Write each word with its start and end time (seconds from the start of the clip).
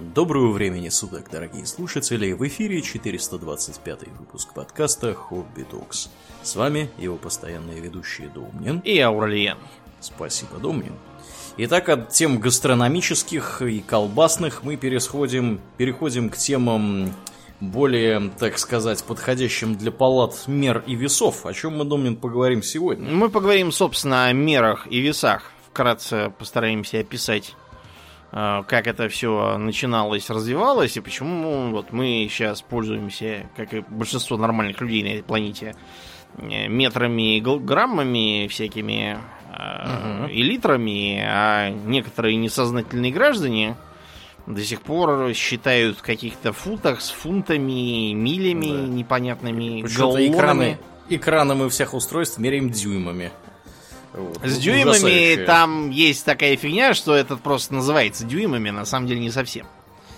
Доброго 0.00 0.50
времени 0.50 0.88
суток, 0.88 1.28
дорогие 1.30 1.66
слушатели! 1.66 2.32
В 2.32 2.46
эфире 2.48 2.80
425 2.80 4.08
выпуск 4.18 4.54
подкаста 4.54 5.12
«Хобби 5.12 5.62
Токс». 5.62 6.08
С 6.42 6.56
вами 6.56 6.88
его 6.96 7.16
постоянные 7.16 7.80
ведущие 7.80 8.28
Домнин 8.28 8.78
и 8.78 8.98
Аурлиен. 8.98 9.58
Спасибо, 10.00 10.56
Домнин. 10.56 10.94
Итак, 11.58 11.90
от 11.90 12.08
тем 12.08 12.40
гастрономических 12.40 13.60
и 13.60 13.80
колбасных 13.80 14.62
мы 14.62 14.78
пересходим, 14.78 15.60
переходим 15.76 16.30
к 16.30 16.38
темам 16.38 17.14
более, 17.60 18.30
так 18.38 18.58
сказать, 18.58 19.04
подходящим 19.04 19.76
для 19.76 19.92
палат 19.92 20.44
мер 20.46 20.82
и 20.86 20.94
весов. 20.94 21.44
О 21.44 21.52
чем 21.52 21.76
мы, 21.76 21.84
Домнин, 21.84 22.16
поговорим 22.16 22.62
сегодня? 22.62 23.12
Мы 23.12 23.28
поговорим, 23.28 23.70
собственно, 23.70 24.28
о 24.28 24.32
мерах 24.32 24.86
и 24.90 24.98
весах. 24.98 25.52
Вкратце 25.68 26.32
постараемся 26.38 27.00
описать 27.00 27.54
как 28.30 28.86
это 28.86 29.08
все 29.08 29.58
начиналось, 29.58 30.30
развивалось, 30.30 30.96
и 30.96 31.00
почему 31.00 31.70
вот 31.70 31.92
мы 31.92 32.28
сейчас 32.30 32.62
пользуемся, 32.62 33.46
как 33.56 33.74
и 33.74 33.80
большинство 33.80 34.36
нормальных 34.36 34.80
людей 34.80 35.02
на 35.02 35.08
этой 35.08 35.24
планете, 35.24 35.74
э, 36.38 36.68
метрами 36.68 37.38
и 37.38 37.40
граммами 37.40 38.46
всякими 38.48 39.18
угу. 39.50 40.28
и 40.28 40.42
литрами, 40.42 41.20
а 41.26 41.70
некоторые 41.70 42.36
несознательные 42.36 43.12
граждане 43.12 43.76
до 44.46 44.62
сих 44.62 44.82
пор 44.82 45.32
считают 45.34 45.98
в 45.98 46.02
каких-то 46.02 46.52
футах 46.52 47.00
с 47.00 47.10
фунтами, 47.10 48.12
милями 48.12 48.66
да. 48.66 48.86
непонятными, 48.86 49.82
галлонами. 49.82 50.28
Экраны, 50.28 50.78
экраны 51.08 51.54
мы 51.54 51.68
всех 51.68 51.94
устройств 51.94 52.38
меряем 52.38 52.70
дюймами. 52.70 53.32
Вот. 54.12 54.40
С 54.44 54.58
дюймами 54.58 55.44
там 55.44 55.90
есть 55.90 56.24
такая 56.24 56.56
фигня, 56.56 56.94
что 56.94 57.14
этот 57.14 57.40
просто 57.40 57.74
называется 57.74 58.24
дюймами, 58.24 58.70
на 58.70 58.84
самом 58.84 59.06
деле 59.06 59.20
не 59.20 59.30
совсем. 59.30 59.66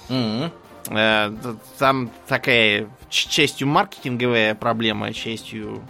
Mm-hmm. 0.09 1.59
Там 1.79 2.11
такая 2.27 2.89
частью 3.09 3.69
маркетинговая 3.69 4.55
проблема, 4.55 5.13
частью 5.13 5.83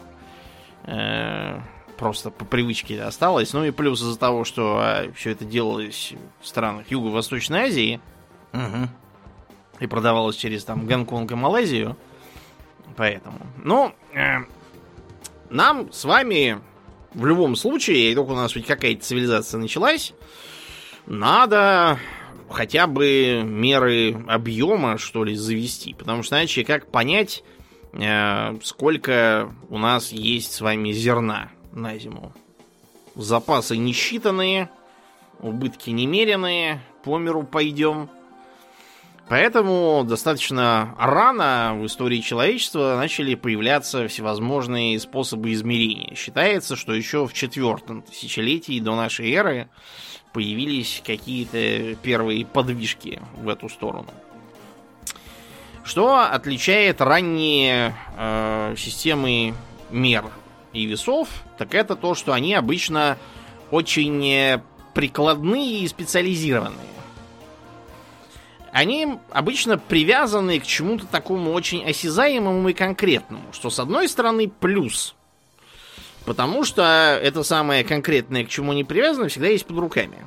э, 0.85 1.59
просто 1.97 2.31
по 2.31 2.45
привычке 2.45 3.01
осталась. 3.01 3.53
Ну 3.53 3.65
и 3.65 3.71
плюс 3.71 4.01
из-за 4.01 4.19
того, 4.19 4.45
что 4.45 4.79
а, 4.81 5.13
все 5.15 5.31
это 5.31 5.45
делалось 5.45 6.15
в 6.41 6.47
странах 6.47 6.91
Юго-Восточной 6.91 7.61
Азии 7.61 8.01
угу. 8.53 8.89
и 9.79 9.87
продавалось 9.87 10.37
через 10.37 10.65
там 10.65 10.87
Гонконг 10.87 11.31
и 11.31 11.35
Малайзию. 11.35 11.97
Поэтому. 12.97 13.39
Ну, 13.63 13.95
э, 14.13 14.39
нам 15.49 15.93
с 15.93 16.05
вами 16.05 16.61
в 17.15 17.27
любом 17.27 17.57
случае, 17.57 18.11
и 18.11 18.15
только 18.15 18.31
у 18.31 18.37
нас 18.37 18.55
ведь 18.55 18.67
какая-то 18.67 19.03
цивилизация 19.03 19.59
началась, 19.59 20.13
надо 21.07 21.99
хотя 22.49 22.87
бы 22.87 23.43
меры 23.45 24.25
объема, 24.29 24.99
что 24.99 25.25
ли, 25.25 25.35
завести. 25.35 25.95
Потому 25.95 26.23
что 26.23 26.37
иначе 26.37 26.65
как 26.65 26.87
понять, 26.87 27.43
э, 27.93 28.59
сколько 28.63 29.55
у 29.69 29.79
нас 29.79 30.13
есть 30.13 30.53
с 30.53 30.61
вами 30.61 30.93
зерна 30.93 31.51
на 31.73 31.99
зиму? 31.99 32.33
Запасы 33.15 33.77
несчитанные, 33.77 34.71
убытки 35.41 35.91
немеренные, 35.91 36.83
по 37.05 37.19
миру 37.19 37.43
пойдем– 37.43 38.09
Поэтому 39.29 40.05
достаточно 40.07 40.95
рано 40.99 41.77
в 41.79 41.87
истории 41.87 42.19
человечества 42.19 42.97
начали 42.99 43.35
появляться 43.35 44.09
всевозможные 44.09 44.99
способы 45.01 45.53
измерения. 45.53 46.15
Считается, 46.15 46.77
что 46.77 46.93
еще 46.93 47.27
в 47.27 47.33
четвертом 47.33 48.03
тысячелетии 48.03 48.79
до 48.81 48.95
нашей 48.95 49.33
эры 49.33 49.69
появились 50.33 51.03
какие-то 51.07 51.95
первые 52.03 52.45
подвижки 52.45 53.21
в 53.37 53.49
эту 53.49 53.69
сторону. 53.69 54.09
Что 55.85 56.21
отличает 56.21 57.01
ранние 57.01 57.95
э, 58.17 58.75
системы 58.77 59.55
мер 59.91 60.27
и 60.73 60.85
весов, 60.85 61.29
так 61.59 61.75
это 61.75 61.97
то, 61.97 62.15
что 62.15 62.33
они 62.33 62.55
обычно 62.55 63.19
очень 63.71 64.61
прикладные 64.95 65.81
и 65.81 65.89
специализированные 65.89 66.92
они 68.73 69.19
обычно 69.31 69.77
привязаны 69.77 70.59
к 70.59 70.65
чему-то 70.65 71.07
такому 71.07 71.53
очень 71.53 71.85
осязаемому 71.85 72.71
и 72.71 72.73
конкретному, 72.73 73.45
что 73.53 73.69
с 73.69 73.79
одной 73.79 74.09
стороны 74.09 74.49
плюс, 74.49 75.15
потому 76.25 76.65
что 76.65 77.19
это 77.23 77.43
самое 77.43 77.85
конкретное, 77.85 78.45
к 78.45 78.49
чему 78.49 78.73
они 78.73 78.83
привязаны, 78.83 79.29
всегда 79.29 79.49
есть 79.49 79.67
под 79.67 79.79
руками. 79.79 80.27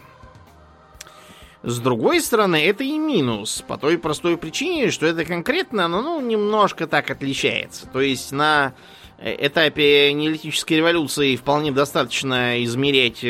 С 1.64 1.80
другой 1.80 2.22
стороны, 2.22 2.64
это 2.64 2.84
и 2.84 3.00
минус, 3.00 3.64
по 3.68 3.80
той 3.80 3.98
простой 3.98 4.38
причине, 4.38 4.92
что 4.92 5.08
это 5.08 5.26
конкретно, 5.26 5.86
оно 5.86 6.04
ну, 6.04 6.22
немножко 6.22 6.86
так 6.86 7.10
отличается. 7.10 7.88
То 7.88 8.02
есть 8.02 8.32
на 8.32 8.76
этапе 9.20 10.14
неолитической 10.14 10.78
революции 10.78 11.36
вполне 11.36 11.72
достаточно 11.72 12.64
измерять 12.64 13.26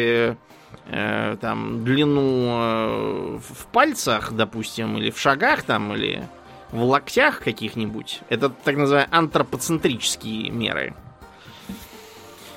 э, 0.88 1.38
там 1.40 1.84
длину 1.84 2.48
э, 2.50 3.40
в 3.40 3.66
пальцах, 3.72 4.34
допустим, 4.34 4.98
или 4.98 5.12
в 5.12 5.20
шагах 5.20 5.64
там, 5.64 5.94
или 5.94 6.28
в 6.72 6.84
локтях 6.84 7.40
каких-нибудь. 7.40 8.22
Это 8.30 8.50
так 8.50 8.76
называемые 8.76 9.10
антропоцентрические 9.12 10.50
меры. 10.50 10.94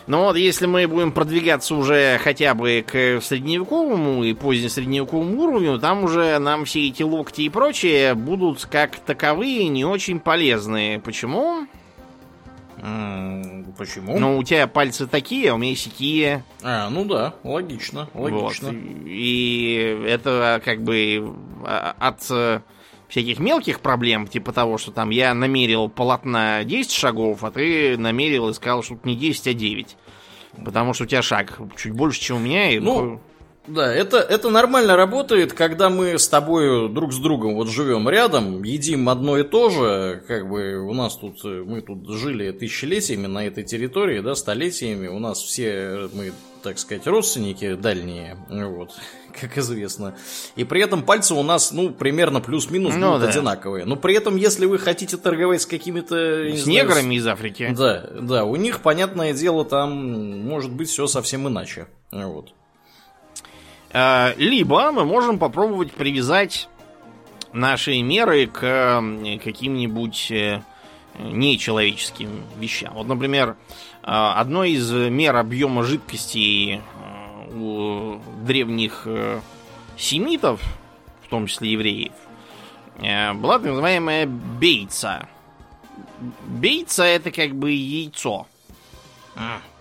Но 0.08 0.24
вот 0.24 0.36
если 0.36 0.64
мы 0.64 0.88
будем 0.88 1.12
продвигаться 1.12 1.74
уже 1.74 2.18
хотя 2.24 2.54
бы 2.54 2.82
к 2.86 3.20
средневековому 3.20 4.24
и 4.24 4.32
позднесредневековому 4.32 5.42
уровню, 5.42 5.78
там 5.78 6.02
уже 6.04 6.38
нам 6.38 6.64
все 6.64 6.88
эти 6.88 7.02
локти 7.02 7.42
и 7.42 7.50
прочее 7.50 8.14
будут 8.14 8.64
как 8.64 8.96
таковые 8.96 9.68
не 9.68 9.84
очень 9.84 10.18
полезные. 10.18 10.98
Почему? 10.98 11.66
Почему? 12.78 14.18
Ну, 14.18 14.38
у 14.38 14.42
тебя 14.42 14.66
пальцы 14.66 15.06
такие, 15.06 15.50
а 15.50 15.54
у 15.54 15.58
меня 15.58 15.74
сякие. 15.76 16.44
А, 16.62 16.90
ну 16.90 17.04
да, 17.04 17.34
логично, 17.44 18.08
логично. 18.14 18.68
Вот. 18.68 18.76
И 19.06 20.04
это 20.06 20.60
как 20.64 20.82
бы 20.82 21.34
а, 21.64 21.94
от 21.98 22.26
э, 22.30 22.60
всяких 23.08 23.38
мелких 23.38 23.80
проблем, 23.80 24.26
типа 24.26 24.52
того, 24.52 24.78
что 24.78 24.92
там 24.92 25.10
я 25.10 25.34
намерил 25.34 25.88
полотна 25.88 26.64
10 26.64 26.90
шагов, 26.90 27.44
а 27.44 27.50
ты 27.50 27.96
намерил 27.96 28.48
и 28.48 28.54
сказал, 28.54 28.82
что 28.82 28.98
не 29.04 29.16
10, 29.16 29.48
а 29.48 29.54
9. 29.54 29.96
Потому 30.64 30.92
что 30.92 31.04
у 31.04 31.06
тебя 31.06 31.22
шаг 31.22 31.58
чуть 31.76 31.92
больше, 31.92 32.20
чем 32.20 32.36
у 32.36 32.40
меня. 32.40 32.70
И 32.70 32.80
ну, 32.80 33.20
да, 33.68 33.92
это, 33.92 34.18
это 34.18 34.50
нормально 34.50 34.96
работает, 34.96 35.52
когда 35.52 35.90
мы 35.90 36.18
с 36.18 36.28
тобой 36.28 36.88
друг 36.88 37.12
с 37.12 37.18
другом 37.18 37.54
вот 37.54 37.68
живем 37.68 38.08
рядом, 38.08 38.62
едим 38.62 39.08
одно 39.08 39.38
и 39.38 39.42
то 39.42 39.70
же, 39.70 40.22
как 40.26 40.48
бы 40.48 40.78
у 40.78 40.94
нас 40.94 41.16
тут, 41.16 41.44
мы 41.44 41.82
тут 41.82 42.08
жили 42.08 42.50
тысячелетиями 42.52 43.26
на 43.26 43.46
этой 43.46 43.64
территории, 43.64 44.20
да, 44.20 44.34
столетиями, 44.34 45.08
у 45.08 45.18
нас 45.18 45.42
все 45.42 46.08
мы, 46.12 46.32
так 46.62 46.78
сказать, 46.78 47.06
родственники 47.06 47.74
дальние, 47.74 48.38
вот, 48.48 48.92
как 49.40 49.58
известно. 49.58 50.16
И 50.56 50.64
при 50.64 50.82
этом 50.82 51.02
пальцы 51.02 51.34
у 51.34 51.42
нас, 51.42 51.70
ну, 51.70 51.90
примерно 51.90 52.40
плюс-минус 52.40 52.94
ну, 52.96 53.12
будут 53.12 53.22
да. 53.22 53.28
одинаковые. 53.28 53.84
Но 53.84 53.96
при 53.96 54.14
этом, 54.14 54.36
если 54.36 54.66
вы 54.66 54.78
хотите 54.78 55.16
торговать 55.16 55.62
с 55.62 55.66
какими-то... 55.66 56.16
С 56.56 56.66
неграми 56.66 57.00
знаю, 57.00 57.16
из 57.16 57.26
Африки. 57.26 57.74
Да, 57.76 58.08
да, 58.20 58.44
у 58.44 58.56
них, 58.56 58.80
понятное 58.80 59.32
дело, 59.32 59.64
там 59.64 60.40
может 60.46 60.72
быть 60.72 60.88
все 60.88 61.06
совсем 61.06 61.46
иначе. 61.48 61.86
Вот. 62.10 62.54
Э, 63.98 64.34
либо 64.36 64.92
мы 64.92 65.04
можем 65.04 65.38
попробовать 65.40 65.92
привязать 65.92 66.68
наши 67.52 68.00
меры 68.00 68.46
к 68.46 69.02
каким-нибудь 69.42 70.30
э, 70.30 70.62
нечеловеческим 71.18 72.44
вещам. 72.58 72.94
Вот, 72.94 73.08
например, 73.08 73.56
э, 74.02 74.04
одной 74.04 74.70
из 74.72 74.92
мер 74.92 75.34
объема 75.34 75.82
жидкости 75.82 76.80
у 77.52 78.20
древних 78.46 79.06
семитов, 79.96 80.60
в 81.24 81.28
том 81.28 81.46
числе 81.46 81.72
евреев, 81.72 82.12
была 82.98 83.58
так 83.58 83.68
называемая 83.68 84.26
бейца. 84.26 85.26
Бейца 86.46 87.04
это 87.04 87.30
как 87.30 87.54
бы 87.54 87.72
яйцо. 87.72 88.46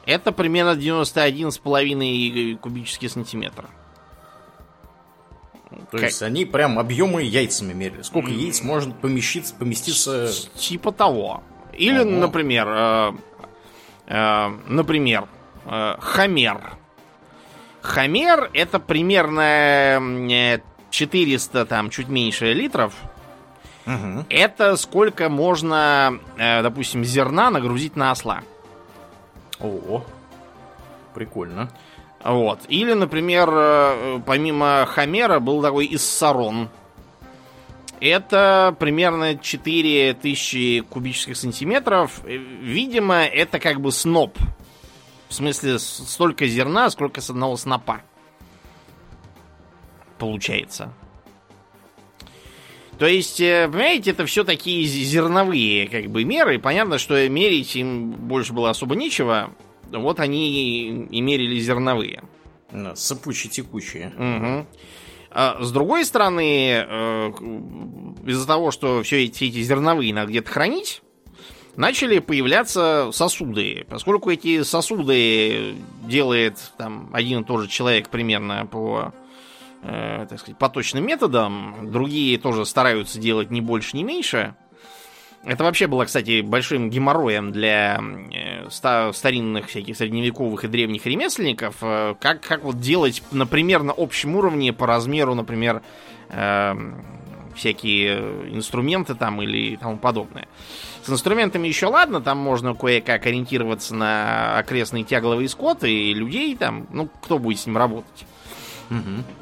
Это 0.05 0.31
примерно 0.31 0.79
91,5 0.79 2.55
кубических 2.57 3.11
сантиметра. 3.11 3.69
То 5.69 5.97
как? 5.97 6.01
есть 6.03 6.21
они 6.21 6.45
прям 6.45 6.79
объемы 6.79 7.23
яйцами 7.23 7.73
мерили. 7.73 8.01
Сколько 8.01 8.29
яиц 8.31 8.61
может 8.61 8.95
поместиться, 8.99 9.53
поместиться? 9.55 10.29
Типа 10.55 10.91
того. 10.91 11.43
Или, 11.73 11.99
Ого. 11.99 12.09
например, 12.09 12.67
э, 12.69 13.11
э, 14.07 14.47
например, 14.67 15.27
э, 15.65 15.95
хамер. 15.99 16.77
Хамер 17.81 18.49
это 18.53 18.79
примерно 18.79 20.61
400, 20.89 21.65
там, 21.65 21.89
чуть 21.89 22.07
меньше 22.07 22.53
литров. 22.53 22.93
Угу. 23.85 24.25
Это 24.29 24.75
сколько 24.75 25.29
можно, 25.29 26.19
э, 26.37 26.61
допустим, 26.61 27.05
зерна 27.05 27.49
нагрузить 27.49 27.95
на 27.95 28.11
осла. 28.11 28.41
О, 29.59 30.03
прикольно. 31.13 31.69
Вот. 32.27 32.59
Или, 32.67 32.91
например, 32.91 33.49
э, 33.49 34.21
помимо 34.25 34.85
Хомера 34.85 35.39
был 35.39 35.61
такой 35.61 35.87
Иссарон. 35.95 36.67
Это 38.01 38.75
примерно 38.77 39.37
4000 39.37 40.81
кубических 40.89 41.37
сантиметров. 41.37 42.19
Э, 42.25 42.35
видимо, 42.35 43.23
это 43.23 43.59
как 43.59 43.79
бы 43.79 43.93
сноп. 43.93 44.37
В 45.29 45.33
смысле, 45.33 45.79
столько 45.79 46.47
зерна, 46.47 46.89
сколько 46.89 47.21
с 47.21 47.29
одного 47.29 47.55
снопа. 47.55 48.01
Получается. 50.19 50.91
То 52.99 53.05
есть, 53.05 53.39
э, 53.39 53.69
понимаете, 53.71 54.11
это 54.11 54.25
все 54.25 54.43
такие 54.43 54.85
зерновые 54.85 55.87
как 55.87 56.07
бы 56.11 56.25
меры. 56.25 56.59
Понятно, 56.59 56.97
что 56.97 57.29
мерить 57.29 57.73
им 57.77 58.11
больше 58.11 58.51
было 58.51 58.69
особо 58.69 58.97
нечего. 58.97 59.49
Вот 59.91 60.19
они 60.19 61.07
и 61.09 61.21
мерили 61.21 61.59
зерновые. 61.59 62.23
Да, 62.71 62.95
сыпучие-текучие. 62.95 64.13
Угу. 64.17 64.67
А 65.31 65.57
с 65.61 65.71
другой 65.71 66.05
стороны, 66.05 66.85
э, 66.87 67.31
из-за 68.25 68.47
того, 68.47 68.71
что 68.71 69.03
все 69.03 69.25
эти, 69.25 69.45
эти 69.45 69.61
зерновые 69.61 70.13
надо 70.13 70.29
где-то 70.29 70.49
хранить, 70.49 71.01
начали 71.75 72.19
появляться 72.19 73.09
сосуды. 73.13 73.85
Поскольку 73.89 74.31
эти 74.31 74.63
сосуды 74.63 75.75
делает 76.05 76.73
там 76.77 77.09
один 77.13 77.41
и 77.41 77.43
тот 77.43 77.61
же 77.61 77.67
человек 77.67 78.09
примерно 78.09 78.65
по 78.65 79.13
э, 79.83 80.25
так 80.29 80.39
сказать, 80.39 80.57
поточным 80.57 81.05
методам, 81.05 81.91
другие 81.91 82.37
тоже 82.37 82.65
стараются 82.65 83.19
делать 83.19 83.51
не 83.51 83.61
больше, 83.61 83.95
не 83.95 84.03
меньше. 84.03 84.55
Это 85.43 85.63
вообще 85.63 85.87
было, 85.87 86.05
кстати, 86.05 86.41
большим 86.41 86.89
геморроем 86.89 87.51
для 87.51 88.01
э, 88.33 88.67
старинных 88.69 89.67
всяких 89.67 89.95
средневековых 89.95 90.65
и 90.65 90.67
древних 90.67 91.05
ремесленников. 91.05 91.75
Э, 91.81 92.15
как, 92.19 92.41
как 92.41 92.63
вот 92.63 92.79
делать, 92.79 93.23
например, 93.31 93.83
на 93.83 93.93
общем 93.95 94.35
уровне 94.35 94.73
по 94.73 94.85
размеру, 94.85 95.35
например, 95.35 95.81
э, 96.29 96.75
всякие 97.55 98.17
инструменты 98.53 99.15
там 99.15 99.41
или 99.41 99.75
тому 99.77 99.97
подобное. 99.97 100.47
С 101.03 101.09
инструментами 101.09 101.67
еще 101.67 101.87
ладно, 101.87 102.21
там 102.21 102.37
можно 102.37 102.73
кое-как 102.73 103.25
ориентироваться 103.25 103.95
на 103.95 104.57
окрестные 104.57 105.03
тягловые 105.03 105.49
скоты 105.49 105.91
и 105.91 106.13
людей 106.13 106.55
там, 106.55 106.87
ну, 106.91 107.07
кто 107.21 107.39
будет 107.39 107.59
с 107.59 107.65
ним 107.65 107.77
работать. 107.77 108.25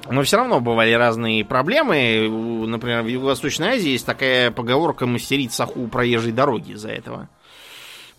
Но 0.09 0.23
все 0.23 0.37
равно 0.37 0.59
бывали 0.59 0.91
разные 0.91 1.45
проблемы. 1.45 2.29
Например, 2.67 3.03
в 3.03 3.07
Юго-Восточной 3.07 3.69
Азии 3.69 3.91
есть 3.91 4.05
такая 4.05 4.51
поговорка 4.51 5.05
мастерить 5.05 5.53
саху 5.53 5.87
проезжей 5.87 6.31
дороги 6.31 6.71
из-за 6.71 6.89
этого. 6.89 7.29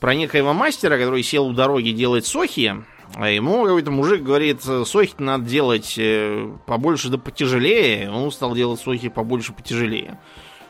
Про 0.01 0.15
некоего 0.15 0.53
мастера, 0.53 0.99
который 0.99 1.23
сел 1.23 1.47
у 1.47 1.53
дороги 1.53 1.91
делать 1.91 2.27
сохи, 2.27 2.75
а 3.15 3.31
ему 3.31 3.65
какой-то 3.65 3.91
мужик 3.91 4.23
говорит, 4.23 4.63
сохи 4.63 5.15
надо 5.19 5.45
делать 5.45 5.95
э, 5.97 6.51
побольше 6.67 7.09
да 7.09 7.19
потяжелее. 7.19 8.11
Он 8.11 8.31
стал 8.31 8.55
делать 8.55 8.81
сохи 8.81 9.09
побольше 9.09 9.53
потяжелее. 9.53 10.19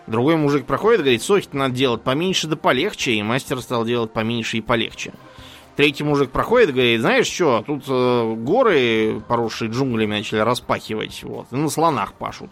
Другой 0.06 0.36
мужик 0.36 0.66
проходит, 0.66 1.00
говорит, 1.00 1.22
сохи 1.22 1.48
надо 1.52 1.74
делать 1.74 2.02
поменьше 2.02 2.46
да 2.46 2.54
полегче, 2.54 3.14
и 3.14 3.22
мастер 3.22 3.60
стал 3.60 3.84
делать 3.84 4.12
поменьше 4.12 4.58
и 4.58 4.60
полегче. 4.60 5.12
Третий 5.76 6.04
мужик 6.04 6.30
проходит, 6.30 6.72
говорит, 6.72 7.02
знаешь 7.02 7.26
что, 7.26 7.62
тут 7.66 7.84
э, 7.86 8.34
горы, 8.38 9.22
поросшие 9.28 9.70
джунглями, 9.70 10.16
начали 10.16 10.38
распахивать, 10.38 11.22
вот, 11.22 11.48
и 11.50 11.56
на 11.56 11.68
слонах 11.68 12.14
пашут. 12.14 12.50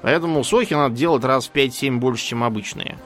Поэтому 0.00 0.42
сохи 0.42 0.72
надо 0.72 0.94
делать 0.94 1.22
раз 1.22 1.48
в 1.48 1.52
5-7 1.52 1.98
больше, 1.98 2.24
чем 2.24 2.42
обычные. 2.42 2.98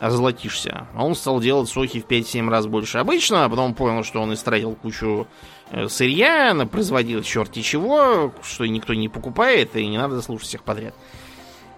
Озолотишься. 0.00 0.88
А 0.94 1.04
он 1.04 1.14
стал 1.14 1.40
делать 1.40 1.68
сохи 1.68 2.00
в 2.00 2.06
5-7 2.06 2.50
раз 2.50 2.66
больше 2.66 2.98
обычного, 2.98 3.44
а 3.44 3.48
потом 3.48 3.72
понял, 3.72 4.02
что 4.02 4.20
он 4.20 4.34
истратил 4.34 4.74
кучу 4.74 5.28
э, 5.70 5.86
сырья, 5.88 6.52
производил 6.70 7.22
черти 7.22 7.62
чего, 7.62 8.32
что 8.42 8.66
никто 8.66 8.94
не 8.94 9.08
покупает, 9.08 9.76
и 9.76 9.86
не 9.86 9.96
надо 9.96 10.20
слушать 10.22 10.48
всех 10.48 10.64
подряд. 10.64 10.94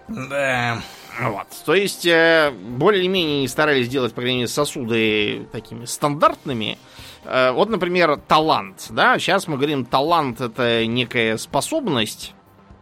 Да. 0.07 0.81
Вот. 1.21 1.47
То 1.65 1.73
есть, 1.73 2.05
э, 2.05 2.51
более-менее 2.51 3.47
старались 3.47 3.87
сделать, 3.87 4.13
по 4.13 4.21
крайней 4.21 4.39
мере, 4.39 4.47
сосуды 4.47 5.47
такими 5.51 5.85
стандартными. 5.85 6.77
Э, 7.25 7.51
вот, 7.51 7.69
например, 7.69 8.17
талант. 8.27 8.87
Да, 8.89 9.19
сейчас 9.19 9.47
мы 9.47 9.57
говорим, 9.57 9.85
талант 9.85 10.39
это 10.39 10.85
некая 10.85 11.37
способность 11.37 12.33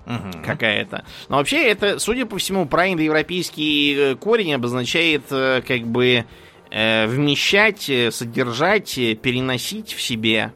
угу. 0.05 0.43
какая-то. 0.45 1.05
Но 1.29 1.37
вообще 1.37 1.67
это, 1.67 1.99
судя 1.99 2.25
по 2.25 2.37
всему, 2.37 2.67
проиндоевропейский 2.67 3.95
э, 3.95 4.15
корень 4.15 4.53
обозначает 4.53 5.23
как 5.29 5.81
бы 5.87 6.25
вмещать, 6.69 7.89
содержать, 8.13 8.93
переносить 9.21 9.93
в 9.93 10.01
себе. 10.01 10.51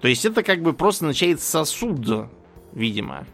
То 0.00 0.08
есть 0.08 0.24
это 0.24 0.42
как 0.42 0.60
бы 0.60 0.72
просто 0.72 1.04
означает 1.04 1.40
сосуд, 1.40 2.28
видимо. 2.72 3.26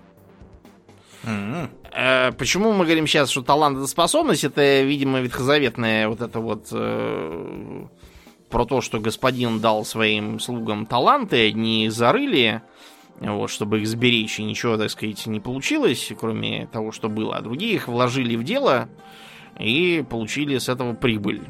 Э, 1.26 2.32
почему 2.32 2.73
мы 2.73 2.84
говорим 2.84 3.06
сейчас, 3.06 3.31
что 3.31 3.43
талант 3.43 3.78
это 3.78 3.87
способность? 3.87 4.44
Это, 4.44 4.82
видимо, 4.82 5.20
ветхозаветная 5.20 6.08
вот 6.08 6.20
это 6.20 6.40
вот 6.40 6.69
э, 6.70 7.87
про 8.49 8.64
то, 8.64 8.81
что 8.81 9.00
господин 9.00 9.61
дал 9.61 9.84
своим 9.84 10.38
слугам 10.38 10.87
таланты, 10.87 11.52
не 11.52 11.88
зарыли, 11.90 12.62
вот, 13.19 13.50
чтобы 13.50 13.81
их 13.81 13.88
сберечь, 13.88 14.38
и 14.38 14.44
ничего, 14.44 14.76
так 14.76 14.90
сказать, 14.90 15.26
не 15.26 15.40
получилось, 15.40 16.12
кроме 16.19 16.67
того, 16.67 16.93
что 16.93 17.08
было. 17.08 17.37
А 17.37 17.43
другие 17.43 17.75
их 17.75 17.88
вложили 17.88 18.37
в 18.37 18.44
дело 18.44 18.88
и 19.58 20.05
получили 20.08 20.58
с 20.58 20.69
этого 20.69 20.94
прибыль. 20.94 21.43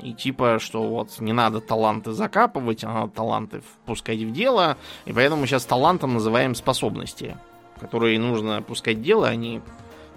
И 0.00 0.14
типа, 0.14 0.58
что 0.60 0.84
вот 0.84 1.18
не 1.18 1.32
надо 1.32 1.60
таланты 1.60 2.12
закапывать, 2.12 2.84
а 2.84 2.92
надо 2.92 3.12
таланты 3.12 3.60
впускать 3.60 4.20
в 4.20 4.32
дело. 4.32 4.78
И 5.06 5.12
поэтому 5.12 5.40
мы 5.40 5.48
сейчас 5.48 5.64
талантом 5.64 6.14
называем 6.14 6.54
способности 6.54 7.36
которые 7.80 8.18
нужно 8.18 8.62
пускать 8.62 9.02
дело, 9.02 9.28
они 9.28 9.60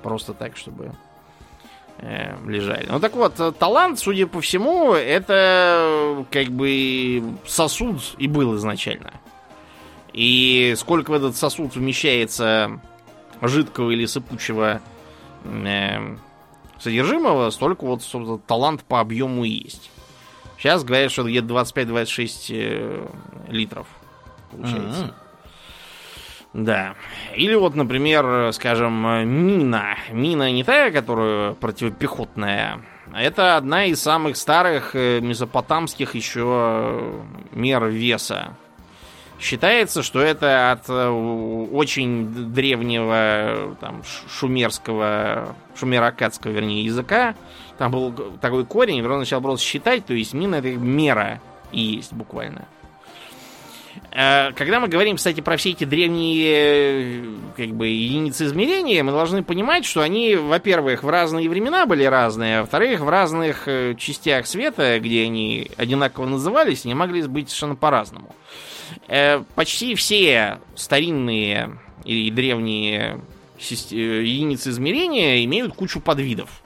просто 0.04 0.34
так, 0.34 0.58
чтобы 0.58 0.94
э, 2.00 2.36
лежали. 2.46 2.88
Ну 2.90 3.00
так 3.00 3.16
вот, 3.16 3.36
талант, 3.58 4.00
судя 4.00 4.28
по 4.28 4.42
всему, 4.42 4.94
это 4.94 6.25
как 6.31 6.48
бы 6.48 7.24
сосуд 7.46 8.16
и 8.18 8.28
был 8.28 8.56
изначально. 8.56 9.13
И 10.13 10.74
сколько 10.78 11.12
в 11.12 11.13
этот 11.13 11.36
сосуд 11.36 11.75
вмещается 11.75 12.81
жидкого 13.42 13.92
или 13.92 14.06
сыпучего 14.06 14.81
э, 15.46 16.16
содержимого, 16.80 17.50
столько 17.52 17.86
вот, 17.86 18.04
собственно, 18.04 18.40
талант 18.40 18.84
по 18.84 19.00
объему 19.00 19.46
и 19.46 19.50
есть. 19.50 19.92
Сейчас 20.58 20.84
говорят, 20.84 21.12
что 21.12 21.24
где-то 21.24 21.48
25-26 21.48 22.46
э, 22.50 23.08
литров 23.50 23.88
получается. 24.52 25.06
Mm-hmm. 25.06 25.13
Да. 26.53 26.95
Или 27.36 27.56
вот, 27.56 27.75
например, 27.75 28.51
скажем, 28.53 28.94
мина. 29.27 29.96
Мина 30.12 30.51
не 30.51 30.63
та, 30.63 30.91
которая 30.91 31.53
противопехотная. 31.53 32.81
Это 33.13 33.58
одна 33.58 33.86
из 33.86 34.01
самых 34.01 34.38
старых 34.38 34.96
э, 34.96 35.20
месопотамских 35.20 36.15
еще 36.15 36.43
э, 36.46 37.22
мер 37.51 37.86
веса. 37.86 38.55
Считается, 39.39 40.01
что 40.01 40.22
это 40.22 40.72
от 40.72 40.88
э, 40.88 41.10
очень 41.10 42.53
древнего 42.53 43.75
там, 43.81 44.03
шумерского, 44.29 45.55
шумеро-акадского, 45.75 46.51
вернее, 46.51 46.86
языка. 46.86 47.36
Там 47.77 47.91
был 47.91 48.13
такой 48.39 48.65
корень, 48.65 49.05
он 49.05 49.20
начал 49.20 49.41
просто 49.41 49.65
считать, 49.65 50.05
то 50.05 50.13
есть 50.13 50.34
мина 50.34 50.55
это 50.55 50.70
мера 50.70 51.41
и 51.72 51.81
есть 51.81 52.13
буквально. 52.13 52.65
Э, 54.12 54.51
когда 54.53 54.79
мы 54.79 54.88
говорим, 54.88 55.17
кстати, 55.17 55.41
про 55.41 55.57
все 55.57 55.71
эти 55.71 55.83
древние 55.83 57.24
э, 57.24 57.24
как 57.55 57.69
бы, 57.69 57.88
единицы 57.88 58.45
измерения, 58.45 59.03
мы 59.03 59.12
должны 59.12 59.43
понимать, 59.43 59.86
что 59.86 60.01
они, 60.01 60.36
во-первых, 60.36 61.03
в 61.03 61.10
разные 61.10 61.50
времена 61.50 61.86
были 61.86 62.03
разные, 62.03 62.60
а 62.60 62.62
во-вторых, 62.62 63.01
в 63.01 63.10
разных 63.10 63.67
э, 63.67 63.95
частях 63.98 64.48
света, 64.48 65.00
где 65.00 65.24
они 65.24 65.71
одинаково 65.77 66.25
назывались, 66.25 66.86
они 66.86 66.93
могли 66.93 67.24
быть 67.24 67.50
совершенно 67.50 67.75
по-разному. 67.75 68.36
Почти 69.55 69.95
все 69.95 70.60
старинные 70.75 71.79
и 72.03 72.29
древние 72.29 73.21
единицы 73.57 74.69
измерения 74.69 75.45
имеют 75.45 75.74
кучу 75.74 76.01
подвидов. 76.01 76.61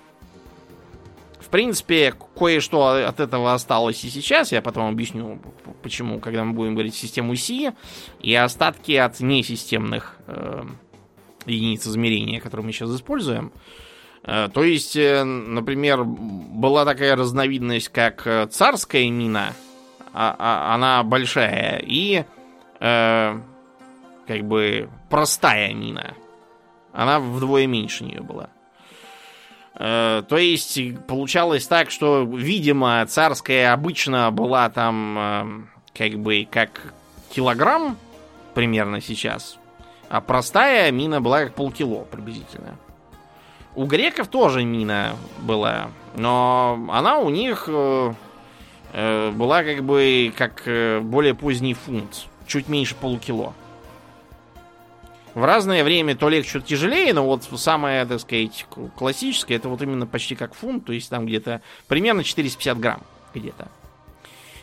В 1.45 1.49
принципе, 1.49 2.11
кое-что 2.35 3.05
от 3.07 3.19
этого 3.19 3.53
осталось 3.53 4.03
и 4.03 4.09
сейчас. 4.09 4.51
Я 4.51 4.63
потом 4.63 4.89
объясню, 4.89 5.39
почему, 5.83 6.19
когда 6.19 6.43
мы 6.43 6.53
будем 6.53 6.73
говорить 6.73 6.95
систему 6.95 7.35
Си. 7.35 7.69
И 8.19 8.33
остатки 8.33 8.93
от 8.93 9.19
несистемных 9.19 10.17
э, 10.25 10.63
единиц 11.45 11.85
измерения, 11.85 12.41
которые 12.41 12.65
мы 12.65 12.71
сейчас 12.73 12.89
используем. 12.95 13.51
Э, 14.23 14.49
то 14.51 14.63
есть, 14.63 14.95
э, 14.95 15.23
например, 15.23 16.03
была 16.03 16.83
такая 16.83 17.15
разновидность, 17.15 17.89
как 17.89 18.25
э, 18.25 18.47
царская 18.47 19.07
мина. 19.11 19.53
А, 20.13 20.35
а, 20.39 20.73
она 20.73 21.03
большая. 21.03 21.79
И 21.85 22.25
э, 22.79 23.39
как 24.27 24.41
бы 24.45 24.89
простая 25.11 25.75
мина. 25.75 26.15
Она 26.91 27.19
вдвое 27.19 27.67
меньше 27.67 28.03
нее 28.03 28.21
была. 28.21 28.49
Э, 29.77 30.23
то 30.27 30.37
есть 30.37 30.79
получалось 31.07 31.67
так, 31.67 31.91
что, 31.91 32.23
видимо, 32.23 33.05
царская 33.07 33.73
обычно 33.73 34.31
была 34.31 34.69
там 34.69 35.17
э, 35.17 35.45
как 35.97 36.19
бы 36.19 36.47
как 36.49 36.93
килограмм 37.29 37.97
примерно 38.53 39.01
сейчас, 39.01 39.57
а 40.09 40.21
простая 40.21 40.91
мина 40.91 41.19
была 41.19 41.43
как 41.43 41.55
полкило 41.55 42.03
приблизительно. 42.03 42.77
У 43.75 43.85
греков 43.85 44.29
тоже 44.29 44.63
мина 44.63 45.17
была, 45.39 45.89
но 46.15 46.79
она 46.89 47.17
у 47.17 47.29
них 47.29 47.65
э, 47.67 48.13
э, 48.93 49.31
была 49.31 49.63
как 49.63 49.83
бы 49.83 50.33
как 50.37 50.63
более 51.03 51.33
поздний 51.33 51.73
фунт, 51.73 52.27
чуть 52.47 52.69
меньше 52.69 52.95
полукило. 52.95 53.53
В 55.35 55.43
разное 55.43 55.83
время 55.83 56.15
то 56.15 56.29
легче, 56.29 56.61
то 56.61 56.65
тяжелее, 56.65 57.13
но 57.13 57.25
вот 57.25 57.43
самое, 57.43 58.05
так 58.05 58.21
сказать, 58.21 58.65
классическое, 58.95 59.57
это 59.57 59.67
вот 59.67 59.81
именно 59.81 60.07
почти 60.07 60.33
как 60.33 60.55
фунт, 60.55 60.85
то 60.85 60.93
есть 60.93 61.09
там 61.09 61.25
где-то 61.25 61.61
примерно 61.89 62.23
450 62.23 62.79
грамм 62.79 63.01
где-то. 63.33 63.67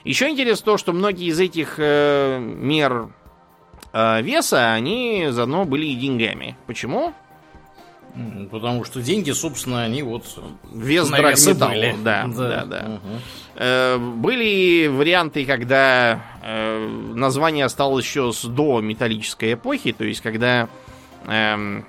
Еще 0.04 0.30
интересно 0.30 0.64
то, 0.64 0.78
что 0.78 0.94
многие 0.94 1.26
из 1.26 1.38
этих 1.38 1.74
э, 1.76 2.38
мер 2.40 3.10
э, 3.92 4.22
веса, 4.22 4.72
они 4.72 5.26
заодно 5.28 5.66
были 5.66 5.84
и 5.84 5.94
деньгами. 5.94 6.56
Почему? 6.66 7.12
Потому 8.50 8.84
что 8.84 9.00
деньги, 9.00 9.30
собственно, 9.30 9.84
они 9.84 10.02
вот 10.02 10.24
вес 10.70 11.08
драгметалла. 11.08 11.94
Да, 12.04 12.26
да, 12.26 12.48
да. 12.48 12.64
да. 12.64 12.84
Угу. 12.84 13.20
Э, 13.54 13.98
были 13.98 14.86
варианты, 14.86 15.46
когда 15.46 16.22
э, 16.42 16.86
название 17.14 17.64
осталось 17.64 18.04
еще 18.04 18.32
с 18.32 18.44
до 18.44 18.80
металлической 18.80 19.54
эпохи, 19.54 19.92
то 19.92 20.04
есть 20.04 20.20
когда 20.20 20.68
э, 21.26 21.82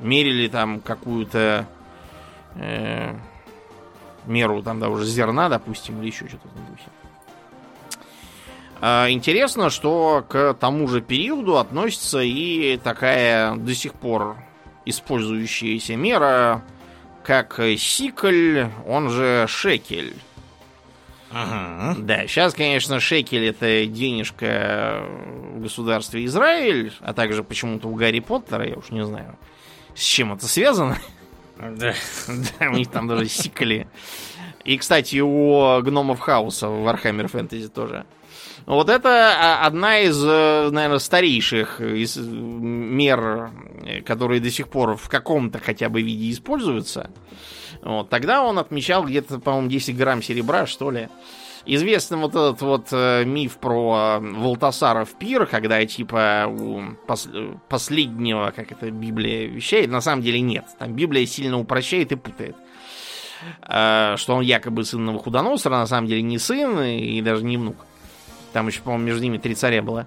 мерили 0.00 0.48
там 0.48 0.80
какую-то 0.80 1.66
э, 2.56 3.14
меру 4.26 4.62
там, 4.62 4.78
да, 4.78 4.88
уже 4.88 5.06
зерна, 5.06 5.48
допустим, 5.48 6.00
или 6.00 6.08
еще 6.08 6.28
что-то 6.28 6.48
в 6.48 6.52
этом 6.52 6.66
духе. 6.66 6.84
Э, 8.80 9.10
интересно, 9.10 9.70
что 9.70 10.24
к 10.28 10.54
тому 10.54 10.86
же 10.88 11.00
периоду 11.00 11.56
относится 11.56 12.20
и 12.20 12.76
такая 12.76 13.54
до 13.56 13.74
сих 13.74 13.94
пор 13.94 14.36
использующаяся 14.86 15.96
мера, 15.96 16.64
как 17.22 17.60
сикль, 17.76 18.64
он 18.86 19.10
же 19.10 19.46
шекель. 19.48 20.14
Ага. 21.30 21.96
Да, 21.98 22.26
сейчас, 22.26 22.54
конечно, 22.54 23.00
шекель 23.00 23.46
это 23.46 23.84
денежка 23.86 25.04
в 25.54 25.60
государстве 25.60 26.24
Израиль, 26.24 26.92
а 27.00 27.12
также 27.12 27.42
почему-то 27.42 27.88
у 27.88 27.94
Гарри 27.94 28.20
Поттера, 28.20 28.66
я 28.66 28.76
уж 28.76 28.90
не 28.90 29.04
знаю, 29.04 29.36
с 29.94 30.02
чем 30.02 30.32
это 30.32 30.46
связано. 30.46 30.98
Да. 31.58 31.94
да, 32.28 32.70
у 32.70 32.74
них 32.74 32.90
там 32.90 33.08
даже 33.08 33.26
сикли. 33.28 33.88
И, 34.64 34.76
кстати, 34.78 35.20
у 35.20 35.80
гномов 35.80 36.20
хаоса 36.20 36.68
в 36.68 36.86
Warhammer 36.86 37.30
Fantasy 37.30 37.68
тоже. 37.68 38.04
Вот 38.64 38.88
это 38.88 39.08
а, 39.08 39.66
одна 39.66 40.00
из, 40.00 40.22
э, 40.24 40.70
наверное, 40.70 40.98
старейших 40.98 41.80
из 41.80 42.16
мер, 42.16 43.50
которые 44.04 44.40
до 44.40 44.50
сих 44.50 44.68
пор 44.68 44.96
в 44.96 45.08
каком-то 45.08 45.58
хотя 45.58 45.88
бы 45.88 46.00
виде 46.00 46.30
используются. 46.30 47.10
Вот. 47.82 48.08
Тогда 48.08 48.42
он 48.42 48.58
отмечал 48.58 49.04
где-то, 49.04 49.38
по-моему, 49.38 49.68
10 49.68 49.96
грамм 49.96 50.22
серебра, 50.22 50.66
что 50.66 50.90
ли. 50.90 51.08
Известен 51.68 52.20
вот 52.20 52.30
этот 52.30 52.62
вот 52.62 52.88
э, 52.92 53.24
миф 53.24 53.58
про 53.58 54.18
э, 54.18 54.20
Волтасаров 54.20 55.14
пир, 55.18 55.46
когда 55.46 55.84
типа 55.84 56.46
у 56.48 56.94
пос 57.08 57.28
последнего, 57.68 58.52
как 58.54 58.70
это 58.70 58.90
Библия 58.92 59.48
вещает, 59.48 59.90
на 59.90 60.00
самом 60.00 60.22
деле 60.22 60.40
нет. 60.40 60.64
Там 60.78 60.94
Библия 60.94 61.26
сильно 61.26 61.58
упрощает 61.58 62.12
и 62.12 62.16
путает. 62.16 62.56
Э, 63.68 64.14
что 64.16 64.36
он 64.36 64.42
якобы 64.42 64.84
сын 64.84 65.04
Навуходоносора, 65.04 65.78
на 65.78 65.86
самом 65.86 66.06
деле 66.06 66.22
не 66.22 66.38
сын 66.38 66.80
и 66.80 67.20
даже 67.20 67.44
не 67.44 67.56
внук. 67.56 67.76
Там 68.56 68.68
еще, 68.68 68.80
по-моему, 68.80 69.04
между 69.04 69.22
ними 69.22 69.36
три 69.36 69.54
царя 69.54 69.82
было. 69.82 70.06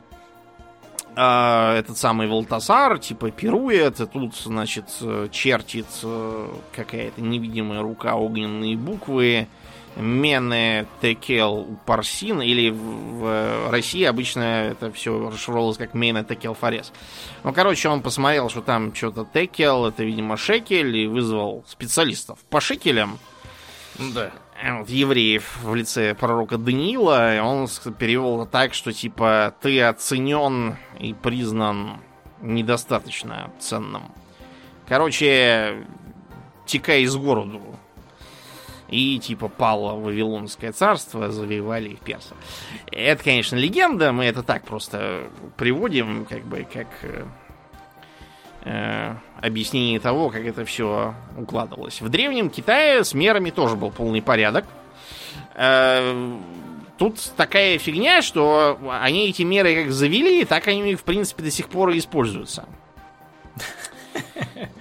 А, 1.15 1.77
этот 1.77 1.99
самый 1.99 2.27
Волтасар, 2.27 2.97
типа, 2.97 3.29
пирует, 3.29 3.99
и 3.99 4.07
тут, 4.07 4.35
значит, 4.37 4.85
чертит 5.29 5.85
э, 6.01 6.47
какая-то 6.75 7.21
невидимая 7.21 7.83
рука 7.83 8.15
огненные 8.15 8.75
буквы. 8.75 9.47
Мене, 9.95 10.87
Текел, 10.99 11.67
Парсин, 11.85 12.41
или 12.41 12.71
в 12.71 13.69
России 13.69 14.03
обычно 14.03 14.71
это 14.71 14.91
все 14.91 15.29
расшифровывалось 15.29 15.77
как 15.77 15.93
Мене, 15.93 16.23
Текел, 16.23 16.55
Фарес. 16.55 16.91
Ну, 17.43 17.53
короче, 17.53 17.87
он 17.87 18.01
посмотрел, 18.01 18.49
что 18.49 18.63
там 18.63 18.95
что-то 18.95 19.27
Текел, 19.31 19.85
это, 19.85 20.03
видимо, 20.03 20.37
шекель, 20.37 20.97
и 20.97 21.05
вызвал 21.05 21.63
специалистов 21.67 22.39
по 22.49 22.59
шекелям. 22.59 23.19
Да. 23.99 24.31
Э, 24.61 24.79
вот, 24.79 24.89
евреев 24.89 25.63
в 25.63 25.73
лице 25.73 26.13
пророка 26.15 26.57
Даниила, 26.57 27.39
он 27.41 27.67
перевел 27.97 28.45
так, 28.45 28.73
что 28.73 28.91
типа 28.91 29.53
ты 29.61 29.81
оценен 29.81 30.77
и 30.99 31.13
признан 31.13 32.01
недостаточно 32.41 33.51
ценным. 33.59 34.11
Короче, 34.87 35.85
текай 36.65 37.03
из 37.03 37.15
городу. 37.15 37.61
И 38.89 39.19
типа 39.19 39.49
пало 39.49 39.99
Вавилонское 39.99 40.71
царство, 40.71 41.31
завоевали 41.31 41.89
их 41.89 41.99
персы. 41.99 42.33
Это, 42.91 43.23
конечно, 43.23 43.55
легенда, 43.55 44.11
мы 44.11 44.25
это 44.25 44.41
так 44.41 44.63
просто 44.63 45.29
приводим, 45.57 46.25
как 46.25 46.43
бы, 46.43 46.65
как 46.71 46.87
э, 48.65 49.99
того, 50.01 50.29
как 50.29 50.45
это 50.45 50.65
все 50.65 51.13
укладывалось. 51.37 52.01
В 52.01 52.09
древнем 52.09 52.49
Китае 52.49 53.03
с 53.03 53.13
мерами 53.13 53.49
тоже 53.49 53.75
был 53.75 53.91
полный 53.91 54.21
порядок. 54.21 54.65
Э, 55.55 56.37
тут 56.97 57.19
такая 57.35 57.77
фигня, 57.77 58.21
что 58.21 58.79
они 59.01 59.29
эти 59.29 59.43
меры 59.43 59.83
как 59.83 59.91
завели, 59.91 60.45
так 60.45 60.67
они 60.67 60.95
в 60.95 61.03
принципе, 61.03 61.43
до 61.43 61.51
сих 61.51 61.69
пор 61.69 61.89
и 61.89 61.97
используются. 61.97 62.65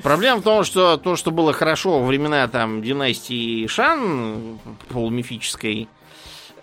Проблема 0.03 0.41
в 0.41 0.43
том, 0.43 0.65
что 0.65 0.97
то, 0.97 1.17
что 1.17 1.31
было 1.31 1.53
хорошо 1.53 2.01
во 2.01 2.07
времена 2.07 2.47
там 2.49 2.83
династии 2.83 3.67
Шан, 3.67 4.59
полумифической, 4.89 5.89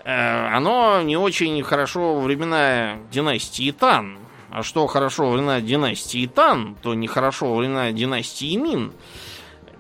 э, 0.03 0.47
оно 0.47 1.01
не 1.01 1.17
очень 1.17 1.61
хорошо 1.63 2.15
во 2.15 2.21
времена 2.21 2.97
династии 3.11 3.71
Тан. 3.71 4.19
А 4.55 4.63
что 4.63 4.87
хорошо 4.87 5.25
во 5.25 5.33
времена 5.33 5.59
династии 5.59 6.25
Тан, 6.27 6.77
то 6.81 6.93
нехорошо 6.93 7.51
во 7.51 7.57
времена 7.57 7.91
династии 7.91 8.55
Мин. 8.55 8.93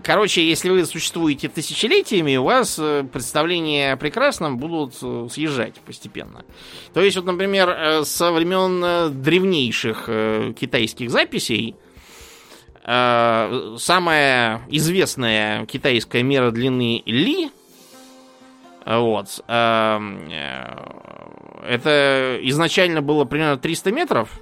Короче, 0.03 0.45
если 0.45 0.69
вы 0.69 0.85
существуете 0.85 1.47
тысячелетиями, 1.47 2.35
у 2.35 2.43
вас 2.43 2.77
э, 2.77 3.05
представления 3.09 3.93
о 3.93 3.95
прекрасном 3.95 4.57
будут 4.57 4.95
э, 5.01 5.29
съезжать 5.31 5.75
постепенно. 5.75 6.43
То 6.93 6.99
есть, 6.99 7.15
вот, 7.15 7.25
например, 7.25 7.69
э, 7.69 8.03
со 8.03 8.33
времен 8.33 9.21
древнейших 9.21 10.09
китайских 10.59 11.09
записей 11.09 11.77
самая 12.83 14.61
известная 14.67 15.65
китайская 15.67 16.21
мера 16.21 16.51
длины 16.51 17.01
Ли 17.05 17.49
вот. 18.85 19.41
Это 19.47 19.99
изначально 22.43 23.01
было 23.01 23.25
примерно 23.25 23.57
300 23.57 23.91
метров, 23.91 24.39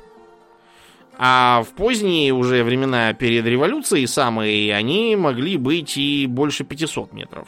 а 1.17 1.63
в 1.63 1.69
поздние 1.75 2.33
уже 2.33 2.63
времена 2.63 3.13
перед 3.13 3.45
революцией 3.45 4.07
самые, 4.07 4.75
они 4.75 5.15
могли 5.15 5.57
быть 5.57 5.97
и 5.97 6.25
больше 6.27 6.63
500 6.63 7.13
метров. 7.13 7.47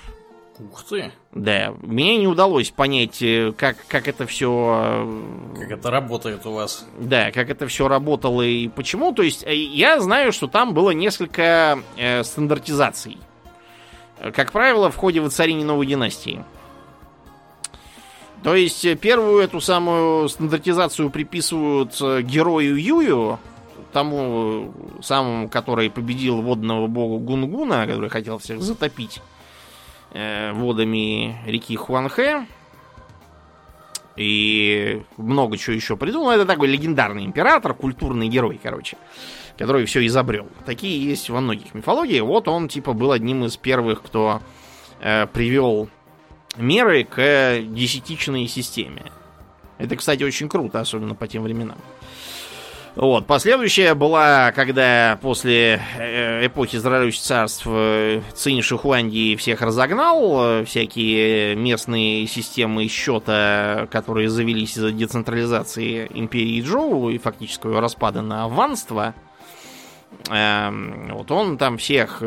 Ух 0.59 0.85
ты. 0.85 1.11
Да, 1.33 1.73
мне 1.81 2.17
не 2.17 2.27
удалось 2.27 2.71
понять, 2.71 3.21
э, 3.21 3.51
как, 3.57 3.75
как 3.87 4.07
это 4.07 4.25
все... 4.25 5.05
Э, 5.05 5.59
как 5.59 5.71
это 5.71 5.91
работает 5.91 6.45
у 6.45 6.53
вас. 6.53 6.87
Да, 6.97 7.31
как 7.31 7.49
это 7.49 7.67
все 7.67 7.89
работало 7.89 8.41
и 8.41 8.69
почему. 8.69 9.11
То 9.11 9.21
есть, 9.21 9.43
э, 9.43 9.53
я 9.53 9.99
знаю, 9.99 10.31
что 10.31 10.47
там 10.47 10.73
было 10.73 10.91
несколько 10.91 11.79
э, 11.97 12.23
стандартизаций. 12.23 13.17
Как 14.33 14.53
правило, 14.53 14.89
в 14.89 14.95
ходе 14.95 15.19
воцарения 15.19 15.65
новой 15.65 15.85
династии. 15.85 16.43
То 18.41 18.55
есть, 18.55 18.99
первую 18.99 19.43
эту 19.43 19.59
самую 19.59 20.29
стандартизацию 20.29 21.09
приписывают 21.09 21.99
герою 22.23 22.81
Юю, 22.81 23.39
тому 23.95 24.73
самому, 25.01 25.47
который 25.47 25.89
победил 25.89 26.41
водного 26.41 26.87
бога 26.87 27.23
Гунгуна, 27.23 27.87
который 27.87 28.09
хотел 28.09 28.39
всех 28.39 28.61
затопить 28.61 29.21
э, 30.11 30.51
водами 30.51 31.37
реки 31.45 31.77
Хуанхэ. 31.77 32.45
И 34.17 35.01
много 35.15 35.57
чего 35.57 35.77
еще 35.77 35.95
придумал. 35.95 36.31
Это 36.31 36.45
такой 36.45 36.67
легендарный 36.67 37.23
император, 37.23 37.73
культурный 37.73 38.27
герой, 38.27 38.59
короче, 38.61 38.97
который 39.57 39.85
все 39.85 40.05
изобрел. 40.05 40.49
Такие 40.65 41.01
есть 41.01 41.29
во 41.29 41.39
многих 41.39 41.73
мифологиях. 41.73 42.25
Вот 42.25 42.49
он, 42.49 42.67
типа, 42.67 42.91
был 42.91 43.13
одним 43.13 43.45
из 43.45 43.55
первых, 43.55 44.01
кто 44.01 44.41
э, 44.99 45.25
привел 45.27 45.87
меры 46.57 47.05
к 47.05 47.61
десятичной 47.61 48.47
системе. 48.47 49.13
Это, 49.77 49.95
кстати, 49.95 50.23
очень 50.23 50.49
круто, 50.49 50.81
особенно 50.81 51.15
по 51.15 51.29
тем 51.29 51.43
временам. 51.43 51.77
Вот. 52.95 53.27
Последующая 53.27 53.93
была, 53.93 54.53
когда 54.53 55.19
после 55.21 55.81
э, 55.97 56.47
эпохи 56.47 56.77
Здравствующих 56.77 57.21
царств 57.21 57.63
э, 57.67 58.21
Цинь 58.33 58.61
Шихуанди 58.61 59.35
всех 59.35 59.61
разогнал, 59.61 60.61
э, 60.61 60.65
всякие 60.65 61.55
местные 61.55 62.25
системы 62.25 62.87
счета, 62.87 63.87
которые 63.91 64.29
завелись 64.29 64.77
из-за 64.77 64.91
децентрализации 64.91 66.07
империи 66.13 66.61
Джоу 66.61 67.09
и 67.09 67.17
фактического 67.17 67.81
распада 67.81 68.21
на 68.21 68.45
аванство, 68.45 69.13
Эм, 70.29 71.09
вот 71.13 71.29
он 71.31 71.57
там 71.57 71.77
всех, 71.77 72.23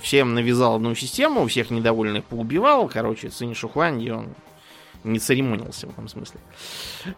всем 0.00 0.34
навязал 0.34 0.76
одну 0.76 0.94
систему, 0.94 1.46
всех 1.46 1.70
недовольных 1.70 2.24
поубивал. 2.24 2.88
Короче, 2.88 3.28
Цинь 3.28 3.54
Шухуанди, 3.54 4.10
он 4.10 4.28
не 5.04 5.18
церемонился 5.18 5.86
в 5.86 5.90
этом 5.90 6.08
смысле. 6.08 6.40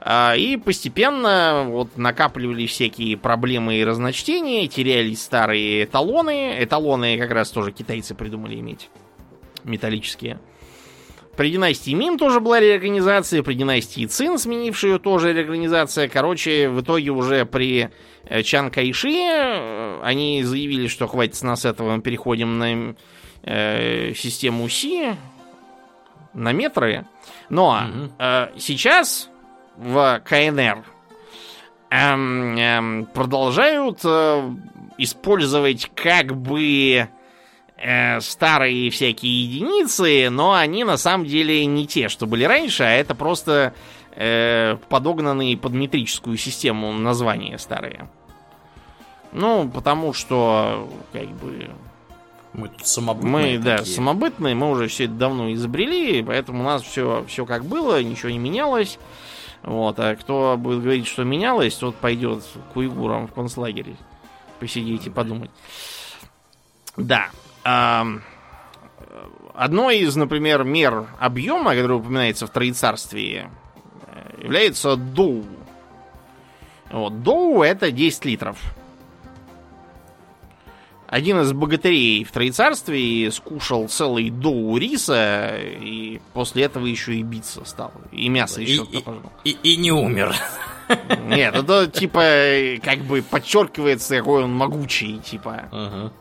А, 0.00 0.34
и 0.36 0.56
постепенно 0.56 1.66
вот 1.68 1.96
накапливали 1.96 2.66
всякие 2.66 3.16
проблемы 3.16 3.76
и 3.76 3.84
разночтения, 3.84 4.66
терялись 4.68 5.22
старые 5.22 5.84
эталоны. 5.84 6.56
Эталоны 6.58 7.18
как 7.18 7.30
раз 7.30 7.50
тоже 7.50 7.72
китайцы 7.72 8.14
придумали 8.14 8.58
иметь. 8.58 8.90
Металлические. 9.64 10.38
При 11.36 11.50
династии 11.50 11.90
Мин 11.92 12.16
тоже 12.16 12.38
была 12.38 12.60
реорганизация, 12.60 13.42
при 13.42 13.54
династии 13.54 14.06
Цин, 14.06 14.38
сменившая 14.38 14.92
ее, 14.92 14.98
тоже 14.98 15.32
реорганизация. 15.32 16.08
Короче, 16.08 16.68
в 16.68 16.80
итоге 16.80 17.10
уже 17.10 17.44
при 17.44 17.90
э, 18.24 18.42
Чан 18.42 18.70
Кайши 18.70 19.10
э, 19.10 20.00
они 20.02 20.44
заявили, 20.44 20.86
что 20.86 21.08
хватит 21.08 21.34
с 21.34 21.42
нас 21.42 21.64
этого, 21.64 21.96
мы 21.96 22.02
переходим 22.02 22.58
на 22.58 22.94
э, 23.42 24.12
систему 24.14 24.68
Си, 24.68 25.16
на 26.34 26.52
метры. 26.52 27.04
Но 27.48 27.70
угу. 27.70 28.10
э, 28.18 28.48
сейчас 28.58 29.28
в 29.76 30.20
КНР 30.24 30.84
эм, 31.90 32.56
эм, 32.56 33.06
продолжают 33.06 34.00
э, 34.04 34.50
использовать 34.98 35.90
как 35.94 36.36
бы 36.36 37.08
э, 37.76 38.20
старые 38.20 38.90
всякие 38.90 39.44
единицы, 39.44 40.28
но 40.30 40.54
они 40.54 40.84
на 40.84 40.96
самом 40.96 41.26
деле 41.26 41.64
не 41.66 41.86
те, 41.86 42.08
что 42.08 42.26
были 42.26 42.44
раньше, 42.44 42.84
а 42.84 42.90
это 42.90 43.14
просто 43.14 43.74
э, 44.12 44.76
подогнанные 44.88 45.56
под 45.56 45.72
метрическую 45.72 46.36
систему 46.36 46.92
названия 46.92 47.58
старые. 47.58 48.08
Ну, 49.32 49.68
потому 49.68 50.12
что, 50.12 50.88
как 51.12 51.28
бы, 51.28 51.68
мы 52.54 52.68
тут 52.68 52.86
самобытные. 52.86 53.32
Мы, 53.32 53.42
такие. 53.42 53.58
да, 53.60 53.84
самобытные, 53.84 54.54
мы 54.54 54.70
уже 54.70 54.88
все 54.88 55.04
это 55.04 55.14
давно 55.14 55.52
изобрели, 55.52 56.22
поэтому 56.22 56.60
у 56.60 56.64
нас 56.64 56.82
все, 56.82 57.24
все 57.28 57.44
как 57.44 57.64
было, 57.64 58.02
ничего 58.02 58.30
не 58.30 58.38
менялось. 58.38 58.98
Вот, 59.62 59.98
а 59.98 60.14
кто 60.16 60.56
будет 60.58 60.82
говорить, 60.82 61.06
что 61.06 61.24
менялось, 61.24 61.74
тот 61.74 61.96
пойдет 61.96 62.44
к 62.72 62.76
уйгурам 62.76 63.28
в 63.28 63.32
концлагере 63.32 63.96
посидеть 64.64 65.06
и 65.06 65.10
подумать. 65.10 65.50
Да. 66.96 67.28
Одно 69.54 69.90
из, 69.90 70.16
например, 70.16 70.64
мер 70.64 71.06
объема, 71.18 71.74
который 71.74 71.98
упоминается 71.98 72.46
в 72.46 72.50
Троецарствии, 72.50 73.48
э, 74.06 74.42
является 74.42 74.96
доу. 74.96 75.44
Вот, 76.90 77.22
доу 77.22 77.62
это 77.62 77.92
10 77.92 78.24
литров 78.24 78.58
один 81.14 81.40
из 81.42 81.52
богатырей 81.52 82.24
в 82.24 82.32
Троецарстве 82.32 83.30
скушал 83.30 83.86
целый 83.86 84.30
доу 84.30 84.76
риса, 84.76 85.52
и 85.60 86.20
после 86.32 86.64
этого 86.64 86.86
еще 86.86 87.14
и 87.14 87.22
биться 87.22 87.64
стал. 87.64 87.92
И 88.10 88.28
мясо 88.28 88.60
еще 88.60 88.82
и, 88.82 88.98
и, 89.44 89.50
и, 89.50 89.74
и 89.74 89.76
не 89.76 89.92
умер. 89.92 90.34
Нет, 91.28 91.54
это 91.54 91.86
типа 91.86 92.80
как 92.82 92.98
бы 93.04 93.22
подчеркивается, 93.22 94.18
какой 94.18 94.42
он 94.42 94.52
могучий, 94.54 95.18
типа. 95.18 95.68
Ага. 95.70 96.12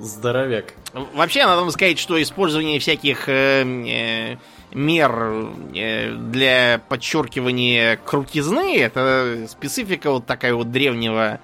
Здоровяк. 0.00 0.74
Вообще, 1.14 1.46
надо 1.46 1.60
вам 1.60 1.70
сказать, 1.70 2.00
что 2.00 2.20
использование 2.20 2.80
всяких 2.80 3.28
э, 3.28 3.62
э, 3.62 4.36
мер 4.72 5.52
э, 5.76 6.12
для 6.12 6.80
подчеркивания 6.88 8.00
крутизны 8.04 8.78
это 8.78 9.46
специфика 9.48 10.10
вот 10.10 10.26
такая 10.26 10.54
вот 10.54 10.72
древнего 10.72 11.38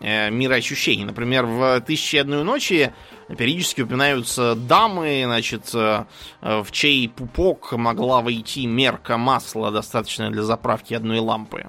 мироощущений. 0.00 1.04
Например, 1.04 1.46
в 1.46 1.80
«Тысячи 1.82 2.16
одной 2.16 2.42
ночи» 2.44 2.92
периодически 3.36 3.82
упоминаются 3.82 4.54
дамы, 4.54 5.22
значит, 5.24 5.70
э, 5.74 6.04
в 6.40 6.66
чей 6.72 7.08
пупок 7.08 7.72
могла 7.72 8.22
войти 8.22 8.66
мерка 8.66 9.16
масла, 9.18 9.70
достаточная 9.70 10.30
для 10.30 10.42
заправки 10.42 10.94
одной 10.94 11.18
лампы. 11.18 11.66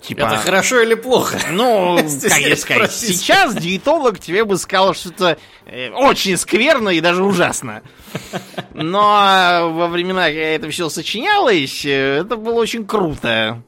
Типа... 0.00 0.20
Это 0.20 0.36
хорошо 0.36 0.80
или 0.80 0.94
плохо? 0.94 1.38
Ну, 1.50 1.96
как 2.22 2.58
сказать, 2.58 2.92
сейчас 2.92 3.54
диетолог 3.54 4.18
тебе 4.20 4.44
бы 4.44 4.56
сказал, 4.56 4.94
что 4.94 5.10
это 5.10 5.38
э, 5.66 5.90
очень 5.90 6.36
скверно 6.36 6.90
и 6.90 7.00
даже 7.00 7.24
ужасно. 7.24 7.82
Но 8.74 9.70
во 9.72 9.88
времена, 9.88 10.26
когда 10.26 10.40
это 10.40 10.70
все 10.70 10.88
сочинялось, 10.88 11.84
э, 11.84 12.20
это 12.20 12.36
было 12.36 12.60
очень 12.60 12.86
круто. 12.86 13.62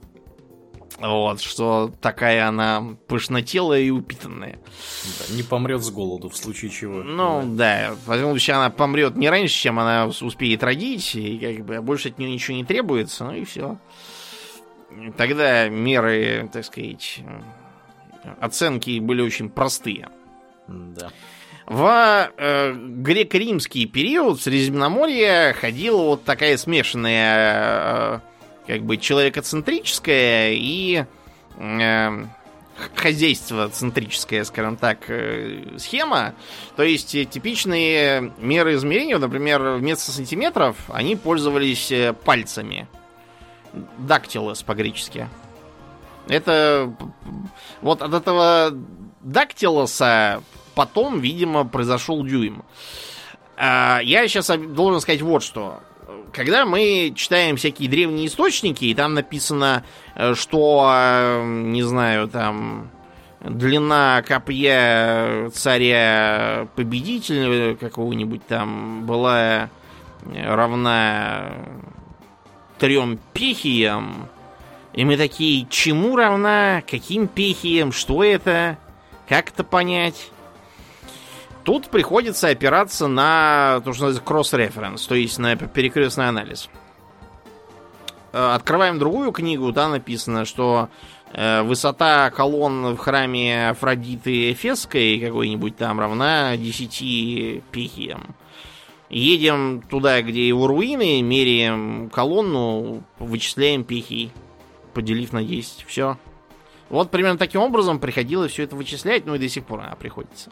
Вот, 1.01 1.41
что 1.41 1.91
такая 2.03 2.47
она 2.47 2.97
пышнотелая 3.07 3.81
и 3.81 3.91
упитанная. 3.91 4.59
Да, 5.19 5.35
не 5.35 5.43
помрет 5.43 5.83
с 5.83 5.91
голоду 5.91 6.29
в 6.29 6.37
случае 6.37 6.71
чего. 6.71 7.03
Ну, 7.03 7.43
да. 7.43 7.89
да. 7.89 7.97
В 8.07 8.17
любом 8.17 8.33
случае, 8.33 8.57
она 8.57 8.71
помрет 8.71 9.17
не 9.17 9.31
раньше, 9.31 9.55
чем 9.55 9.79
она 9.79 10.07
успеет 10.07 10.63
родить, 10.63 11.15
и 11.15 11.39
как 11.39 11.65
бы 11.65 11.81
больше 11.81 12.09
от 12.09 12.19
нее 12.19 12.31
ничего 12.31 12.57
не 12.57 12.65
требуется, 12.65 13.25
ну 13.25 13.33
и 13.33 13.45
все. 13.45 13.79
Тогда 15.17 15.69
меры, 15.69 16.51
так 16.53 16.65
сказать, 16.67 17.21
оценки 18.41 18.99
были 18.99 19.23
очень 19.23 19.49
простые. 19.49 20.09
Да. 20.69 21.11
В 21.67 22.31
э, 22.37 22.75
греко-римский 22.75 23.87
период 23.87 24.41
в 24.41 24.43
Средиземноморье 24.43 25.55
ходила 25.55 26.03
вот 26.03 26.25
такая 26.25 26.57
смешанная 26.57 28.17
э, 28.17 28.21
как 28.71 28.83
бы 28.83 28.99
человекоцентрическая 28.99 30.53
и 30.53 31.05
э, 31.59 32.25
хозяйство-центрическая, 32.95 34.45
скажем 34.45 34.77
так, 34.77 35.11
э, 35.11 35.77
схема. 35.77 36.35
То 36.77 36.85
есть 36.85 37.13
э, 37.17 37.25
типичные 37.25 38.33
меры 38.39 38.77
измерения, 38.77 39.19
например, 39.19 39.73
вместо 39.73 40.13
сантиметров 40.13 40.77
они 40.89 41.17
пользовались 41.17 41.91
э, 41.91 42.13
пальцами. 42.13 42.87
Дактилос 43.99 44.63
по-гречески. 44.63 45.29
Это 46.29 46.95
вот 47.81 48.03
от 48.03 48.15
этого 48.15 48.71
дактилоса 49.21 50.45
потом, 50.77 51.19
видимо, 51.19 51.65
произошел 51.65 52.25
дюйм. 52.25 52.65
А, 53.57 53.99
я 54.05 54.29
сейчас 54.29 54.47
должен 54.47 55.01
сказать 55.01 55.23
вот 55.23 55.43
что 55.43 55.81
когда 56.33 56.65
мы 56.65 57.13
читаем 57.15 57.57
всякие 57.57 57.89
древние 57.89 58.27
источники, 58.27 58.85
и 58.85 58.95
там 58.95 59.15
написано, 59.15 59.85
э, 60.15 60.35
что, 60.35 60.91
э, 60.93 61.45
не 61.45 61.83
знаю, 61.83 62.29
там 62.29 62.91
длина 63.41 64.23
копья 64.27 65.51
царя 65.51 66.69
победителя 66.77 67.75
какого-нибудь 67.77 68.47
там 68.47 69.07
была 69.07 69.71
равна 70.35 71.53
трем 72.79 73.19
пехиям. 73.33 74.29
И 74.93 75.05
мы 75.05 75.17
такие, 75.17 75.67
чему 75.71 76.17
равна, 76.17 76.83
каким 76.89 77.29
пехиям, 77.29 77.93
что 77.93 78.25
это, 78.25 78.77
как 79.29 79.51
это 79.51 79.63
понять? 79.63 80.31
Тут 81.65 81.89
приходится 81.89 82.49
опираться 82.49 83.07
на 83.07 83.81
то, 83.85 83.93
что 83.93 84.07
называется 84.07 84.23
cross-reference, 84.25 85.07
то 85.07 85.15
есть 85.15 85.39
на 85.39 85.57
перекрестный 85.57 86.29
анализ. 86.29 86.71
Э, 88.33 88.55
открываем 88.55 88.99
другую 88.99 89.33
книгу, 89.33 89.73
там 89.73 89.91
написано, 89.93 90.45
что 90.45 90.89
э, 91.33 91.63
высота 91.63 92.31
колонн 92.31 92.95
в 92.95 92.97
храме 92.97 93.71
Афродиты 93.71 94.53
Эфесской 94.53 95.21
какой-нибудь 95.21 95.77
там 95.77 96.01
равна 96.01 96.57
10 96.57 97.63
пехиям. 97.71 98.35
Едем 99.11 99.83
туда, 99.83 100.23
где 100.23 100.47
его 100.47 100.67
руины, 100.69 101.21
меряем 101.21 102.11
колонну, 102.11 103.03
вычисляем 103.19 103.83
пехи, 103.83 104.31
поделив 104.95 105.33
на 105.33 105.43
10. 105.43 105.85
Все. 105.87 106.17
Вот 106.89 107.11
примерно 107.11 107.39
таким 107.39 107.61
образом 107.61 107.99
приходилось 107.99 108.53
все 108.53 108.63
это 108.63 108.77
вычислять, 108.77 109.27
ну 109.27 109.35
и 109.35 109.39
до 109.39 109.49
сих 109.49 109.65
пор 109.65 109.81
она 109.81 109.97
приходится. 109.97 110.51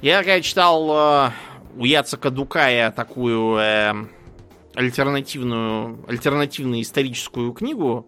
Я, 0.00 0.18
когда 0.18 0.40
читал 0.40 0.90
э, 0.92 1.30
у 1.76 1.84
Яцека 1.84 2.30
Дукая 2.30 2.92
такую 2.92 3.56
э, 3.58 3.94
альтернативную, 4.74 6.04
альтернативную 6.06 6.82
историческую 6.82 7.52
книгу, 7.52 8.06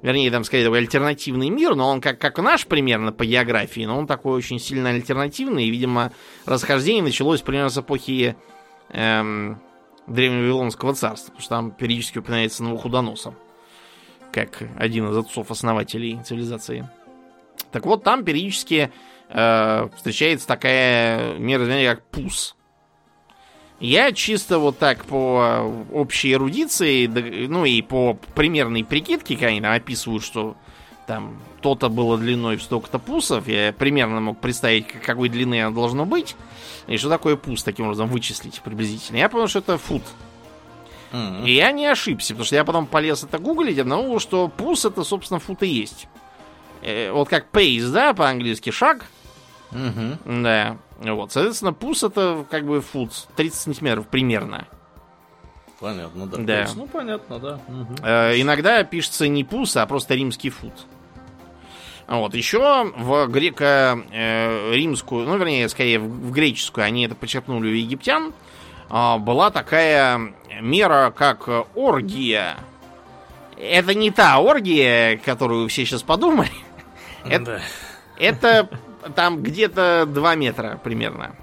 вернее, 0.00 0.30
там, 0.30 0.44
скорее, 0.44 0.64
такой 0.64 0.78
альтернативный 0.78 1.50
мир, 1.50 1.74
но 1.74 1.88
он 1.88 2.00
как, 2.00 2.20
как 2.20 2.38
наш 2.38 2.66
примерно 2.66 3.10
по 3.10 3.26
географии, 3.26 3.84
но 3.84 3.98
он 3.98 4.06
такой 4.06 4.36
очень 4.36 4.60
сильно 4.60 4.90
альтернативный, 4.90 5.64
и, 5.64 5.70
видимо, 5.70 6.12
расхождение 6.46 7.02
началось 7.02 7.40
примерно 7.40 7.70
с 7.70 7.78
эпохи 7.78 8.36
эм, 8.90 9.60
Древнего 10.06 10.42
Вавилонского 10.42 10.94
царства, 10.94 11.32
потому 11.32 11.40
что 11.40 11.50
там 11.50 11.70
периодически 11.72 12.18
упоминается 12.18 12.62
Новохудоносом, 12.62 13.34
как 14.30 14.62
один 14.76 15.10
из 15.10 15.16
отцов-основателей 15.16 16.20
цивилизации. 16.24 16.88
Так 17.72 17.86
вот, 17.86 18.04
там 18.04 18.24
периодически 18.24 18.92
э, 19.28 19.88
встречается 19.96 20.46
такая 20.46 21.36
мера 21.38 21.94
как 21.94 22.04
пус. 22.06 22.56
Я 23.80 24.12
чисто 24.12 24.58
вот 24.58 24.78
так 24.78 25.04
по 25.04 25.84
общей 25.92 26.32
эрудиции, 26.32 27.06
ну 27.48 27.64
и 27.64 27.82
по 27.82 28.14
примерной 28.34 28.84
прикидке, 28.84 29.34
когда 29.34 29.48
они 29.48 29.60
там 29.60 29.72
описывают, 29.72 30.24
что 30.24 30.56
там 31.06 31.38
то-то 31.60 31.88
было 31.88 32.16
длиной 32.16 32.56
в 32.56 32.62
столько-то 32.62 32.98
пусов, 32.98 33.48
я 33.48 33.72
примерно 33.72 34.20
мог 34.20 34.40
представить, 34.40 34.86
какой 34.86 35.28
длины 35.28 35.62
оно 35.62 35.74
должно 35.74 36.06
быть, 36.06 36.36
и 36.86 36.96
что 36.96 37.08
такое 37.08 37.36
пус, 37.36 37.62
таким 37.62 37.86
образом 37.86 38.08
вычислить 38.08 38.60
приблизительно. 38.62 39.18
Я 39.18 39.28
понял, 39.28 39.48
что 39.48 39.58
это 39.58 39.76
фут. 39.76 40.02
Mm-hmm. 41.12 41.46
И 41.46 41.54
я 41.54 41.70
не 41.72 41.86
ошибся, 41.86 42.34
потому 42.34 42.46
что 42.46 42.56
я 42.56 42.64
потом 42.64 42.86
полез 42.86 43.22
это 43.22 43.38
гуглить, 43.38 43.78
обнаружил, 43.78 44.18
что 44.18 44.48
пус 44.48 44.84
это, 44.84 45.04
собственно, 45.04 45.40
фут 45.40 45.62
и 45.62 45.68
есть. 45.68 46.08
Э, 46.84 47.10
вот 47.12 47.28
как 47.28 47.46
pace, 47.50 47.90
да, 47.90 48.14
по-английски 48.14 48.70
шаг. 48.70 49.06
Mm-hmm. 49.72 50.42
Да. 50.42 50.76
Вот, 51.00 51.32
соответственно, 51.32 51.72
пус 51.72 52.02
это 52.02 52.44
как 52.50 52.64
бы 52.66 52.80
фут, 52.80 53.10
30 53.36 53.58
сантиметров 53.58 54.06
примерно. 54.06 54.66
Понятно, 55.80 56.26
да. 56.26 56.38
да. 56.38 56.60
Есть, 56.60 56.76
ну, 56.76 56.86
понятно, 56.86 57.38
да. 57.38 57.60
Угу. 57.68 57.96
Э, 58.02 58.40
иногда 58.40 58.82
пишется 58.84 59.28
не 59.28 59.44
пус, 59.44 59.76
а 59.76 59.84
просто 59.86 60.14
римский 60.14 60.50
фут. 60.50 60.72
Вот, 62.06 62.34
еще 62.34 62.92
в 62.96 63.26
греко-римскую, 63.28 65.26
ну, 65.26 65.36
вернее, 65.36 65.68
скорее, 65.68 65.98
в 65.98 66.30
греческую, 66.32 66.84
они 66.84 67.06
это 67.06 67.14
почерпнули 67.14 67.70
у 67.70 67.74
египтян, 67.74 68.34
а, 68.90 69.16
была 69.18 69.50
такая 69.50 70.34
мера, 70.60 71.12
как 71.16 71.48
оргия. 71.74 72.56
Это 73.58 73.94
не 73.94 74.10
та 74.10 74.38
оргия, 74.38 75.16
которую 75.16 75.68
все 75.68 75.86
сейчас 75.86 76.02
подумали. 76.02 76.50
Это, 77.24 77.60
это 78.18 78.68
там 79.14 79.42
где-то 79.42 80.06
2 80.06 80.34
метра 80.34 80.80
примерно. 80.82 81.36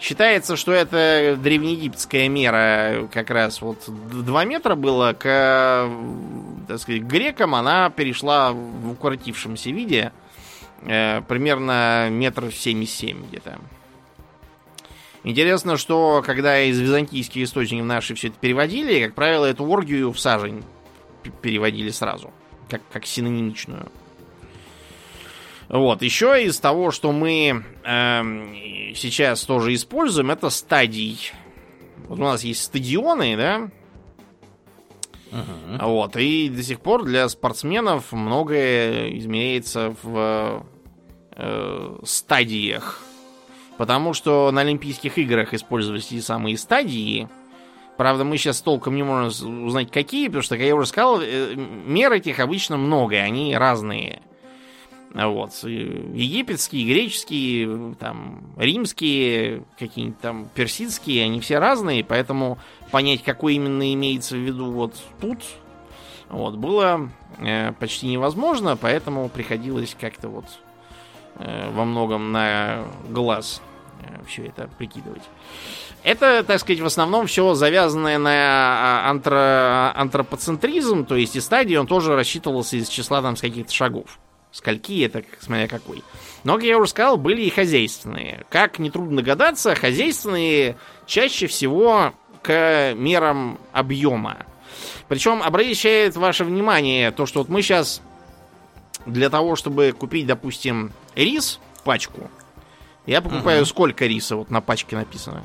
Считается, 0.00 0.56
что 0.56 0.72
это 0.72 1.36
древнеегипетская 1.38 2.28
мера, 2.28 3.06
как 3.12 3.28
раз 3.28 3.60
вот 3.60 3.84
2 3.86 4.44
метра 4.46 4.74
было, 4.74 5.12
к, 5.12 5.90
так 6.68 6.78
сказать, 6.78 7.02
грекам 7.02 7.54
она 7.54 7.90
перешла 7.90 8.52
в 8.52 8.92
укоротившемся 8.92 9.70
виде, 9.70 10.12
э, 10.82 11.20
примерно 11.28 12.08
метр 12.10 12.50
семь 12.50 13.26
где-то. 13.26 13.58
Интересно, 15.22 15.76
что 15.76 16.22
когда 16.24 16.62
из 16.62 16.78
византийских 16.78 17.42
источников 17.42 17.86
наши 17.86 18.14
все 18.14 18.28
это 18.28 18.38
переводили, 18.38 19.04
как 19.04 19.14
правило, 19.14 19.44
эту 19.44 19.66
оргию 19.66 20.12
в 20.12 20.18
сажень 20.18 20.64
переводили 21.42 21.90
сразу, 21.90 22.32
как, 22.70 22.80
как 22.90 23.04
синонимичную. 23.04 23.86
Вот, 25.70 26.02
еще 26.02 26.44
из 26.44 26.58
того, 26.58 26.90
что 26.90 27.12
мы 27.12 27.64
э, 27.84 28.22
сейчас 28.96 29.44
тоже 29.44 29.72
используем, 29.72 30.32
это 30.32 30.50
стадий. 30.50 31.30
Вот 32.08 32.18
у 32.18 32.22
нас 32.22 32.42
есть 32.42 32.64
стадионы, 32.64 33.36
да? 33.36 33.70
Uh-huh. 35.30 35.86
Вот, 35.86 36.16
и 36.16 36.48
до 36.48 36.64
сих 36.64 36.80
пор 36.80 37.04
для 37.04 37.28
спортсменов 37.28 38.10
многое 38.10 39.16
измеряется 39.16 39.94
в 40.02 40.66
э, 41.36 41.98
стадиях. 42.02 43.00
Потому 43.78 44.12
что 44.12 44.50
на 44.50 44.62
Олимпийских 44.62 45.18
играх 45.18 45.54
использовались 45.54 46.08
те 46.08 46.20
самые 46.20 46.58
стадии. 46.58 47.28
Правда, 47.96 48.24
мы 48.24 48.38
сейчас 48.38 48.60
толком 48.60 48.96
не 48.96 49.04
можем 49.04 49.66
узнать, 49.66 49.92
какие, 49.92 50.26
потому 50.26 50.42
что, 50.42 50.56
как 50.56 50.66
я 50.66 50.74
уже 50.74 50.86
сказал, 50.86 51.20
э, 51.22 51.54
мер 51.54 52.12
этих 52.12 52.40
обычно 52.40 52.76
много, 52.76 53.14
они 53.18 53.56
разные. 53.56 54.20
Вот. 55.12 55.52
Египетские, 55.64 56.86
греческие, 56.86 57.94
там, 57.98 58.42
римские, 58.56 59.64
какие-нибудь 59.78 60.20
там 60.20 60.48
персидские, 60.54 61.24
они 61.24 61.40
все 61.40 61.58
разные, 61.58 62.04
поэтому 62.04 62.58
понять, 62.92 63.24
какой 63.24 63.54
именно 63.54 63.92
имеется 63.92 64.36
в 64.36 64.40
виду 64.40 64.70
вот 64.70 64.94
тут, 65.20 65.38
вот, 66.28 66.54
было 66.54 67.10
э, 67.38 67.72
почти 67.72 68.06
невозможно, 68.06 68.76
поэтому 68.76 69.28
приходилось 69.28 69.96
как-то 70.00 70.28
вот 70.28 70.44
э, 71.40 71.70
во 71.72 71.84
многом 71.84 72.30
на 72.30 72.84
глаз 73.08 73.60
э, 74.02 74.24
все 74.28 74.44
это 74.46 74.70
прикидывать. 74.78 75.22
Это, 76.04 76.44
так 76.44 76.60
сказать, 76.60 76.80
в 76.80 76.86
основном 76.86 77.26
все 77.26 77.52
завязанное 77.54 78.16
на 78.16 78.30
а, 78.30 79.10
антро... 79.10 79.92
антропоцентризм, 79.94 81.04
то 81.04 81.16
есть 81.16 81.34
и 81.34 81.40
стадии 81.40 81.74
он 81.74 81.88
тоже 81.88 82.14
рассчитывался 82.14 82.76
из 82.76 82.88
числа 82.88 83.20
там 83.20 83.36
с 83.36 83.40
каких-то 83.40 83.72
шагов. 83.72 84.18
Скольки 84.52 85.04
это, 85.04 85.22
смотря 85.40 85.68
какой. 85.68 86.02
Но, 86.42 86.54
как 86.54 86.64
я 86.64 86.78
уже 86.78 86.90
сказал, 86.90 87.16
были 87.16 87.42
и 87.42 87.50
хозяйственные. 87.50 88.44
Как 88.48 88.78
нетрудно 88.78 89.18
догадаться, 89.18 89.74
хозяйственные 89.74 90.76
чаще 91.06 91.46
всего 91.46 92.14
к 92.42 92.94
мерам 92.94 93.58
объема. 93.72 94.38
Причем 95.08 95.42
обращает 95.42 96.16
ваше 96.16 96.44
внимание 96.44 97.10
то, 97.10 97.26
что 97.26 97.40
вот 97.40 97.48
мы 97.48 97.62
сейчас 97.62 98.00
для 99.06 99.30
того, 99.30 99.56
чтобы 99.56 99.92
купить, 99.92 100.26
допустим, 100.26 100.92
рис, 101.14 101.60
пачку, 101.84 102.30
я 103.06 103.20
покупаю 103.20 103.62
угу. 103.62 103.68
сколько 103.68 104.06
риса, 104.06 104.36
вот 104.36 104.50
на 104.50 104.60
пачке 104.60 104.96
написано. 104.96 105.44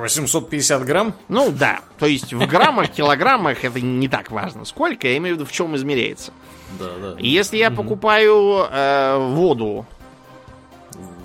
850 0.00 0.84
грамм? 0.84 1.14
Ну 1.28 1.50
да, 1.50 1.80
то 1.98 2.06
есть 2.06 2.32
в 2.32 2.46
граммах, 2.46 2.90
килограммах 2.90 3.64
это 3.64 3.80
не 3.80 4.08
так 4.08 4.30
важно. 4.30 4.64
Сколько, 4.64 5.08
я 5.08 5.16
имею 5.16 5.36
в 5.36 5.38
виду, 5.38 5.48
в 5.48 5.52
чем 5.52 5.74
измеряется. 5.76 6.32
Да, 6.78 6.90
да. 7.00 7.16
Если 7.18 7.56
я 7.56 7.70
покупаю 7.70 8.66
э, 8.70 9.16
воду... 9.18 9.86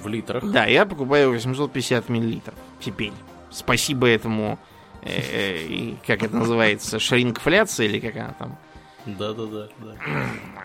В 0.02 0.08
литрах? 0.08 0.44
Да, 0.44 0.66
я 0.66 0.86
покупаю 0.86 1.32
850 1.32 2.10
миллилитров 2.10 2.56
теперь. 2.80 3.14
Спасибо 3.52 4.08
этому, 4.08 4.58
э, 5.04 5.22
э, 5.22 5.94
как 6.08 6.24
это 6.24 6.36
называется, 6.36 7.00
шрингфляция 7.00 7.88
или 7.88 8.00
как 8.00 8.16
она 8.16 8.36
там? 8.40 8.58
Да, 9.06 9.34
да, 9.34 9.46
да, 9.46 9.68
да. 9.80 9.94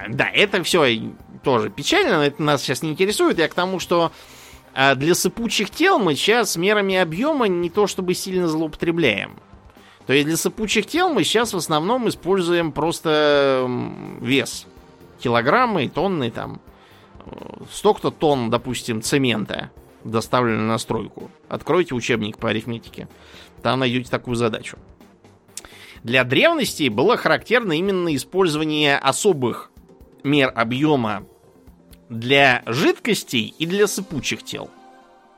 Да, 0.08 0.30
это 0.32 0.62
все 0.62 0.86
тоже 1.42 1.70
печально, 1.70 2.18
но 2.18 2.24
это 2.24 2.42
нас 2.42 2.62
сейчас 2.62 2.82
не 2.82 2.90
интересует. 2.90 3.38
Я 3.38 3.48
к 3.48 3.54
тому, 3.54 3.78
что 3.78 4.12
а 4.78 4.94
для 4.94 5.14
сыпучих 5.14 5.70
тел 5.70 5.98
мы 5.98 6.14
сейчас 6.14 6.54
мерами 6.56 6.96
объема 6.96 7.48
не 7.48 7.70
то 7.70 7.86
чтобы 7.86 8.12
сильно 8.12 8.46
злоупотребляем. 8.46 9.36
То 10.06 10.12
есть 10.12 10.26
для 10.26 10.36
сыпучих 10.36 10.86
тел 10.86 11.08
мы 11.08 11.24
сейчас 11.24 11.54
в 11.54 11.56
основном 11.56 12.06
используем 12.10 12.72
просто 12.72 13.66
вес. 14.20 14.66
Килограммы, 15.18 15.88
тонны 15.88 16.30
там. 16.30 16.60
Столько-то 17.72 18.10
тонн, 18.10 18.50
допустим, 18.50 19.00
цемента 19.00 19.70
доставлено 20.04 20.60
на 20.60 20.76
стройку. 20.76 21.30
Откройте 21.48 21.94
учебник 21.94 22.36
по 22.36 22.50
арифметике. 22.50 23.08
Там 23.62 23.80
найдете 23.80 24.10
такую 24.10 24.36
задачу. 24.36 24.76
Для 26.02 26.22
древности 26.22 26.90
было 26.90 27.16
характерно 27.16 27.72
именно 27.72 28.14
использование 28.14 28.98
особых 28.98 29.70
мер 30.22 30.52
объема 30.54 31.24
для 32.08 32.62
жидкостей 32.66 33.54
и 33.58 33.66
для 33.66 33.86
сыпучих 33.86 34.42
тел. 34.42 34.70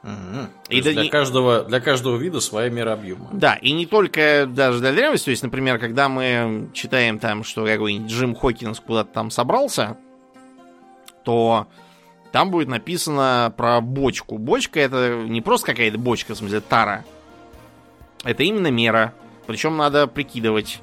Угу. 0.02 0.46
И 0.68 0.81
для, 0.81 0.92
для, 0.92 1.11
каждого, 1.11 1.64
для 1.64 1.81
каждого 1.81 2.16
вида 2.16 2.40
своя 2.40 2.70
мера 2.70 2.92
объема. 2.92 3.28
Да, 3.33 3.54
и 3.54 3.72
не 3.72 3.85
только 3.87 4.46
даже 4.46 4.78
для 4.78 4.92
древности. 4.92 5.26
То 5.26 5.31
есть, 5.33 5.42
например, 5.42 5.78
когда 5.78 6.09
мы 6.09 6.70
читаем 6.72 7.18
там, 7.18 7.42
что 7.42 7.64
какой-нибудь 7.66 8.11
Джим 8.11 8.35
Хокинс 8.35 8.81
куда-то 8.81 9.12
там 9.12 9.31
собрался, 9.31 9.96
то 11.24 11.66
там 12.31 12.50
будет 12.50 12.68
написано 12.68 13.52
про 13.57 13.81
бочку. 13.81 14.38
Бочка 14.38 14.81
это 14.81 15.24
не 15.26 15.40
просто 15.40 15.66
какая-то 15.66 15.98
бочка, 15.98 16.35
в 16.35 16.38
смысле 16.38 16.61
тара. 16.61 17.04
Это 18.24 18.44
именно 18.44 18.68
мера. 18.68 19.14
Причем 19.46 19.76
надо 19.76 20.07
прикидывать. 20.07 20.81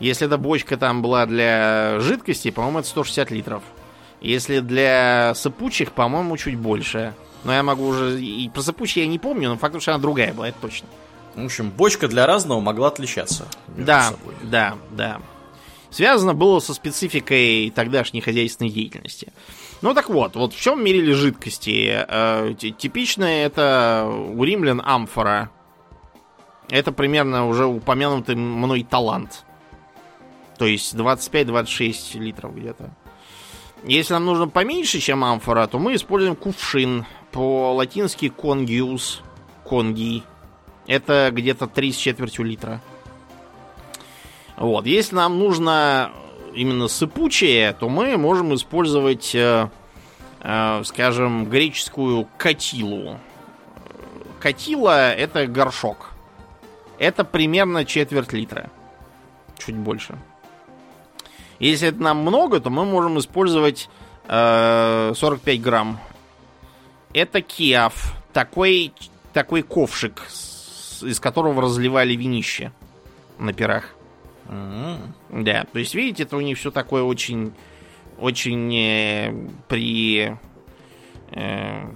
Если 0.00 0.26
эта 0.26 0.36
бочка 0.36 0.76
там 0.76 1.02
была 1.02 1.26
для 1.26 1.98
жидкости, 2.00 2.50
по-моему, 2.50 2.80
это 2.80 2.88
160 2.88 3.30
литров. 3.30 3.62
Если 4.20 4.60
для 4.60 5.32
сыпучих, 5.34 5.92
по-моему, 5.92 6.36
чуть 6.36 6.56
больше. 6.56 7.14
Но 7.44 7.52
я 7.52 7.62
могу 7.62 7.86
уже... 7.86 8.20
И 8.20 8.48
про 8.50 8.62
сыпучие 8.62 9.04
я 9.04 9.10
не 9.10 9.18
помню, 9.18 9.48
но 9.48 9.56
факт, 9.56 9.80
что 9.80 9.92
она 9.92 10.00
другая 10.00 10.34
была, 10.34 10.48
это 10.48 10.58
точно. 10.60 10.88
В 11.34 11.44
общем, 11.44 11.70
бочка 11.70 12.08
для 12.08 12.26
разного 12.26 12.60
могла 12.60 12.88
отличаться. 12.88 13.46
Да, 13.68 14.10
собой. 14.10 14.34
да, 14.42 14.76
да. 14.90 15.20
Связано 15.90 16.34
было 16.34 16.60
со 16.60 16.74
спецификой 16.74 17.72
тогдашней 17.74 18.20
хозяйственной 18.20 18.70
деятельности. 18.70 19.32
Ну 19.82 19.94
так 19.94 20.10
вот, 20.10 20.36
вот 20.36 20.52
в 20.52 20.60
чем 20.60 20.84
мерили 20.84 21.12
жидкости? 21.12 22.04
Э, 22.06 22.54
типичное 22.54 23.46
это 23.46 24.06
у 24.08 24.44
римлян 24.44 24.82
амфора. 24.84 25.50
Это 26.68 26.92
примерно 26.92 27.48
уже 27.48 27.66
упомянутый 27.66 28.36
мной 28.36 28.86
талант. 28.88 29.44
То 30.58 30.66
есть 30.66 30.94
25-26 30.94 32.18
литров 32.18 32.54
где-то. 32.54 32.94
Если 33.84 34.12
нам 34.12 34.26
нужно 34.26 34.48
поменьше, 34.48 35.00
чем 35.00 35.24
амфора, 35.24 35.66
то 35.66 35.78
мы 35.78 35.94
используем 35.94 36.36
кувшин. 36.36 37.06
По-латински 37.32 38.28
конгиус. 38.28 39.22
Конги. 39.64 40.22
Это 40.86 41.30
где-то 41.32 41.66
3 41.66 41.92
с 41.92 41.96
четвертью 41.96 42.44
литра. 42.44 42.82
Вот. 44.56 44.86
Если 44.86 45.14
нам 45.14 45.38
нужно 45.38 46.12
именно 46.54 46.88
сыпучее, 46.88 47.72
то 47.72 47.88
мы 47.88 48.16
можем 48.16 48.54
использовать, 48.54 49.34
э, 49.34 49.68
э, 50.40 50.82
скажем, 50.84 51.46
греческую 51.46 52.28
катилу. 52.36 53.18
Катила 54.40 55.12
это 55.12 55.46
горшок. 55.46 56.10
Это 56.98 57.24
примерно 57.24 57.84
четверть 57.84 58.32
литра. 58.32 58.70
Чуть 59.58 59.76
больше. 59.76 60.18
Если 61.60 61.88
это 61.88 62.02
нам 62.02 62.18
много, 62.18 62.58
то 62.58 62.70
мы 62.70 62.84
можем 62.84 63.18
использовать 63.18 63.88
э, 64.26 65.12
45 65.14 65.60
грамм. 65.60 66.00
Это 67.12 67.42
киаф. 67.42 68.16
Такой, 68.32 68.92
такой 69.32 69.62
ковшик, 69.62 70.22
из 71.02 71.20
которого 71.20 71.62
разливали 71.62 72.14
винище 72.14 72.72
на 73.38 73.52
пирах. 73.52 73.94
Mm-hmm. 74.46 75.42
Да, 75.42 75.66
то 75.70 75.78
есть, 75.78 75.94
видите, 75.94 76.22
это 76.22 76.36
у 76.36 76.40
них 76.40 76.58
все 76.58 76.70
такое 76.70 77.02
очень, 77.02 77.52
очень 78.18 78.74
э, 78.74 79.34
при 79.68 80.36
э, 81.32 81.86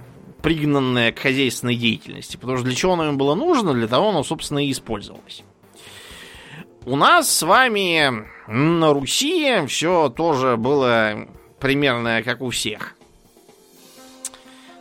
пригнанное 0.41 1.11
к 1.11 1.19
хозяйственной 1.19 1.75
деятельности. 1.75 2.37
Потому 2.37 2.57
что 2.57 2.67
для 2.67 2.75
чего 2.75 2.93
оно 2.93 3.07
им 3.07 3.17
было 3.17 3.33
нужно, 3.33 3.73
для 3.73 3.87
того 3.87 4.09
оно, 4.09 4.23
собственно, 4.23 4.63
и 4.63 4.71
использовалось. 4.71 5.43
У 6.87 6.95
нас 6.95 7.27
с 7.31 7.41
вами 7.41 8.27
на 8.47 8.93
Руси 8.93 9.65
все 9.65 10.09
тоже 10.09 10.55
было 10.55 11.27
примерно 11.59 12.21
как 12.21 12.41
у 12.41 12.51
всех. 12.51 12.93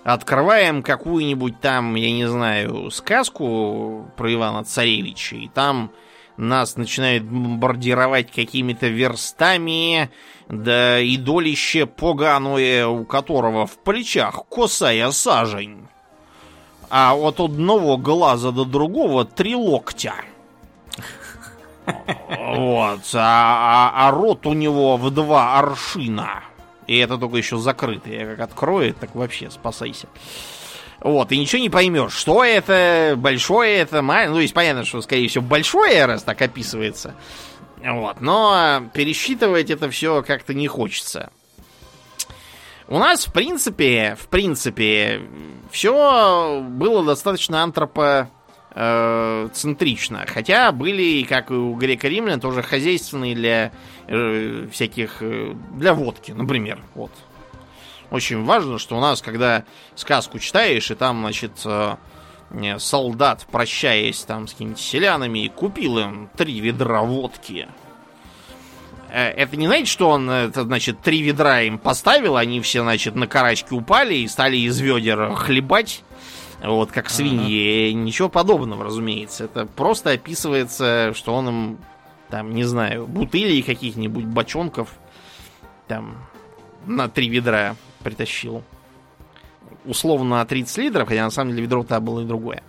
Открываем 0.03 0.83
какую-нибудь 0.83 1.63
там, 1.63 1.95
я 1.95 2.13
не 2.13 2.29
знаю, 2.29 2.91
сказку 2.91 4.07
про 4.19 4.35
Ивана 4.35 4.65
Царевича, 4.65 5.37
и 5.37 5.49
там 5.49 5.93
нас 6.37 6.77
начинают 6.77 7.25
бомбардировать 7.25 8.31
какими-то 8.31 8.89
верстами, 8.89 10.11
да 10.51 11.01
и 11.01 11.17
долище 11.17 11.87
поганое, 11.87 12.87
у 12.87 13.07
которого 13.07 13.67
в 13.67 13.79
плечах 13.79 14.45
косая 14.51 15.11
сажень. 15.11 15.89
А 16.91 17.17
от 17.17 17.41
одного 17.41 17.97
глаза 17.97 18.51
до 18.51 18.67
другого 18.67 19.25
три 19.25 19.57
локтя. 19.57 20.17
Вот. 21.87 23.01
А, 23.15 23.93
а, 23.93 24.09
а 24.09 24.11
рот 24.11 24.47
у 24.47 24.53
него 24.53 24.97
в 24.97 25.11
два 25.11 25.59
аршина. 25.59 26.45
И 26.87 26.99
это 26.99 27.17
только 27.19 27.37
еще 27.37 27.59
закрытый. 27.59 28.17
Я 28.17 28.27
как 28.27 28.41
открою, 28.41 28.95
так 28.95 29.15
вообще 29.15 29.51
спасайся. 29.51 30.09
Вот, 31.01 31.33
и 31.33 31.39
ничего 31.39 31.61
не 31.61 31.69
поймешь, 31.69 32.15
что 32.15 32.45
это, 32.45 33.15
большое 33.17 33.77
это, 33.77 34.01
маленькое. 34.01 34.35
Ну, 34.35 34.41
есть 34.41 34.55
понятно, 34.55 34.85
что, 34.85 35.03
скорее 35.03 35.29
всего, 35.29 35.45
большое, 35.45 36.07
раз 36.07 36.23
так 36.23 36.41
описывается. 36.41 37.15
Вот, 37.85 38.23
но 38.23 38.85
пересчитывать 38.95 39.69
это 39.69 39.91
все 39.91 40.23
как-то 40.23 40.55
не 40.55 40.67
хочется. 40.67 41.31
У 42.89 42.99
нас, 42.99 43.27
в 43.27 43.33
принципе, 43.33 44.17
в 44.19 44.29
принципе, 44.29 45.23
все 45.71 46.63
было 46.63 47.05
достаточно 47.05 47.63
антропо 47.63 48.31
э, 48.75 49.49
центрично. 49.53 50.25
Хотя 50.27 50.73
были, 50.73 51.23
как 51.25 51.51
и 51.51 51.55
у 51.55 51.75
греко-римлян, 51.75 52.41
тоже 52.41 52.63
хозяйственные 52.63 53.35
для 53.35 53.73
э, 54.07 54.69
всяких... 54.73 55.19
Э, 55.21 55.55
для 55.73 55.95
водки, 55.95 56.33
например. 56.33 56.81
Вот. 56.95 57.13
Очень 58.11 58.45
важно, 58.45 58.79
что 58.79 58.97
у 58.97 59.01
нас, 59.01 59.23
когда 59.23 59.65
сказку 59.95 60.39
читаешь, 60.39 60.91
и 60.91 60.95
там, 60.95 61.21
значит, 61.21 61.53
э, 61.65 61.97
солдат, 62.79 63.47
прощаясь 63.51 64.23
там 64.23 64.47
с 64.47 64.53
какими-то 64.53 64.81
селянами, 64.81 65.49
купил 65.49 65.99
им 65.99 66.29
три 66.37 66.61
ведра 66.61 67.03
водки. 67.03 67.69
Э, 69.11 69.29
это 69.31 69.57
не 69.57 69.67
значит, 69.67 69.89
что 69.89 70.11
он, 70.11 70.29
это, 70.29 70.65
значит, 70.65 71.01
три 71.01 71.23
ведра 71.23 71.63
им 71.63 71.79
поставил, 71.79 72.37
они 72.37 72.61
все, 72.61 72.83
значит, 72.83 73.15
на 73.15 73.27
карачки 73.27 73.73
упали 73.73 74.15
и 74.15 74.29
стали 74.29 74.57
из 74.57 74.79
ведер 74.81 75.35
хлебать 75.35 76.03
вот, 76.63 76.93
как 76.93 77.11
свиньи. 77.11 77.91
Ага. 77.91 77.99
Ничего 77.99 78.29
подобного, 78.29 78.85
разумеется. 78.85 79.45
Это 79.45 79.67
просто 79.67 80.11
описывается, 80.11 81.13
что 81.15 81.35
он 81.35 81.49
им, 81.49 81.79
там, 82.31 82.55
не 82.55 82.65
знаю, 82.65 83.07
бутылей 83.07 83.63
каких-нибудь 83.63 84.25
бочонков 84.25 84.89
там 85.89 86.17
на 86.87 87.09
три 87.09 87.29
ведра 87.29 87.77
притащил. 88.03 88.63
Условно 89.85 90.37
на 90.37 90.45
30 90.45 90.79
литров, 90.79 91.09
хотя 91.09 91.25
на 91.25 91.31
самом 91.31 91.51
деле 91.51 91.65
ведро-то 91.65 92.01
было 92.01 92.21
и 92.21 92.25
другое. 92.25 92.63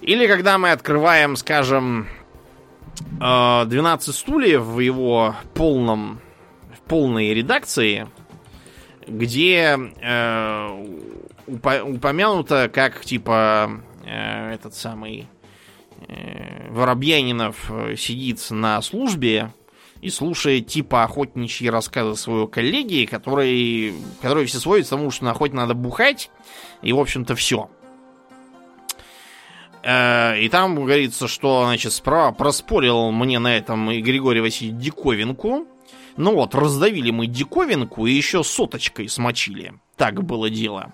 Или 0.00 0.26
когда 0.26 0.58
мы 0.58 0.70
открываем, 0.70 1.36
скажем, 1.36 2.08
12 3.18 4.08
э, 4.08 4.12
стульев 4.12 4.62
в 4.62 4.80
его 4.80 5.34
полном, 5.54 6.20
в 6.74 6.80
полной 6.88 7.34
редакции, 7.34 8.06
где 9.06 9.78
э, 10.00 10.86
упомянуто, 11.46 12.70
как 12.72 13.04
типа 13.04 13.80
э, 14.04 14.52
этот 14.54 14.74
самый 14.74 15.28
э, 16.08 16.70
Воробьянинов 16.70 17.70
э, 17.70 17.96
сидит 17.96 18.44
на 18.50 18.80
службе 18.82 19.52
и 20.00 20.10
слушает 20.10 20.66
типа 20.66 21.04
охотничьи 21.04 21.68
рассказы 21.68 22.16
своего 22.16 22.46
коллеги, 22.46 23.06
который, 23.06 23.94
который 24.20 24.46
все 24.46 24.58
сводится 24.58 24.96
к 24.96 24.98
тому, 24.98 25.10
что 25.10 25.24
на 25.24 25.30
охоте 25.30 25.54
надо 25.54 25.74
бухать, 25.74 26.30
и, 26.82 26.92
в 26.92 26.98
общем-то, 26.98 27.34
все. 27.34 27.70
Э, 29.82 30.40
и 30.40 30.48
там 30.48 30.74
говорится, 30.74 31.28
что, 31.28 31.64
значит, 31.64 31.92
справа 31.92 32.32
проспорил 32.32 33.10
мне 33.12 33.38
на 33.38 33.56
этом 33.56 33.90
и 33.90 34.00
Григорий 34.00 34.40
Васильевич 34.40 34.82
диковинку. 34.82 35.66
Ну 36.16 36.34
вот, 36.34 36.54
раздавили 36.54 37.10
мы 37.10 37.26
диковинку 37.26 38.06
и 38.06 38.12
еще 38.12 38.44
соточкой 38.44 39.08
смочили. 39.08 39.74
Так 39.96 40.22
было 40.22 40.48
дело. 40.48 40.92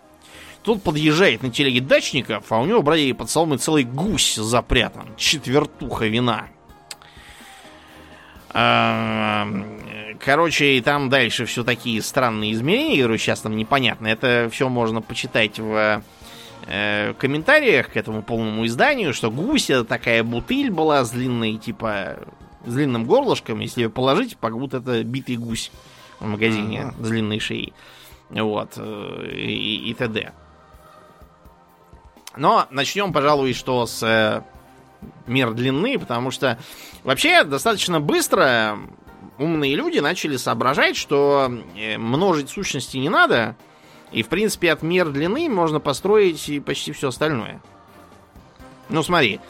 Тут 0.63 0.83
подъезжает 0.83 1.43
на 1.43 1.51
телеге 1.51 1.81
дачников, 1.81 2.53
а 2.53 2.61
у 2.61 2.67
него, 2.67 2.83
братья, 2.83 3.15
под 3.15 3.31
соломой 3.31 3.59
целый 3.59 3.85
гусь 3.85 4.35
запрятан. 4.35 5.07
Четвертуха 5.17 6.07
вина. 6.07 6.49
А, 8.53 9.49
короче, 10.19 10.77
и 10.77 10.81
там 10.83 11.09
дальше 11.09 11.47
все 11.47 11.65
такие 11.65 12.03
странные 12.03 12.53
измерения, 12.53 12.99
говорю, 12.99 13.17
сейчас 13.17 13.41
там 13.41 13.57
непонятно. 13.57 14.07
Это 14.07 14.51
все 14.53 14.69
можно 14.69 15.01
почитать 15.01 15.59
в 15.59 16.03
э, 16.67 17.15
комментариях 17.15 17.93
к 17.93 17.97
этому 17.97 18.23
полному 18.23 18.67
изданию, 18.67 19.15
что 19.15 19.31
гусь 19.31 19.71
это 19.71 19.85
такая 19.85 20.23
бутыль 20.25 20.71
была 20.71 21.05
с 21.05 21.11
длинной, 21.11 21.57
типа, 21.57 22.19
с 22.67 22.75
длинным 22.75 23.07
горлышком. 23.07 23.61
Если 23.61 23.83
ее 23.83 23.91
положить, 23.91 24.37
как 24.39 24.59
будто 24.59 24.79
это 24.79 25.05
битый 25.05 25.37
гусь 25.37 25.71
в 26.19 26.27
магазине 26.27 26.83
ага. 26.83 26.95
с 27.03 27.09
длинной 27.09 27.39
шеей. 27.39 27.73
Вот. 28.29 28.75
Э, 28.77 29.27
и, 29.33 29.91
и 29.91 29.95
т.д. 29.95 30.33
Но 32.37 32.67
начнем, 32.71 33.13
пожалуй, 33.13 33.55
что 33.55 33.87
с 33.87 34.03
э, 34.03 34.43
мер 35.27 35.53
длины, 35.53 35.99
потому 35.99 36.31
что 36.31 36.59
вообще 37.03 37.45
достаточно 37.45 38.01
быстро 38.01 38.79
умные 39.39 39.75
люди 39.75 39.99
начали 39.99 40.37
соображать, 40.37 40.97
что 40.97 41.51
э, 41.77 41.99
множить 41.99 42.51
сущности 42.51 42.99
не 42.99 43.09
надо, 43.09 43.57
и 44.13 44.23
в 44.23 44.29
принципе 44.29 44.73
от 44.73 44.83
мер 44.83 45.09
длины 45.09 45.49
можно 45.49 45.81
построить 45.81 46.49
и 46.49 46.61
почти 46.61 46.93
все 46.93 47.09
остальное. 47.09 47.61
Ну 48.89 49.03
смотри, 49.03 49.41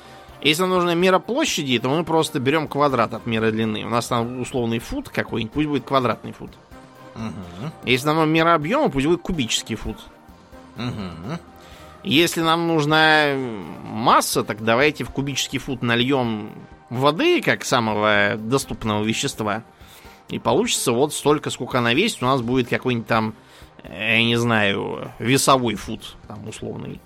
если 0.42 0.62
нам 0.62 0.70
нужна 0.70 0.94
мера 0.94 1.18
площади, 1.18 1.78
то 1.78 1.88
мы 1.88 2.04
просто 2.04 2.40
берем 2.40 2.68
квадрат 2.68 3.12
от 3.14 3.26
меры 3.26 3.52
длины. 3.52 3.84
У 3.84 3.88
нас 3.88 4.06
там 4.06 4.40
условный 4.40 4.78
фут 4.78 5.08
какой-нибудь, 5.08 5.52
пусть 5.52 5.68
будет 5.68 5.84
квадратный 5.84 6.32
фут. 6.32 6.50
Угу. 7.14 7.72
Если 7.84 8.06
нам 8.06 8.28
мера 8.30 8.54
объема, 8.54 8.88
пусть 8.90 9.06
будет 9.06 9.22
кубический 9.22 9.76
фут. 9.76 9.98
Угу. 10.76 11.38
Если 12.02 12.40
нам 12.40 12.66
нужна 12.66 13.34
масса, 13.84 14.42
так 14.42 14.64
давайте 14.64 15.04
в 15.04 15.10
кубический 15.10 15.58
фут 15.58 15.82
нальем 15.82 16.50
воды, 16.88 17.42
как 17.42 17.64
самого 17.64 18.36
доступного 18.38 19.04
вещества. 19.04 19.64
И 20.28 20.38
получится 20.38 20.92
вот 20.92 21.12
столько, 21.12 21.50
сколько 21.50 21.78
она 21.78 21.92
весит. 21.92 22.22
У 22.22 22.26
нас 22.26 22.40
будет 22.40 22.68
какой-нибудь 22.68 23.06
там, 23.06 23.34
я 23.84 24.22
не 24.22 24.36
знаю, 24.36 25.10
весовой 25.18 25.74
фут, 25.74 26.16
там, 26.26 26.48
условный. 26.48 27.00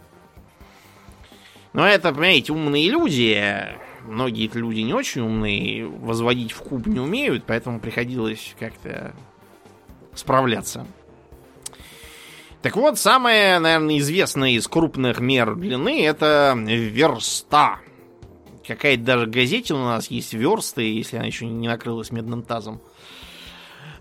Но 1.72 1.86
это, 1.86 2.10
понимаете, 2.10 2.52
умные 2.52 2.88
люди. 2.88 3.76
Многие 4.06 4.50
люди 4.52 4.80
не 4.80 4.92
очень 4.92 5.22
умные, 5.22 5.86
возводить 5.86 6.52
в 6.52 6.62
куб 6.62 6.86
не 6.86 7.00
умеют, 7.00 7.44
поэтому 7.46 7.80
приходилось 7.80 8.54
как-то 8.60 9.14
справляться. 10.14 10.86
Так 12.64 12.76
вот, 12.76 12.98
самая, 12.98 13.60
наверное, 13.60 13.98
известная 13.98 14.52
из 14.52 14.66
крупных 14.68 15.20
мер 15.20 15.54
длины 15.54 16.02
это 16.02 16.54
верста. 16.56 17.80
Какая-то 18.66 19.02
даже 19.02 19.26
газете 19.26 19.74
у 19.74 19.84
нас 19.84 20.06
есть 20.06 20.32
версты, 20.32 20.80
если 20.80 21.18
она 21.18 21.26
еще 21.26 21.44
не 21.44 21.68
накрылась 21.68 22.10
медным 22.10 22.42
тазом. 22.42 22.80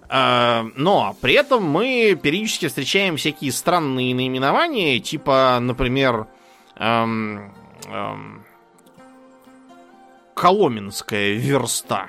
А, 0.08 0.66
но 0.78 1.14
при 1.20 1.34
этом 1.34 1.66
мы 1.66 2.18
периодически 2.24 2.70
встречаем 2.70 3.18
всякие 3.18 3.52
странные 3.52 4.16
наименования, 4.16 4.98
типа, 5.02 5.58
например, 5.60 6.28
эм, 6.78 7.54
эм, 7.88 8.46
Коломенская 10.36 11.34
верста. 11.34 12.08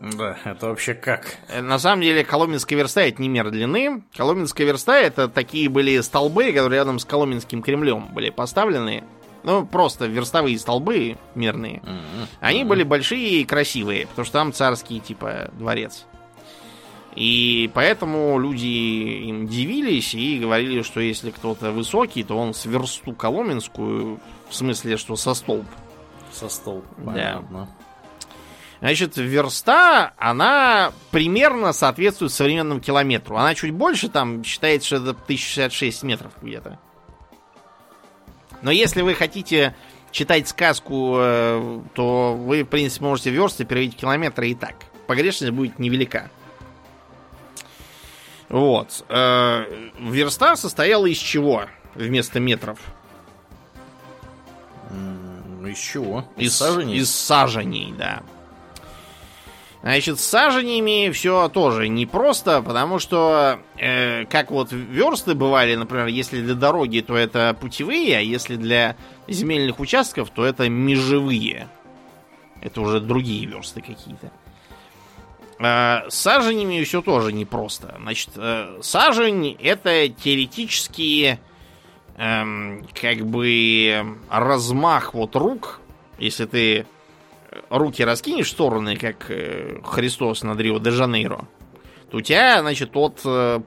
Да, 0.00 0.38
это 0.44 0.68
вообще 0.68 0.94
как? 0.94 1.36
Э, 1.48 1.60
на 1.60 1.78
самом 1.78 2.00
деле, 2.00 2.24
Коломенская 2.24 2.78
верста 2.78 3.02
это 3.02 3.20
не 3.20 3.28
мер 3.28 3.50
длины. 3.50 4.02
Коломенская 4.16 4.66
верста 4.66 4.98
это 4.98 5.28
такие 5.28 5.68
были 5.68 6.00
столбы, 6.00 6.52
которые 6.52 6.78
рядом 6.78 6.98
с 6.98 7.04
Коломенским 7.04 7.62
Кремлем 7.62 8.06
были 8.06 8.30
поставлены. 8.30 9.04
Ну, 9.42 9.66
просто 9.66 10.06
верстовые 10.06 10.58
столбы 10.58 11.18
мерные. 11.34 11.82
Mm-hmm. 11.84 12.26
Они 12.40 12.62
mm-hmm. 12.62 12.66
были 12.66 12.82
большие 12.82 13.40
и 13.40 13.44
красивые, 13.44 14.06
потому 14.06 14.24
что 14.24 14.32
там 14.32 14.52
царский, 14.52 15.00
типа, 15.00 15.50
дворец. 15.52 16.06
И 17.14 17.70
поэтому 17.74 18.38
люди 18.38 18.66
им 18.66 19.46
дивились 19.46 20.14
и 20.14 20.38
говорили, 20.38 20.82
что 20.82 21.00
если 21.00 21.30
кто-то 21.30 21.72
высокий, 21.72 22.22
то 22.22 22.38
он 22.38 22.54
с 22.54 22.64
версту 22.64 23.12
Коломенскую, 23.12 24.20
в 24.48 24.54
смысле, 24.54 24.96
что 24.96 25.16
со 25.16 25.34
столб. 25.34 25.66
Со 26.32 26.48
столб, 26.48 26.84
понятно. 27.04 27.66
Да. 27.66 27.79
Значит, 28.80 29.18
верста, 29.18 30.14
она 30.16 30.92
примерно 31.10 31.72
соответствует 31.72 32.32
современному 32.32 32.80
километру. 32.80 33.36
Она 33.36 33.54
чуть 33.54 33.72
больше, 33.72 34.08
там 34.08 34.42
считается, 34.42 34.86
что 34.86 34.96
это 34.96 35.10
1066 35.10 36.02
метров 36.02 36.32
где-то. 36.40 36.78
Но 38.62 38.70
если 38.70 39.02
вы 39.02 39.14
хотите 39.14 39.74
читать 40.12 40.48
сказку, 40.48 41.16
э, 41.18 41.80
то 41.94 42.34
вы, 42.34 42.64
в 42.64 42.68
принципе, 42.68 43.04
можете 43.04 43.30
версты 43.30 43.64
переводить 43.64 43.96
в 43.96 44.00
километры 44.00 44.48
и 44.48 44.54
так. 44.54 44.74
Погрешность 45.06 45.52
будет 45.52 45.78
невелика. 45.78 46.30
Вот. 48.48 49.04
Э, 49.08 49.64
верста 49.98 50.56
состояла 50.56 51.04
из 51.06 51.18
чего 51.18 51.66
вместо 51.94 52.40
метров? 52.40 52.78
Из 55.66 55.78
чего? 55.78 56.24
Из, 56.36 56.48
из 56.48 56.56
саженей? 56.56 56.96
Из 56.96 57.10
саженей, 57.10 57.94
да. 57.96 58.22
Значит, 59.82 60.20
с 60.20 60.24
сажениями 60.24 61.10
все 61.10 61.48
тоже 61.48 61.88
непросто, 61.88 62.60
потому 62.60 62.98
что, 62.98 63.60
э, 63.78 64.26
как 64.26 64.50
вот 64.50 64.72
версты 64.72 65.34
бывали, 65.34 65.74
например, 65.74 66.06
если 66.08 66.42
для 66.42 66.54
дороги, 66.54 67.00
то 67.00 67.16
это 67.16 67.56
путевые, 67.58 68.18
а 68.18 68.20
если 68.20 68.56
для 68.56 68.96
земельных 69.26 69.80
участков, 69.80 70.28
то 70.30 70.44
это 70.44 70.68
межевые. 70.68 71.66
Это 72.60 72.82
уже 72.82 73.00
другие 73.00 73.46
версты 73.46 73.80
какие-то. 73.80 74.30
Э, 75.58 76.10
с 76.10 76.14
саженями 76.14 76.82
все 76.84 77.00
тоже 77.00 77.32
непросто. 77.32 77.96
Значит, 78.00 78.30
э, 78.36 78.78
сажень 78.82 79.56
это 79.62 80.08
теоретически 80.08 81.38
э, 82.16 82.82
как 83.00 83.26
бы 83.26 84.16
размах 84.28 85.14
вот 85.14 85.36
рук, 85.36 85.80
если 86.18 86.44
ты 86.44 86.86
руки 87.70 88.04
раскинешь 88.04 88.48
в 88.48 88.50
стороны, 88.50 88.96
как 88.96 89.30
э, 89.30 89.80
Христос 89.84 90.42
на 90.42 90.56
Рио-де-Жанейро, 90.56 91.48
то 92.10 92.16
у 92.16 92.20
тебя, 92.20 92.60
значит, 92.60 92.90
от 92.94 93.20
э, 93.24 93.60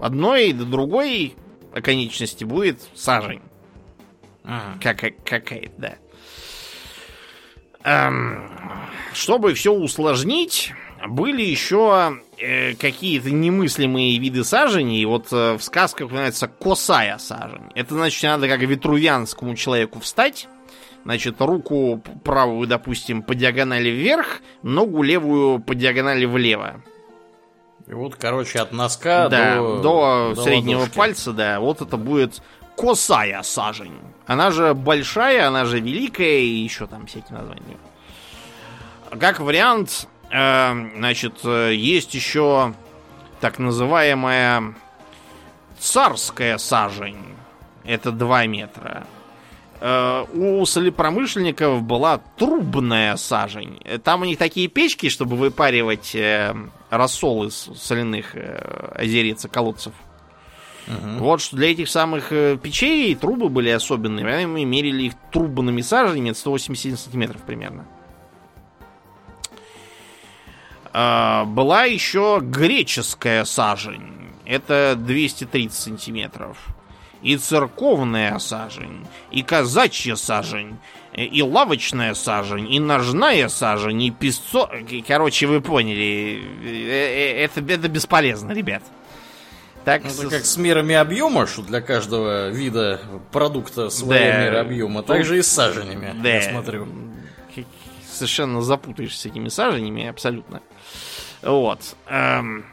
одной 0.00 0.52
до 0.52 0.64
другой 0.64 1.34
оконечности 1.74 2.44
будет 2.44 2.80
сажень. 2.94 3.42
Ага. 4.44 4.78
Как, 4.80 5.24
какая-то, 5.24 5.72
да. 5.78 5.94
Эм, 7.84 8.48
чтобы 9.12 9.54
все 9.54 9.72
усложнить, 9.72 10.72
были 11.06 11.42
еще 11.42 12.20
э, 12.38 12.74
какие-то 12.74 13.30
немыслимые 13.30 14.18
виды 14.18 14.44
саженей. 14.44 15.04
Вот 15.04 15.32
э, 15.32 15.54
в 15.54 15.62
сказках 15.62 16.06
упоминается 16.06 16.46
косая 16.46 17.18
сажень. 17.18 17.70
Это 17.74 17.94
значит, 17.94 18.22
надо 18.22 18.48
как 18.48 18.60
ветрувянскому 18.60 19.56
человеку 19.56 20.00
встать, 20.00 20.48
Значит, 21.04 21.40
руку 21.40 22.02
правую, 22.22 22.68
допустим, 22.68 23.22
по 23.22 23.34
диагонали 23.34 23.88
вверх, 23.88 24.40
ногу 24.62 25.02
левую 25.02 25.58
по 25.58 25.74
диагонали 25.74 26.24
влево. 26.24 26.82
И 27.88 27.94
вот, 27.94 28.14
короче, 28.14 28.60
от 28.60 28.72
носка 28.72 29.28
да, 29.28 29.56
до, 29.56 29.80
до, 29.82 30.32
до 30.36 30.42
среднего 30.42 30.80
ладошки. 30.80 30.96
пальца, 30.96 31.32
да, 31.32 31.58
вот 31.58 31.80
это 31.80 31.96
будет 31.96 32.40
косая 32.76 33.42
сажень. 33.42 33.98
Она 34.26 34.50
же 34.50 34.74
большая, 34.74 35.48
она 35.48 35.64
же 35.64 35.80
великая, 35.80 36.38
и 36.38 36.62
еще 36.62 36.86
там 36.86 37.06
всякие 37.06 37.38
названия. 37.38 37.76
Как 39.18 39.40
вариант, 39.40 40.08
э, 40.30 40.72
значит, 40.96 41.44
есть 41.44 42.14
еще 42.14 42.74
так 43.40 43.58
называемая 43.58 44.74
царская 45.78 46.58
сажень. 46.58 47.34
Это 47.84 48.12
2 48.12 48.46
метра. 48.46 49.04
Э, 49.84 50.26
у 50.32 50.64
солепромышленников 50.64 51.82
была 51.82 52.18
трубная 52.36 53.16
сажень. 53.16 53.80
Там 54.04 54.22
у 54.22 54.24
них 54.24 54.38
такие 54.38 54.68
печки, 54.68 55.08
чтобы 55.08 55.34
выпаривать 55.34 56.14
э, 56.14 56.54
рассол 56.88 57.46
из 57.46 57.68
соляных 57.76 58.36
э, 58.36 58.92
озериц 58.94 59.44
и 59.44 59.48
колодцев. 59.48 59.92
Угу. 60.86 61.24
Вот 61.24 61.40
что 61.40 61.56
для 61.56 61.72
этих 61.72 61.88
самых 61.88 62.28
печей 62.28 63.12
трубы 63.16 63.48
были 63.48 63.70
особенные. 63.70 64.46
Мы 64.46 64.64
мерили 64.64 65.04
их 65.04 65.14
трубными 65.32 65.80
саженями 65.80 66.30
180 66.30 67.00
сантиметров 67.00 67.42
примерно. 67.44 67.84
Была 70.92 71.84
еще 71.84 72.38
греческая 72.40 73.44
сажень. 73.44 74.30
Это 74.44 74.94
230 74.96 75.72
сантиметров 75.72 76.58
и 77.22 77.36
церковная 77.36 78.38
сажень, 78.38 79.06
и 79.30 79.42
казачья 79.42 80.16
сажень, 80.16 80.78
и 81.14 81.42
лавочная 81.42 82.14
сажень, 82.14 82.72
и 82.72 82.80
ножная 82.80 83.48
сажень, 83.48 84.02
и 84.02 84.10
песцо... 84.10 84.70
Короче, 85.06 85.46
вы 85.46 85.60
поняли. 85.60 86.42
Э, 86.64 86.68
э, 86.68 87.44
это, 87.44 87.60
это 87.60 87.88
бесполезно, 87.88 88.52
ребят. 88.52 88.82
Так, 89.84 90.04
это 90.04 90.28
как 90.28 90.44
с 90.44 90.56
мерами 90.56 90.94
объема, 90.94 91.46
что 91.46 91.62
для 91.62 91.80
каждого 91.80 92.48
вида 92.50 93.00
продукта 93.32 93.90
своя 93.90 94.32
да. 94.32 94.44
мера 94.44 94.60
объема, 94.60 95.02
так 95.02 95.24
же 95.24 95.38
и 95.38 95.42
с 95.42 95.48
саженями, 95.48 96.14
да. 96.22 96.28
я 96.28 96.50
смотрю. 96.50 96.86
Совершенно 98.10 98.62
запутаешься 98.62 99.22
с 99.22 99.26
этими 99.26 99.48
саженями, 99.48 100.06
абсолютно. 100.06 100.60
Вот. 101.42 101.80
Эм, 102.06 102.64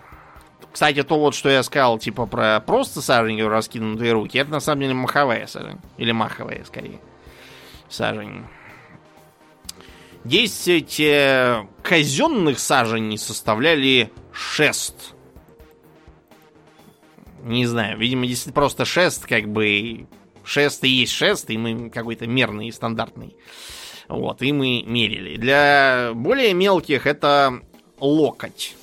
кстати, 0.72 1.04
то 1.04 1.20
вот, 1.20 1.36
что 1.36 1.50
я 1.50 1.64
сказал, 1.64 1.98
типа, 1.98 2.26
про 2.26 2.60
просто 2.60 3.02
сажень, 3.02 3.42
раскинутые 3.44 4.14
руки, 4.14 4.38
это 4.38 4.52
на 4.52 4.60
самом 4.60 4.82
деле 4.82 4.94
маховая 4.94 5.48
сажень. 5.48 5.80
Или 5.98 6.12
маховая, 6.12 6.64
скорее. 6.64 7.00
Сажень. 7.90 8.46
Десять 10.24 11.00
э, 11.00 11.66
казенных 11.82 12.60
саженей 12.60 13.18
составляли 13.18 14.12
шест. 14.32 15.16
Не 17.42 17.66
знаю, 17.66 17.98
видимо, 17.98 18.28
действительно 18.28 18.54
просто 18.54 18.86
шест, 18.86 19.26
как 19.26 19.48
бы... 19.48 20.08
Шест 20.44 20.84
и 20.84 20.90
есть 20.90 21.14
шест, 21.14 21.50
и 21.50 21.58
мы 21.58 21.90
какой-то 21.90 22.26
мерный 22.26 22.68
и 22.68 22.72
стандартный. 22.72 23.36
Вот, 24.08 24.42
и 24.42 24.52
мы 24.52 24.84
мерили. 24.86 25.38
Для 25.38 26.12
более 26.16 26.54
мелких 26.54 27.06
это 27.06 27.62
локоть. 28.00 28.76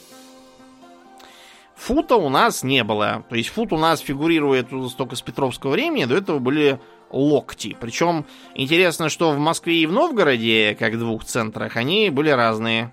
Фута 1.86 2.16
у 2.16 2.28
нас 2.28 2.64
не 2.64 2.82
было. 2.82 3.24
То 3.28 3.36
есть 3.36 3.50
фут 3.50 3.72
у 3.72 3.78
нас 3.78 4.00
фигурирует 4.00 4.70
только 4.96 5.14
с 5.14 5.22
Петровского 5.22 5.70
времени, 5.70 6.04
до 6.04 6.16
этого 6.16 6.40
были 6.40 6.80
локти. 7.10 7.76
Причем 7.80 8.26
интересно, 8.56 9.08
что 9.08 9.30
в 9.30 9.38
Москве 9.38 9.76
и 9.76 9.86
в 9.86 9.92
Новгороде, 9.92 10.76
как 10.76 10.94
в 10.94 10.98
двух 10.98 11.24
центрах, 11.24 11.76
они 11.76 12.10
были 12.10 12.30
разные. 12.30 12.92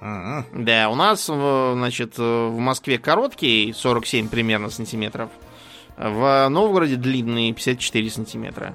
Uh-huh. 0.00 0.42
Да, 0.54 0.88
у 0.88 0.94
нас, 0.94 1.26
значит, 1.26 2.16
в 2.16 2.56
Москве 2.56 2.98
короткий, 2.98 3.74
47 3.76 4.30
примерно 4.30 4.70
сантиметров. 4.70 5.28
В 5.98 6.48
Новгороде 6.48 6.96
длинный, 6.96 7.52
54 7.52 8.10
сантиметра. 8.10 8.74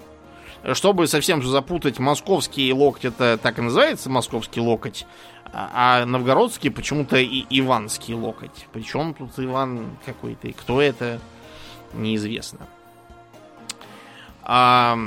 Чтобы 0.73 1.07
совсем 1.07 1.41
запутать, 1.41 1.97
московский 1.97 2.71
локоть, 2.71 3.05
это 3.05 3.39
так 3.41 3.57
и 3.57 3.63
называется, 3.63 4.11
московский 4.11 4.61
локоть. 4.61 5.07
А 5.55 6.03
новгородский 6.05 6.71
почему-то 6.71 7.17
и 7.17 7.45
Иванский 7.51 8.15
локоть. 8.15 8.67
Причем 8.73 9.13
тут 9.13 9.31
Иван 9.37 9.97
какой-то, 10.03 10.47
и 10.47 10.51
кто 10.51 10.81
это, 10.81 11.19
неизвестно. 11.93 12.67
А, 14.41 14.97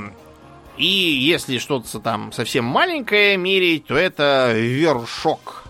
и 0.77 0.85
если 0.85 1.57
что-то 1.57 1.99
там 1.99 2.31
совсем 2.31 2.63
маленькое 2.63 3.35
мерить, 3.35 3.87
то 3.87 3.95
это 3.95 4.53
вершок. 4.53 5.65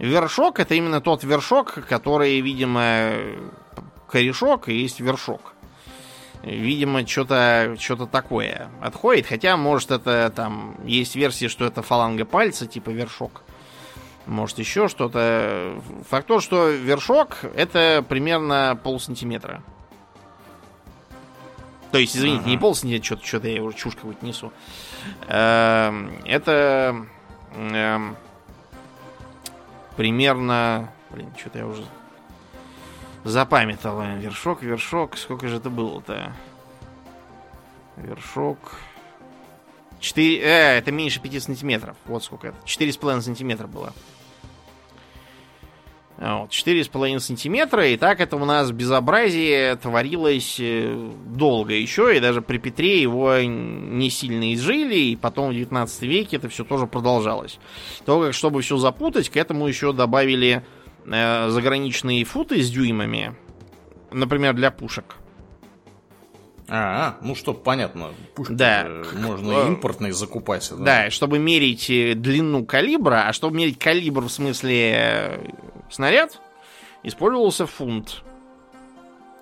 Вершок 0.00 0.58
это 0.58 0.74
именно 0.74 1.00
тот 1.00 1.22
вершок, 1.22 1.86
который, 1.88 2.40
видимо, 2.40 3.12
корешок 4.08 4.68
и 4.68 4.74
есть 4.74 4.98
вершок. 4.98 5.53
Видимо, 6.44 7.06
что-то 7.06 7.74
что 7.78 8.06
такое 8.06 8.68
отходит. 8.82 9.26
Хотя, 9.26 9.56
может, 9.56 9.90
это 9.90 10.30
там 10.34 10.76
есть 10.84 11.16
версии, 11.16 11.48
что 11.48 11.64
это 11.64 11.80
фаланга 11.80 12.26
пальца, 12.26 12.66
типа 12.66 12.90
вершок. 12.90 13.42
Может, 14.26 14.58
еще 14.58 14.88
что-то. 14.88 15.80
Факт 16.10 16.26
то, 16.26 16.40
что 16.40 16.68
вершок 16.68 17.38
это 17.54 18.04
примерно 18.06 18.78
пол 18.82 19.00
сантиметра. 19.00 19.62
То 21.92 21.98
есть, 21.98 22.14
извините, 22.16 22.40
ага. 22.40 22.50
не 22.50 22.58
пол 22.58 22.74
сантиметра, 22.74 23.06
что-то, 23.06 23.26
что-то 23.26 23.48
я 23.48 23.62
уже 23.62 23.76
чушь 23.76 23.94
какую-то 23.94 24.26
несу. 24.26 24.52
Эм, 25.28 26.12
это 26.26 27.06
эм, 27.54 28.16
примерно. 29.96 30.92
Блин, 31.10 31.30
что-то 31.38 31.58
я 31.60 31.66
уже 31.66 31.84
запамятовал. 33.24 34.18
Вершок, 34.18 34.62
вершок. 34.62 35.16
Сколько 35.16 35.48
же 35.48 35.56
это 35.56 35.70
было-то? 35.70 36.32
Вершок. 37.96 38.78
4... 40.00 40.40
Э, 40.40 40.78
это 40.78 40.92
меньше 40.92 41.20
5 41.20 41.42
сантиметров. 41.42 41.96
Вот 42.04 42.22
сколько 42.22 42.48
это. 42.48 42.56
4,5 42.66 43.22
сантиметра 43.22 43.66
было. 43.66 43.92
Вот, 46.16 46.50
4,5 46.50 47.18
сантиметра, 47.18 47.88
и 47.88 47.96
так 47.96 48.20
это 48.20 48.36
у 48.36 48.44
нас 48.44 48.70
безобразие 48.70 49.74
творилось 49.74 50.58
э, 50.60 51.10
долго 51.26 51.74
еще, 51.74 52.16
и 52.16 52.20
даже 52.20 52.40
при 52.40 52.58
Петре 52.58 53.02
его 53.02 53.36
не 53.40 54.10
сильно 54.10 54.54
изжили, 54.54 54.94
и 54.94 55.16
потом 55.16 55.50
в 55.50 55.54
19 55.54 56.02
веке 56.02 56.36
это 56.36 56.48
все 56.48 56.62
тоже 56.62 56.86
продолжалось. 56.86 57.58
Только 58.06 58.32
чтобы 58.32 58.62
все 58.62 58.76
запутать, 58.76 59.28
к 59.28 59.36
этому 59.36 59.66
еще 59.66 59.92
добавили 59.92 60.62
э, 61.06 61.48
заграничные 61.50 62.24
футы 62.24 62.62
с 62.62 62.70
дюймами, 62.70 63.34
например, 64.10 64.54
для 64.54 64.70
пушек. 64.70 65.16
А, 66.66 67.18
ну 67.20 67.34
что, 67.34 67.52
понятно, 67.52 68.14
пушки 68.34 68.52
да. 68.52 68.88
можно 69.14 69.52
э, 69.52 69.66
импортные 69.68 70.14
закупать. 70.14 70.66
Да? 70.70 70.84
да, 70.84 71.10
чтобы 71.10 71.38
мерить 71.38 71.90
э, 71.90 72.14
длину 72.14 72.64
калибра, 72.64 73.28
а 73.28 73.32
чтобы 73.34 73.56
мерить 73.56 73.78
калибр 73.78 74.22
в 74.22 74.30
смысле 74.30 75.40
снаряд, 75.90 76.40
использовался 77.02 77.66
фунт. 77.66 78.22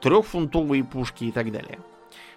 Трехфунтовые 0.01 0.83
пушки 0.83 1.25
и 1.25 1.31
так 1.33 1.53
далее. 1.53 1.79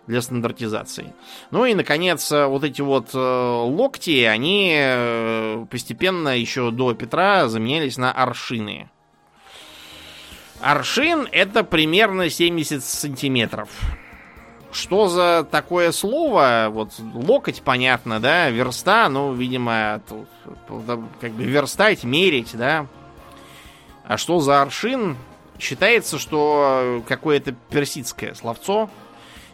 Для 0.05 0.21
стандартизации. 0.21 1.15
Ну 1.49 1.65
и, 1.65 1.73
наконец, 1.73 2.29
вот 2.29 2.63
эти 2.63 2.81
вот 2.81 3.15
локти, 3.15 4.21
они 4.21 5.65
постепенно 5.71 6.37
еще 6.37 6.69
до 6.69 6.93
Петра 6.93 7.47
заменялись 7.47 7.97
на 7.97 8.11
аршины. 8.11 8.91
Аршин 10.61 11.27
это 11.31 11.63
примерно 11.63 12.29
70 12.29 12.83
сантиметров. 12.83 13.69
Что 14.71 15.07
за 15.07 15.47
такое 15.49 15.91
слово? 15.91 16.67
Вот 16.69 16.91
локоть, 17.13 17.61
понятно, 17.63 18.19
да, 18.19 18.49
верста, 18.49 19.07
ну, 19.07 19.33
видимо, 19.33 20.01
тут, 20.07 20.27
как 21.21 21.31
бы 21.31 21.43
верстать, 21.43 22.03
мерить, 22.03 22.51
да. 22.53 22.87
А 24.03 24.17
что 24.17 24.39
за 24.39 24.61
аршин? 24.61 25.17
Считается, 25.59 26.19
что 26.19 27.01
какое-то 27.07 27.53
персидское 27.69 28.33
словцо, 28.33 28.89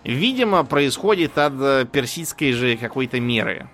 видимо, 0.04 0.64
происходит 0.64 1.38
от 1.38 1.92
персидской 1.92 2.54
же 2.54 2.76
какой-то 2.76 3.20
меры. 3.20 3.70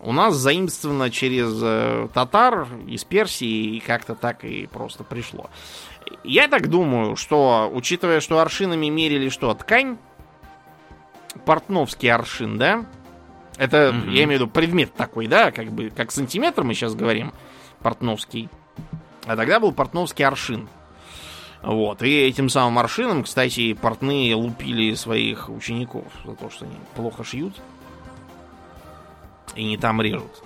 У 0.00 0.12
нас 0.12 0.34
заимствовано 0.34 1.10
через 1.10 1.58
э, 1.62 2.08
татар 2.12 2.68
из 2.86 3.04
Персии 3.04 3.76
и 3.76 3.80
как-то 3.80 4.14
так 4.14 4.44
и 4.44 4.66
просто 4.66 5.02
пришло. 5.02 5.48
Я 6.22 6.48
так 6.48 6.68
думаю, 6.68 7.16
что, 7.16 7.70
учитывая, 7.72 8.20
что 8.20 8.38
аршинами 8.38 8.86
мерили 8.86 9.28
что, 9.28 9.52
ткань, 9.54 9.98
портновский 11.44 12.10
аршин, 12.10 12.58
да? 12.58 12.86
Это, 13.56 13.92
mm 13.94 14.10
я 14.10 14.24
имею 14.24 14.40
в 14.40 14.42
виду, 14.42 14.46
предмет 14.48 14.94
такой, 14.94 15.26
да, 15.26 15.52
как 15.52 15.70
бы, 15.70 15.90
как 15.90 16.10
сантиметр 16.10 16.64
мы 16.64 16.74
сейчас 16.74 16.94
говорим, 16.94 17.32
портновский. 17.80 18.48
А 19.26 19.36
тогда 19.36 19.60
был 19.60 19.72
портновский 19.72 20.24
аршин. 20.24 20.68
Вот. 21.62 22.02
И 22.02 22.20
этим 22.20 22.50
самым 22.50 22.78
аршином, 22.78 23.24
кстати, 23.24 23.72
портные 23.72 24.34
лупили 24.34 24.94
своих 24.94 25.48
учеников 25.48 26.04
за 26.24 26.34
то, 26.34 26.50
что 26.50 26.66
они 26.66 26.76
плохо 26.94 27.24
шьют 27.24 27.54
и 29.54 29.64
не 29.64 29.78
там 29.78 30.02
режут. 30.02 30.43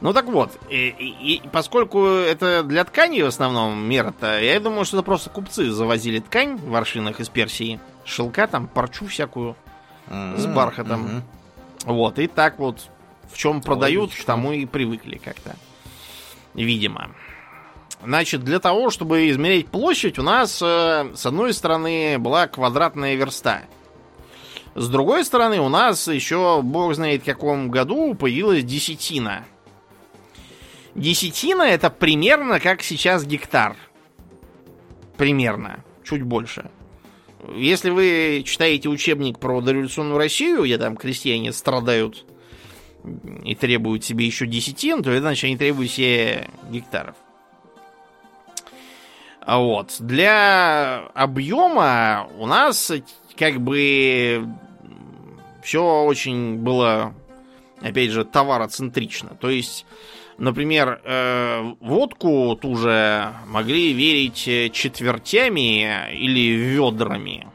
Ну 0.00 0.12
так 0.12 0.26
вот, 0.26 0.58
и, 0.68 0.88
и, 0.88 1.34
и 1.34 1.48
поскольку 1.48 2.04
это 2.04 2.62
для 2.62 2.84
ткани 2.84 3.22
в 3.22 3.26
основном 3.26 3.82
мера-то, 3.82 4.40
я 4.40 4.58
думаю, 4.60 4.84
что 4.84 4.98
это 4.98 5.04
просто 5.04 5.30
купцы 5.30 5.70
завозили 5.70 6.20
ткань 6.20 6.56
в 6.56 6.74
аршинах 6.74 7.20
из 7.20 7.28
Персии, 7.28 7.80
шелка 8.04 8.46
там, 8.46 8.66
парчу 8.66 9.06
всякую 9.06 9.56
mm-hmm. 10.08 10.38
с 10.38 10.46
бархатом. 10.46 11.06
Mm-hmm. 11.06 11.22
Вот, 11.92 12.18
и 12.18 12.26
так 12.26 12.58
вот 12.58 12.88
в 13.30 13.36
чем 13.36 13.60
продают, 13.60 14.10
Логично. 14.10 14.22
к 14.22 14.26
тому 14.26 14.52
и 14.52 14.66
привыкли 14.66 15.16
как-то. 15.16 15.56
Видимо. 16.54 17.10
Значит, 18.02 18.42
для 18.42 18.58
того, 18.58 18.90
чтобы 18.90 19.28
измерять 19.30 19.68
площадь, 19.68 20.18
у 20.18 20.22
нас 20.22 20.60
э, 20.62 21.10
с 21.14 21.26
одной 21.26 21.52
стороны 21.52 22.18
была 22.18 22.46
квадратная 22.46 23.14
верста. 23.14 23.62
С 24.74 24.88
другой 24.88 25.24
стороны, 25.24 25.60
у 25.60 25.68
нас 25.68 26.08
еще, 26.08 26.62
бог 26.62 26.94
знает 26.94 27.22
в 27.22 27.26
каком 27.26 27.70
году, 27.70 28.14
появилась 28.14 28.64
десятина. 28.64 29.44
Десятина 31.00 31.62
это 31.62 31.88
примерно 31.88 32.60
как 32.60 32.82
сейчас 32.82 33.24
гектар. 33.24 33.74
Примерно. 35.16 35.82
Чуть 36.04 36.22
больше. 36.22 36.70
Если 37.54 37.88
вы 37.88 38.42
читаете 38.44 38.90
учебник 38.90 39.38
про 39.38 39.62
дореволюционную 39.62 40.18
Россию, 40.18 40.64
где 40.64 40.76
там 40.76 40.98
крестьяне 40.98 41.54
страдают 41.54 42.26
и 43.42 43.54
требуют 43.54 44.04
себе 44.04 44.26
еще 44.26 44.46
десятин, 44.46 45.02
то 45.02 45.10
это 45.10 45.22
значит 45.22 45.44
они 45.44 45.56
требуют 45.56 45.90
себе 45.90 46.50
гектаров. 46.68 47.16
А 49.40 49.58
вот. 49.58 49.96
Для 50.00 51.06
объема 51.14 52.28
у 52.36 52.44
нас 52.44 52.92
как 53.38 53.58
бы 53.58 54.46
все 55.62 56.02
очень 56.04 56.56
было, 56.56 57.14
опять 57.80 58.10
же, 58.10 58.26
товароцентрично. 58.26 59.30
То 59.40 59.48
есть, 59.48 59.86
например, 60.40 61.00
э, 61.04 61.74
водку 61.80 62.58
ту 62.60 62.76
же 62.76 63.32
могли 63.46 63.92
верить 63.92 64.72
четвертями 64.72 66.12
или 66.12 66.50
ведрами. 66.50 67.46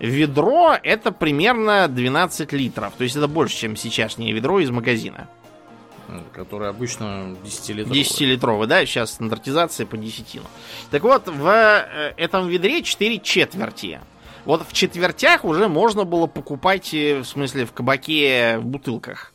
Ведро 0.00 0.74
это 0.82 1.12
примерно 1.12 1.86
12 1.88 2.52
литров. 2.52 2.92
То 2.98 3.04
есть 3.04 3.16
это 3.16 3.28
больше, 3.28 3.56
чем 3.56 3.76
сейчасшнее 3.76 4.32
ведро 4.32 4.58
из 4.60 4.70
магазина. 4.70 5.28
Который 6.32 6.68
обычно 6.68 7.36
10-литровый. 7.44 8.02
10-литровый, 8.02 8.66
да, 8.66 8.84
сейчас 8.84 9.12
стандартизация 9.12 9.86
по 9.86 9.96
десятину. 9.96 10.44
Так 10.90 11.02
вот, 11.02 11.28
в 11.28 11.46
э, 11.46 12.12
этом 12.16 12.48
ведре 12.48 12.82
4 12.82 13.18
четверти. 13.20 14.00
Вот 14.44 14.66
в 14.68 14.72
четвертях 14.72 15.44
уже 15.44 15.68
можно 15.68 16.04
было 16.04 16.26
покупать, 16.26 16.92
э, 16.92 17.20
в 17.20 17.24
смысле, 17.24 17.64
в 17.64 17.72
кабаке 17.72 18.58
в 18.58 18.66
бутылках. 18.66 19.33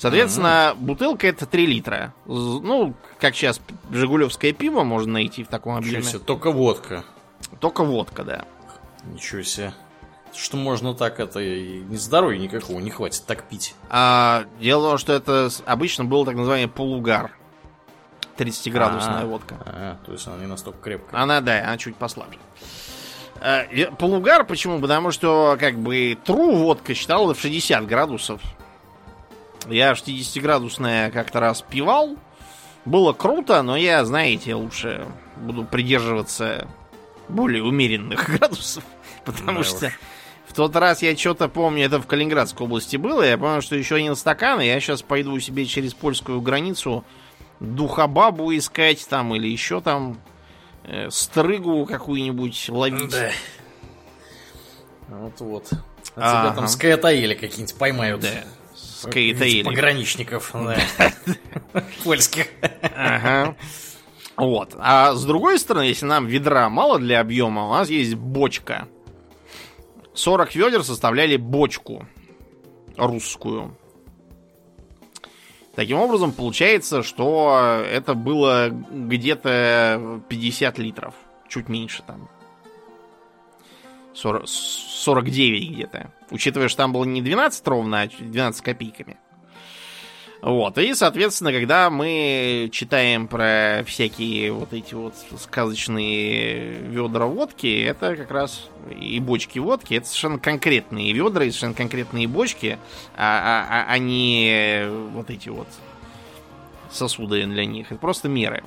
Соответственно, 0.00 0.72
mm-hmm. 0.72 0.76
бутылка 0.76 1.26
это 1.26 1.44
3 1.44 1.66
литра. 1.66 2.14
Ну, 2.24 2.94
как 3.18 3.34
сейчас 3.34 3.60
жигулевское 3.90 4.54
пиво 4.54 4.82
можно 4.82 5.12
найти 5.12 5.44
в 5.44 5.48
таком 5.48 5.76
объеме. 5.76 6.02
Только 6.24 6.52
водка. 6.52 7.04
Только 7.58 7.84
водка, 7.84 8.24
да. 8.24 8.46
Ничего 9.04 9.42
себе. 9.42 9.74
Что 10.32 10.56
можно 10.56 10.94
так, 10.94 11.20
это 11.20 11.40
и 11.40 11.80
не 11.80 11.98
здоровья 11.98 12.38
никакого 12.38 12.80
не 12.80 12.88
хватит 12.88 13.24
так 13.26 13.42
пить. 13.44 13.74
А, 13.90 14.46
дело 14.58 14.86
в 14.86 14.90
том, 14.92 14.98
что 14.98 15.12
это 15.12 15.50
обычно 15.66 16.06
был 16.06 16.24
так 16.24 16.34
называемый 16.34 16.72
полугар. 16.72 17.36
30-градусная 18.38 19.24
а, 19.24 19.26
водка. 19.26 19.56
А, 19.66 19.98
то 20.06 20.12
есть 20.12 20.26
она 20.26 20.38
не 20.38 20.46
настолько 20.46 20.78
крепкая. 20.80 21.20
Она, 21.20 21.42
да, 21.42 21.58
она 21.62 21.76
чуть 21.76 21.96
послабже. 21.96 22.38
А, 23.38 23.66
полугар 23.98 24.46
почему? 24.46 24.80
Потому 24.80 25.10
что, 25.10 25.58
как 25.60 25.78
бы, 25.78 26.16
тру 26.24 26.54
водка 26.54 26.94
считала 26.94 27.34
в 27.34 27.38
60 27.38 27.86
градусов. 27.86 28.40
Я 29.68 29.92
60-градусная 29.92 31.10
как-то 31.10 31.40
раз 31.40 31.62
пивал. 31.62 32.16
Было 32.84 33.12
круто, 33.12 33.62
но 33.62 33.76
я, 33.76 34.04
знаете, 34.04 34.54
лучше 34.54 35.06
буду 35.36 35.64
придерживаться 35.64 36.66
более 37.28 37.62
умеренных 37.62 38.28
градусов. 38.38 38.84
Потому 39.24 39.58
да 39.58 39.64
что 39.64 39.86
уж. 39.86 39.92
В 40.46 40.52
тот 40.52 40.74
раз 40.74 41.00
я 41.02 41.16
что-то 41.16 41.48
помню, 41.48 41.84
это 41.84 42.00
в 42.00 42.06
Калининградской 42.06 42.66
области 42.66 42.96
было, 42.96 43.22
я 43.22 43.38
помню, 43.38 43.62
что 43.62 43.76
еще 43.76 43.94
один 43.94 44.16
стакан, 44.16 44.60
и 44.60 44.66
я 44.66 44.80
сейчас 44.80 45.00
пойду 45.00 45.38
себе 45.38 45.64
через 45.64 45.94
польскую 45.94 46.40
границу 46.40 47.04
духобабу 47.60 48.56
искать 48.56 49.06
там 49.08 49.32
или 49.34 49.46
еще 49.46 49.80
там 49.80 50.18
э, 50.84 51.08
стрыгу 51.10 51.86
какую-нибудь 51.86 52.68
ловить. 52.68 53.10
Да. 53.10 53.30
Вот-вот. 55.08 55.68
А 56.16 56.40
ага. 56.40 56.48
тебя 56.48 56.56
там 56.56 56.68
скаятаили 56.68 57.34
какие-нибудь 57.34 57.76
поймают. 57.76 58.20
Да. 58.22 58.44
Скаятаили. 59.08 59.62
Пограничников, 59.62 60.50
да. 60.52 60.78
Польских. 62.04 62.48
Ага. 62.82 63.56
Вот. 64.36 64.74
А 64.78 65.14
с 65.14 65.24
другой 65.24 65.58
стороны, 65.58 65.84
если 65.84 66.06
нам 66.06 66.26
ведра 66.26 66.68
мало 66.68 66.98
для 66.98 67.20
объема, 67.20 67.66
у 67.66 67.70
нас 67.70 67.88
есть 67.88 68.14
бочка. 68.14 68.88
40 70.14 70.54
ведер 70.54 70.84
составляли 70.84 71.36
бочку 71.36 72.06
русскую. 72.96 73.76
Таким 75.74 75.98
образом, 75.98 76.32
получается, 76.32 77.02
что 77.02 77.82
это 77.88 78.14
было 78.14 78.68
где-то 78.68 80.20
50 80.28 80.78
литров. 80.78 81.14
Чуть 81.48 81.68
меньше 81.68 82.02
там. 82.06 82.28
40, 84.14 84.46
49 84.46 85.70
где-то. 85.70 86.12
Учитывая, 86.30 86.68
что 86.68 86.78
там 86.78 86.92
было 86.92 87.04
не 87.04 87.22
12 87.22 87.66
ровно, 87.66 88.02
а 88.02 88.08
12 88.08 88.62
копейками. 88.62 89.16
Вот. 90.42 90.78
И, 90.78 90.94
соответственно, 90.94 91.52
когда 91.52 91.90
мы 91.90 92.70
читаем 92.72 93.28
про 93.28 93.82
всякие 93.86 94.52
вот 94.52 94.72
эти 94.72 94.94
вот 94.94 95.14
сказочные 95.38 96.78
ведра 96.80 97.26
водки, 97.26 97.82
это 97.82 98.16
как 98.16 98.30
раз 98.30 98.68
и 98.90 99.20
бочки 99.20 99.58
водки, 99.58 99.94
это 99.94 100.06
совершенно 100.06 100.38
конкретные 100.38 101.12
ведра 101.12 101.44
и 101.44 101.50
совершенно 101.50 101.74
конкретные 101.74 102.26
бочки, 102.26 102.78
а, 103.16 103.66
а, 103.68 103.82
а, 103.82 103.92
а 103.92 103.98
не 103.98 104.86
вот 105.12 105.28
эти 105.28 105.50
вот 105.50 105.68
сосуды 106.90 107.44
для 107.44 107.66
них. 107.66 107.92
Это 107.92 108.00
просто 108.00 108.28
меры. 108.28 108.64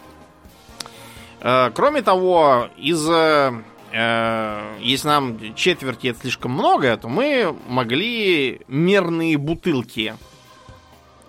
Э, 1.42 1.72
кроме 1.74 2.02
того, 2.02 2.70
из 2.78 3.06
э, 3.10 3.52
если 3.94 5.08
нам 5.08 5.56
четверти 5.56 6.08
это 6.08 6.22
слишком 6.22 6.54
много, 6.54 6.98
то 6.98 7.08
мы 7.08 7.56
могли 7.68 8.62
мерные 8.68 9.38
бутылки. 9.38 10.16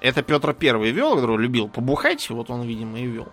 Это 0.01 0.23
Петр 0.23 0.55
Первый 0.55 0.91
вел, 0.91 1.15
который 1.15 1.43
любил 1.43 1.69
побухать, 1.69 2.29
вот 2.31 2.49
он, 2.51 2.63
видимо, 2.63 2.99
и 2.99 3.07
вел. 3.07 3.29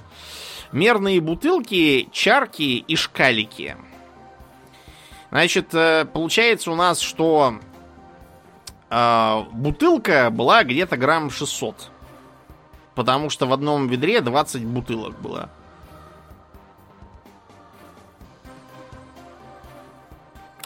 Мерные 0.74 1.22
бутылки, 1.22 2.10
чарки 2.12 2.84
и 2.86 2.96
шкалики. 2.96 3.78
Значит, 5.32 5.70
получается 5.70 6.72
у 6.72 6.76
нас, 6.76 7.00
что 7.00 7.56
э, 8.90 9.44
бутылка 9.54 10.30
была 10.30 10.66
где-то 10.66 10.98
грамм 10.98 11.30
600. 11.30 11.90
Потому 12.96 13.30
что 13.30 13.48
в 13.48 13.54
одном 13.54 13.88
ведре 13.88 14.20
20 14.20 14.66
бутылок 14.66 15.20
было. 15.22 15.50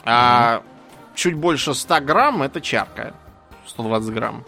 А 0.06 0.62
чуть 1.14 1.34
больше 1.34 1.74
100 1.74 2.00
грамм 2.00 2.42
это 2.42 2.60
чарка. 2.60 3.14
120 3.66 4.14
грамм. 4.14 4.44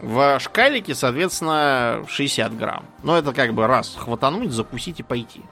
В 0.00 0.38
шкалике, 0.40 0.94
соответственно, 0.94 2.04
60 2.08 2.56
грамм. 2.56 2.84
Но 3.02 3.16
это 3.16 3.32
как 3.32 3.54
бы 3.54 3.66
раз 3.66 3.96
хватануть, 3.98 4.52
закусить 4.52 5.00
и 5.00 5.02
пойти. 5.02 5.42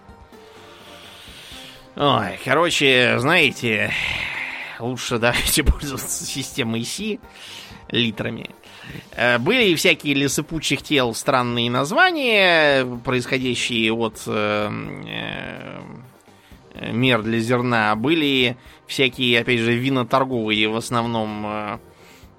Ой, 1.96 2.38
короче, 2.44 3.18
знаете, 3.18 3.92
лучше 4.78 5.18
давайте 5.18 5.62
пользоваться 5.64 6.24
системой 6.24 6.84
Си 6.84 7.20
литрами. 7.88 8.50
Э, 9.12 9.38
были 9.38 9.74
всякие 9.74 10.14
для 10.14 10.28
сыпучих 10.28 10.82
тел 10.82 11.14
странные 11.14 11.70
названия, 11.70 12.84
происходящие 13.04 13.92
от 13.92 14.22
э, 14.26 14.70
э, 15.06 15.80
мер 16.74 17.22
для 17.22 17.38
зерна. 17.38 17.94
Были 17.94 18.56
всякие, 18.86 19.40
опять 19.40 19.60
же, 19.60 19.74
виноторговые, 19.76 20.68
в 20.68 20.76
основном 20.76 21.46
э, 21.46 21.78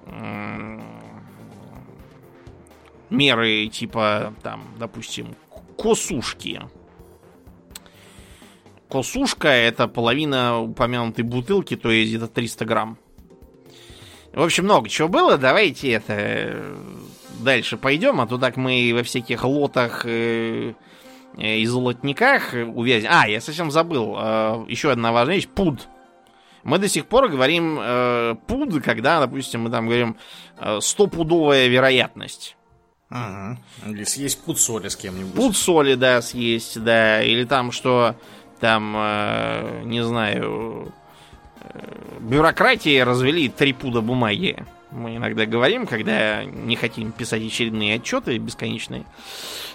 э, 0.06 0.80
меры 3.10 3.66
типа, 3.68 4.34
там, 4.42 4.64
допустим, 4.78 5.34
косушки. 5.76 6.62
Косушка 8.88 9.48
это 9.48 9.88
половина 9.88 10.60
упомянутой 10.60 11.24
бутылки, 11.24 11.76
то 11.76 11.90
есть 11.90 12.10
где-то 12.10 12.28
300 12.28 12.64
грамм. 12.64 12.98
В 14.32 14.42
общем, 14.42 14.64
много 14.64 14.88
чего 14.88 15.08
было. 15.08 15.38
Давайте 15.38 15.90
это 15.92 16.12
э, 16.12 16.76
дальше 17.40 17.76
пойдем, 17.76 18.20
а 18.20 18.26
то 18.26 18.38
так 18.38 18.56
мы 18.56 18.92
во 18.94 19.02
всяких 19.02 19.44
лотах 19.44 20.04
э, 20.04 20.70
э, 20.70 20.74
и 21.36 21.66
золотниках 21.66 22.54
увязнем. 22.54 23.10
А, 23.12 23.28
я 23.28 23.40
совсем 23.40 23.70
забыл. 23.70 24.16
Э, 24.18 24.64
еще 24.68 24.90
одна 24.90 25.12
важная 25.12 25.36
вещь. 25.36 25.48
Пуд. 25.48 25.88
Мы 26.64 26.78
до 26.78 26.88
сих 26.88 27.06
пор 27.06 27.28
говорим 27.28 27.78
э, 27.80 28.34
пуд, 28.46 28.82
когда, 28.82 29.20
допустим, 29.20 29.62
мы 29.62 29.70
там 29.70 29.86
говорим 29.86 30.16
э, 30.58 30.78
стопудовая 30.80 31.68
вероятность. 31.68 32.56
Ага. 33.08 33.58
Или 33.86 34.04
съесть 34.04 34.42
пуд 34.42 34.58
соли 34.58 34.88
с 34.88 34.96
кем-нибудь. 34.96 35.34
Пуд 35.34 35.56
соли, 35.56 35.94
да, 35.94 36.22
съесть, 36.22 36.82
да. 36.82 37.22
Или 37.22 37.44
там, 37.44 37.70
что 37.70 38.16
там, 38.58 38.94
э, 38.96 39.82
не 39.84 40.02
знаю, 40.02 40.92
бюрократии 42.20 42.98
развели 43.00 43.48
три 43.48 43.72
пуда 43.72 44.00
бумаги. 44.00 44.64
Мы 44.90 45.16
иногда 45.16 45.46
говорим, 45.46 45.86
когда 45.86 46.44
не 46.44 46.76
хотим 46.76 47.12
писать 47.12 47.44
очередные 47.44 47.96
отчеты 47.96 48.38
бесконечные. 48.38 49.04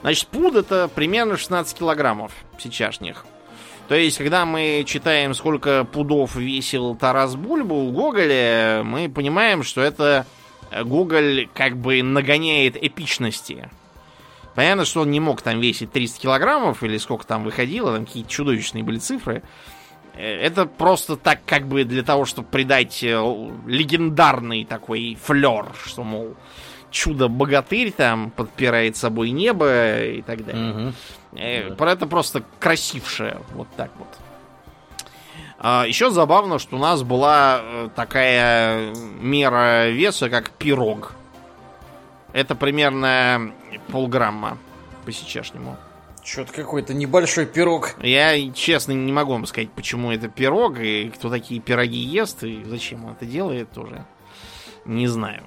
Значит, 0.01 0.27
пуд 0.27 0.55
это 0.55 0.87
примерно 0.87 1.37
16 1.37 1.77
килограммов 1.77 2.31
сейчасшних. 2.57 3.25
То 3.87 3.95
есть, 3.95 4.17
когда 4.17 4.45
мы 4.45 4.85
читаем, 4.87 5.33
сколько 5.33 5.83
пудов 5.83 6.35
весил 6.35 6.95
Тарас 6.95 7.35
Бульба 7.35 7.73
у 7.73 7.91
Гоголя, 7.91 8.83
мы 8.85 9.09
понимаем, 9.09 9.63
что 9.63 9.81
это 9.81 10.25
Гоголь 10.71 11.49
как 11.53 11.75
бы 11.75 12.01
нагоняет 12.01 12.81
эпичности. 12.81 13.69
Понятно, 14.55 14.85
что 14.85 15.01
он 15.01 15.11
не 15.11 15.19
мог 15.19 15.41
там 15.41 15.59
весить 15.59 15.91
300 15.91 16.21
килограммов, 16.21 16.83
или 16.83 16.97
сколько 16.97 17.25
там 17.25 17.43
выходило, 17.43 17.93
там 17.93 18.05
какие-то 18.05 18.29
чудовищные 18.29 18.83
были 18.83 18.97
цифры. 18.97 19.43
Э, 20.21 20.39
это 20.39 20.67
просто 20.67 21.17
так, 21.17 21.39
как 21.45 21.67
бы 21.67 21.83
для 21.83 22.03
того, 22.03 22.25
чтобы 22.25 22.47
придать 22.47 23.03
э, 23.03 23.49
легендарный 23.65 24.65
такой 24.65 25.17
флер, 25.21 25.65
что, 25.83 26.03
мол, 26.03 26.35
чудо-богатырь 26.91 27.91
там 27.91 28.29
подпирает 28.29 28.95
собой 28.95 29.31
небо 29.31 29.99
и 30.03 30.21
так 30.21 30.45
далее. 30.45 30.93
Угу. 31.33 31.75
Про 31.75 31.91
это 31.93 32.05
просто 32.05 32.43
красившее, 32.59 33.39
вот 33.53 33.67
так 33.75 33.89
вот. 33.97 34.07
А, 35.57 35.85
еще 35.87 36.11
забавно, 36.11 36.59
что 36.59 36.75
у 36.75 36.79
нас 36.79 37.01
была 37.01 37.61
такая 37.95 38.93
мера 39.21 39.89
веса, 39.89 40.29
как 40.29 40.51
пирог. 40.51 41.13
Это 42.33 42.55
примерно 42.55 43.53
полграмма 43.87 44.57
по 45.05 45.11
сейчасшнему. 45.11 45.77
Что-то 46.23 46.53
какой-то 46.53 46.93
небольшой 46.93 47.45
пирог. 47.45 47.95
Я, 48.01 48.51
честно, 48.51 48.91
не 48.91 49.11
могу 49.11 49.33
вам 49.33 49.45
сказать, 49.45 49.71
почему 49.71 50.11
это 50.11 50.27
пирог, 50.27 50.79
и 50.79 51.09
кто 51.09 51.29
такие 51.29 51.59
пироги 51.59 51.97
ест, 51.97 52.43
и 52.43 52.63
зачем 52.65 53.05
он 53.05 53.13
это 53.13 53.25
делает, 53.25 53.71
тоже 53.71 54.05
не 54.85 55.07
знаю. 55.07 55.43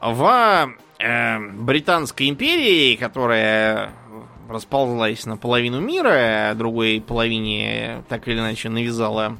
В 0.00 0.74
э, 0.98 1.38
Британской 1.38 2.28
империи, 2.28 2.96
которая 2.96 3.92
расползлась 4.48 5.24
на 5.24 5.36
половину 5.36 5.80
мира, 5.80 6.50
а 6.50 6.54
другой 6.54 7.00
половине 7.00 8.04
так 8.08 8.28
или 8.28 8.38
иначе 8.38 8.68
навязала 8.68 9.38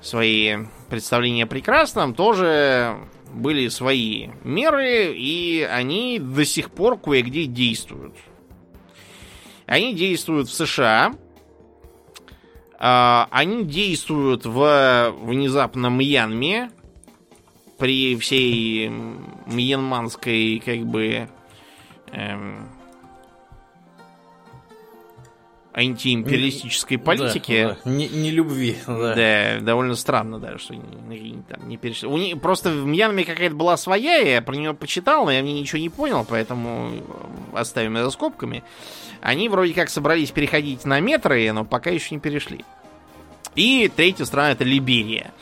свои 0.00 0.58
представления 0.88 1.44
о 1.44 1.46
прекрасном, 1.46 2.14
тоже 2.14 2.96
были 3.34 3.68
свои 3.68 4.28
меры, 4.44 5.14
и 5.14 5.62
они 5.62 6.18
до 6.18 6.44
сих 6.44 6.70
пор 6.70 6.98
кое-где 6.98 7.46
действуют. 7.46 8.14
Они 9.66 9.94
действуют 9.94 10.48
в 10.48 10.52
США, 10.54 11.14
а, 12.78 13.28
они 13.30 13.64
действуют 13.64 14.46
в 14.46 15.14
внезапном 15.22 15.98
Мьянме 15.98 16.70
при 17.78 18.16
всей 18.16 18.88
мьянманской 19.46 20.62
как 20.64 20.86
бы 20.86 21.28
эм, 22.12 22.68
антиимпериалистической 25.74 26.98
политики. 26.98 27.64
Да, 27.64 27.76
да. 27.84 27.90
Не, 27.90 28.08
не 28.08 28.30
любви. 28.30 28.76
Да. 28.86 29.14
да, 29.14 29.60
довольно 29.60 29.96
странно, 29.96 30.38
да, 30.38 30.56
что 30.56 30.74
не, 30.74 31.42
там 31.48 31.68
не 31.68 31.76
переш... 31.76 32.04
У 32.04 32.16
них 32.16 32.40
просто 32.40 32.70
в 32.70 32.86
Мьянме 32.86 33.24
какая-то 33.24 33.56
была 33.56 33.76
своя, 33.76 34.16
я 34.18 34.40
про 34.40 34.54
нее 34.54 34.72
почитал, 34.72 35.24
но 35.24 35.32
я 35.32 35.42
в 35.42 35.44
ней 35.44 35.60
ничего 35.60 35.80
не 35.80 35.88
понял, 35.88 36.24
поэтому 36.28 36.92
оставим 37.52 37.96
это 37.96 38.10
скобками. 38.10 38.62
Они 39.20 39.48
вроде 39.48 39.74
как 39.74 39.90
собрались 39.90 40.30
переходить 40.30 40.84
на 40.84 41.00
метры, 41.00 41.50
но 41.52 41.64
пока 41.64 41.90
еще 41.90 42.14
не 42.14 42.20
перешли. 42.20 42.64
И 43.56 43.90
третья 43.94 44.24
страна 44.24 44.52
это 44.52 44.64
Либерия. 44.64 45.32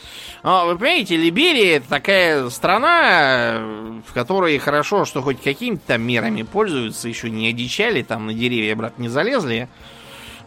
Но, 0.43 0.67
вы 0.67 0.77
понимаете, 0.77 1.17
Либерия 1.17 1.77
это 1.77 1.89
такая 1.89 2.49
страна, 2.51 3.63
в 4.07 4.13
которой 4.13 4.59
хорошо, 4.59 5.05
что 5.05 5.23
хоть 5.23 5.41
какими-то 5.41 5.83
там 5.87 6.03
мерами 6.03 6.43
пользуются, 6.43 7.09
еще 7.09 7.31
не 7.31 7.49
одичали, 7.49 8.03
там 8.03 8.27
на 8.27 8.35
деревья, 8.35 8.75
брат, 8.75 8.99
не 8.99 9.09
залезли. 9.09 9.69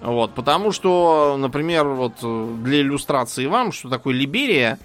Вот, 0.05 0.35
потому 0.35 0.71
что, 0.71 1.35
например, 1.35 1.87
вот 1.87 2.17
для 2.61 2.81
иллюстрации 2.81 3.47
вам, 3.47 3.71
что 3.71 3.89
такое 3.89 4.13
Либерия, 4.13 4.77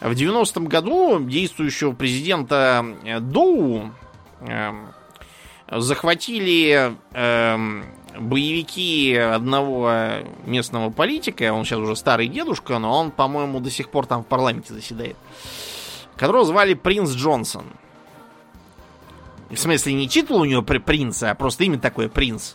в 0.00 0.10
90-м 0.10 0.66
году 0.66 1.20
действующего 1.20 1.92
президента 1.92 2.84
э, 3.04 3.20
Доу 3.20 3.92
э, 4.40 4.72
захватили 5.70 6.92
э, 7.12 7.82
боевики 8.18 9.14
одного 9.14 9.92
местного 10.44 10.90
политика, 10.90 11.52
он 11.52 11.64
сейчас 11.64 11.78
уже 11.78 11.94
старый 11.94 12.26
дедушка, 12.26 12.80
но 12.80 12.98
он, 12.98 13.12
по-моему, 13.12 13.60
до 13.60 13.70
сих 13.70 13.90
пор 13.90 14.06
там 14.06 14.24
в 14.24 14.26
парламенте 14.26 14.74
заседает, 14.74 15.16
которого 16.16 16.44
звали 16.44 16.74
Принц 16.74 17.12
Джонсон. 17.12 17.66
В 19.50 19.56
смысле, 19.56 19.92
не 19.92 20.08
титул 20.08 20.40
у 20.40 20.44
него 20.44 20.62
принца, 20.62 21.30
а 21.30 21.34
просто 21.36 21.62
имя 21.62 21.78
такое 21.78 22.08
принц. 22.08 22.54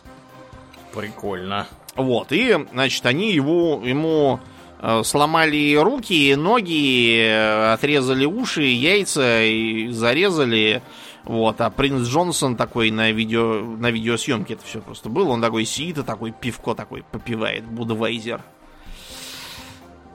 Прикольно. 0.94 1.66
Вот, 2.00 2.32
и, 2.32 2.66
значит, 2.72 3.04
они 3.06 3.32
его, 3.32 3.82
ему 3.84 4.40
э, 4.80 5.02
сломали 5.04 5.76
руки, 5.76 6.34
ноги, 6.34 7.18
э, 7.18 7.72
отрезали 7.72 8.24
уши, 8.24 8.62
яйца 8.62 9.42
и 9.42 9.88
зарезали. 9.88 10.82
Вот, 11.24 11.60
а 11.60 11.70
принц 11.70 12.08
Джонсон 12.08 12.56
такой 12.56 12.90
на, 12.90 13.12
видео, 13.12 13.60
на 13.60 13.90
видеосъемке 13.90 14.54
это 14.54 14.64
все 14.64 14.80
просто 14.80 15.08
был. 15.08 15.30
Он 15.30 15.40
такой 15.40 15.64
сидит 15.64 15.98
и 15.98 16.02
такой 16.02 16.32
пивко 16.32 16.74
такой 16.74 17.02
попивает, 17.02 17.64
Будвайзер. 17.66 18.42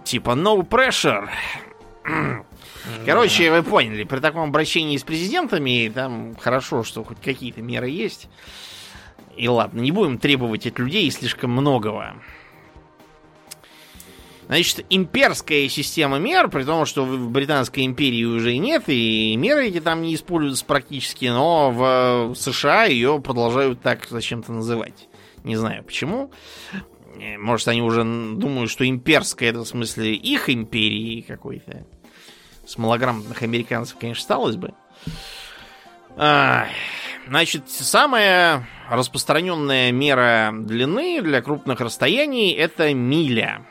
Типа 0.04 0.32
no 0.32 0.68
pressure. 0.68 1.30
Короче, 3.06 3.52
вы 3.52 3.64
поняли, 3.64 4.04
при 4.04 4.20
таком 4.20 4.50
обращении 4.50 4.98
с 4.98 5.04
президентами 5.04 5.92
там 5.94 6.36
хорошо, 6.36 6.84
что 6.84 7.04
хоть 7.04 7.20
какие-то 7.22 7.62
меры 7.62 7.90
есть. 7.90 8.28
И 9.36 9.48
ладно, 9.48 9.82
не 9.82 9.92
будем 9.92 10.18
требовать 10.18 10.66
от 10.66 10.80
людей 10.80 11.10
слишком 11.12 11.52
многого. 11.52 12.16
Значит, 14.48 14.86
имперская 14.90 15.68
система 15.70 16.20
мер, 16.20 16.50
при 16.50 16.64
том, 16.64 16.86
что 16.86 17.04
в 17.04 17.32
Британской 17.32 17.84
империи 17.86 18.24
уже 18.26 18.58
нет, 18.58 18.84
и 18.88 19.36
меры 19.36 19.68
эти 19.68 19.82
там 19.82 20.04
не 20.04 20.14
используются 20.14 20.66
практически, 20.66 21.26
но 21.26 21.72
в 21.72 22.36
США 22.36 22.86
ее 22.86 23.20
продолжают 23.20 23.82
так 23.82 24.06
зачем-то 24.08 24.52
называть. 24.52 25.08
Не 25.44 25.56
знаю 25.56 25.84
почему. 25.84 26.32
Э, 27.20 27.38
может, 27.38 27.68
они 27.68 27.82
уже 27.82 28.04
думают, 28.04 28.70
что 28.70 28.88
имперская 28.88 29.50
это 29.50 29.60
в 29.60 29.68
смысле 29.68 30.14
их 30.14 30.50
империи 30.50 31.22
какой-то. 31.22 31.86
С 32.66 32.78
малограмотных 32.78 33.42
американцев, 33.44 33.98
конечно, 34.00 34.24
сталось 34.24 34.56
бы. 34.56 34.74
А, 36.18 36.68
значит, 37.28 37.70
самая 37.70 38.68
распространенная 38.90 39.92
мера 39.92 40.52
длины 40.54 41.22
для 41.22 41.42
крупных 41.42 41.80
расстояний 41.82 42.52
это 42.54 42.94
миля. 42.94 43.66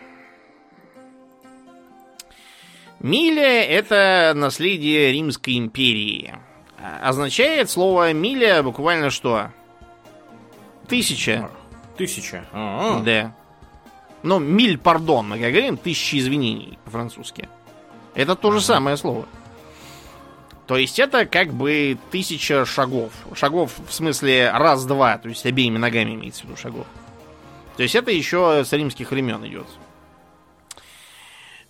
Миля– 3.01 3.63
это 3.65 4.33
наследие 4.35 5.13
Римской 5.13 5.59
империи. 5.59 6.35
Означает 7.03 7.71
слово 7.71 8.13
миля 8.13 8.63
буквально 8.63 9.11
что? 9.11 9.51
Тысяча. 10.89 11.51
Тысяча. 11.97 12.47
А-а. 12.53 13.01
Да. 13.01 13.35
Ну, 14.23 14.39
миль, 14.39 14.79
пардон, 14.79 15.29
мы 15.29 15.39
говорим, 15.39 15.77
тысячи 15.77 16.17
извинений 16.17 16.79
по-французски. 16.85 17.49
Это 18.15 18.37
то 18.37 18.51
же 18.53 18.61
самое 18.63 18.97
слово. 18.97 19.27
То 20.67 20.77
есть 20.77 20.99
это 20.99 21.27
как 21.27 21.53
бы 21.53 21.99
тысяча 22.11 22.65
шагов. 22.65 23.13
Шагов 23.35 23.73
в 23.87 23.93
смысле 23.93 24.51
раз-два, 24.51 25.19
то 25.19 25.29
есть 25.29 25.45
обеими 25.45 25.77
ногами 25.77 26.15
имеется 26.15 26.43
в 26.43 26.45
виду 26.45 26.57
шагов. 26.57 26.87
То 27.77 27.83
есть 27.83 27.95
это 27.95 28.11
еще 28.11 28.65
с 28.65 28.73
римских 28.73 29.11
времен 29.11 29.45
идет. 29.47 29.67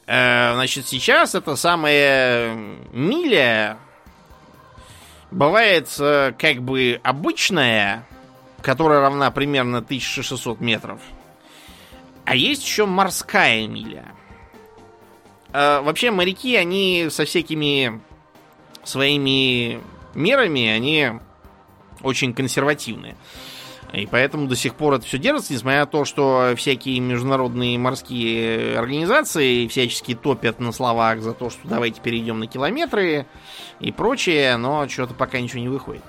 Э, 0.06 0.52
значит, 0.54 0.86
сейчас 0.86 1.34
это 1.34 1.56
самая 1.56 2.54
миля 2.92 3.78
бывает 5.30 5.88
э, 5.98 6.32
как 6.38 6.62
бы 6.62 7.00
обычная, 7.02 8.06
которая 8.60 9.00
равна 9.00 9.30
примерно 9.30 9.78
1600 9.78 10.60
метров. 10.60 11.00
А 12.26 12.36
есть 12.36 12.64
еще 12.64 12.86
морская 12.86 13.66
миля. 13.66 14.04
Э, 15.52 15.80
вообще 15.80 16.10
моряки, 16.10 16.54
они 16.54 17.08
со 17.10 17.24
всякими 17.24 18.00
своими 18.84 19.80
мерами, 20.14 20.68
они 20.68 21.12
очень 22.02 22.34
консервативные. 22.34 23.16
И 23.92 24.06
поэтому 24.06 24.48
до 24.48 24.56
сих 24.56 24.74
пор 24.74 24.94
это 24.94 25.06
все 25.06 25.18
держится, 25.18 25.52
несмотря 25.52 25.80
на 25.80 25.86
то, 25.86 26.04
что 26.04 26.54
всякие 26.56 26.98
международные 26.98 27.78
морские 27.78 28.76
организации 28.76 29.68
всячески 29.68 30.14
топят 30.14 30.58
на 30.58 30.72
словах 30.72 31.20
за 31.20 31.32
то, 31.32 31.48
что 31.48 31.60
давайте 31.68 32.00
перейдем 32.00 32.40
на 32.40 32.48
километры 32.48 33.26
и 33.78 33.92
прочее, 33.92 34.56
но 34.56 34.88
что-то 34.88 35.14
пока 35.14 35.40
ничего 35.40 35.60
не 35.60 35.68
выходит. 35.68 36.02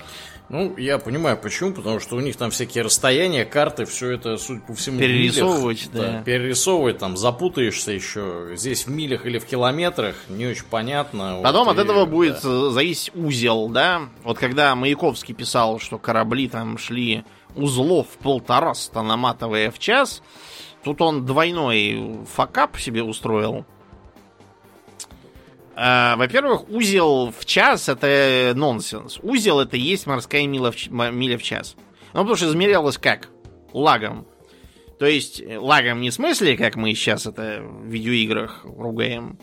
Ну, 0.49 0.75
я 0.77 0.99
понимаю, 0.99 1.37
почему, 1.37 1.73
потому 1.73 1.99
что 1.99 2.15
у 2.15 2.19
них 2.19 2.35
там 2.35 2.51
всякие 2.51 2.83
расстояния, 2.83 3.45
карты, 3.45 3.85
все 3.85 4.11
это, 4.11 4.37
судя 4.37 4.61
по 4.61 4.73
всему, 4.73 4.99
перерисовывать, 4.99 5.87
милях, 5.87 5.93
да. 5.93 6.11
да. 6.17 6.23
Перерисовывать, 6.23 6.97
там, 6.99 7.17
запутаешься 7.17 7.91
еще. 7.91 8.51
Здесь 8.55 8.85
в 8.85 8.89
милях 8.89 9.25
или 9.25 9.39
в 9.39 9.45
километрах, 9.45 10.15
не 10.29 10.45
очень 10.45 10.65
понятно. 10.65 11.39
Потом 11.43 11.65
вот, 11.65 11.73
от 11.73 11.79
и, 11.79 11.81
этого 11.81 12.05
будет 12.05 12.41
да. 12.43 12.69
зависеть 12.69 13.15
узел, 13.15 13.69
да. 13.69 14.03
Вот 14.23 14.37
когда 14.37 14.75
Маяковский 14.75 15.33
писал, 15.33 15.79
что 15.79 15.97
корабли 15.97 16.47
там 16.47 16.77
шли 16.77 17.23
узлов 17.55 18.07
полтораста 18.21 19.01
наматывая 19.01 19.71
в 19.71 19.79
час. 19.79 20.21
Тут 20.83 21.01
он 21.01 21.25
двойной 21.25 22.19
факап 22.31 22.77
себе 22.77 23.01
устроил. 23.01 23.65
А, 25.77 26.15
во-первых, 26.15 26.69
узел 26.69 27.33
в 27.37 27.45
час 27.45 27.89
это 27.89 28.53
нонсенс. 28.55 29.19
Узел 29.21 29.59
это 29.59 29.75
есть 29.75 30.07
морская 30.07 30.47
миля 30.47 30.71
в, 30.71 30.89
миля 30.89 31.37
в 31.37 31.43
час. 31.43 31.75
Ну, 32.13 32.21
потому 32.21 32.37
что 32.37 32.47
измерялось 32.47 32.97
как? 32.97 33.27
Лагом. 33.73 34.25
То 34.99 35.05
есть, 35.05 35.43
лагом 35.45 35.99
не 35.99 36.11
в 36.11 36.13
смысле, 36.13 36.55
как 36.55 36.77
мы 36.77 36.93
сейчас 36.93 37.25
это 37.25 37.61
в 37.61 37.87
видеоиграх 37.87 38.63
ругаем, 38.63 39.37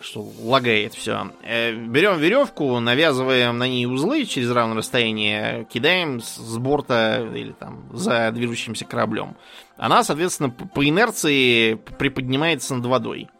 что 0.00 0.20
лагает 0.42 0.92
все. 0.92 1.30
Э, 1.42 1.72
берем 1.72 2.18
веревку, 2.18 2.78
навязываем 2.78 3.56
на 3.56 3.66
ней 3.66 3.86
узлы 3.86 4.26
через 4.26 4.50
равное 4.50 4.76
расстояние, 4.76 5.66
кидаем 5.72 6.20
с 6.20 6.58
борта 6.58 7.26
или 7.34 7.52
там 7.52 7.88
за 7.96 8.30
движущимся 8.32 8.84
кораблем. 8.84 9.38
Она, 9.78 10.04
соответственно, 10.04 10.50
по 10.50 10.86
инерции 10.86 11.74
приподнимается 11.98 12.74
над 12.74 12.84
водой. 12.84 13.30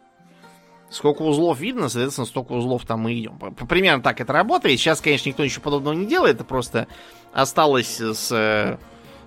Сколько 0.95 1.23
узлов 1.23 1.59
видно, 1.59 1.89
соответственно, 1.89 2.25
столько 2.25 2.53
узлов 2.53 2.85
там 2.85 3.01
мы 3.01 3.19
идем. 3.19 3.37
Примерно 3.67 4.01
так 4.01 4.21
это 4.21 4.31
работает. 4.31 4.79
Сейчас, 4.79 5.01
конечно, 5.01 5.27
никто 5.27 5.43
ничего 5.43 5.61
подобного 5.61 5.93
не 5.93 6.05
делает. 6.05 6.35
Это 6.35 6.45
просто 6.45 6.87
осталось 7.33 7.99
с, 7.99 8.77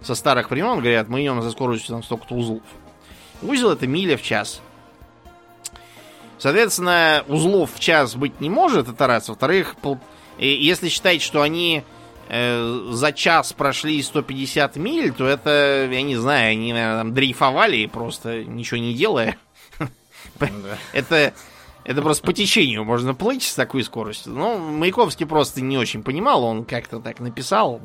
со 0.00 0.14
старых 0.14 0.50
времен. 0.50 0.78
Говорят, 0.78 1.08
мы 1.08 1.20
идем 1.20 1.42
за 1.42 1.50
скоростью 1.50 1.90
там 1.90 2.02
столько-то 2.02 2.36
узлов. 2.36 2.62
Узел 3.42 3.70
это 3.70 3.86
миля 3.86 4.16
в 4.16 4.22
час. 4.22 4.62
Соответственно, 6.38 7.22
узлов 7.28 7.74
в 7.74 7.80
час 7.80 8.14
быть 8.14 8.40
не 8.40 8.48
может, 8.48 8.88
это 8.88 9.06
раз. 9.06 9.28
Во-вторых, 9.28 9.76
если 10.38 10.88
считать, 10.88 11.20
что 11.20 11.42
они 11.42 11.82
э, 12.30 12.88
за 12.92 13.12
час 13.12 13.52
прошли 13.52 14.02
150 14.02 14.76
миль, 14.76 15.12
то 15.12 15.26
это, 15.26 15.86
я 15.92 16.00
не 16.00 16.16
знаю, 16.16 16.52
они, 16.52 16.72
наверное, 16.72 17.00
там 17.00 17.12
дрейфовали 17.12 17.84
просто 17.84 18.42
ничего 18.42 18.80
не 18.80 18.94
делая. 18.94 19.36
Это, 20.92 21.34
это 21.88 22.02
просто 22.02 22.22
по 22.22 22.34
течению 22.34 22.84
можно 22.84 23.14
плыть 23.14 23.42
с 23.44 23.54
такой 23.54 23.82
скоростью. 23.82 24.34
Ну, 24.34 24.58
Маяковский 24.58 25.24
просто 25.24 25.62
не 25.62 25.78
очень 25.78 26.02
понимал, 26.02 26.44
он 26.44 26.66
как-то 26.66 27.00
так 27.00 27.18
написал. 27.18 27.80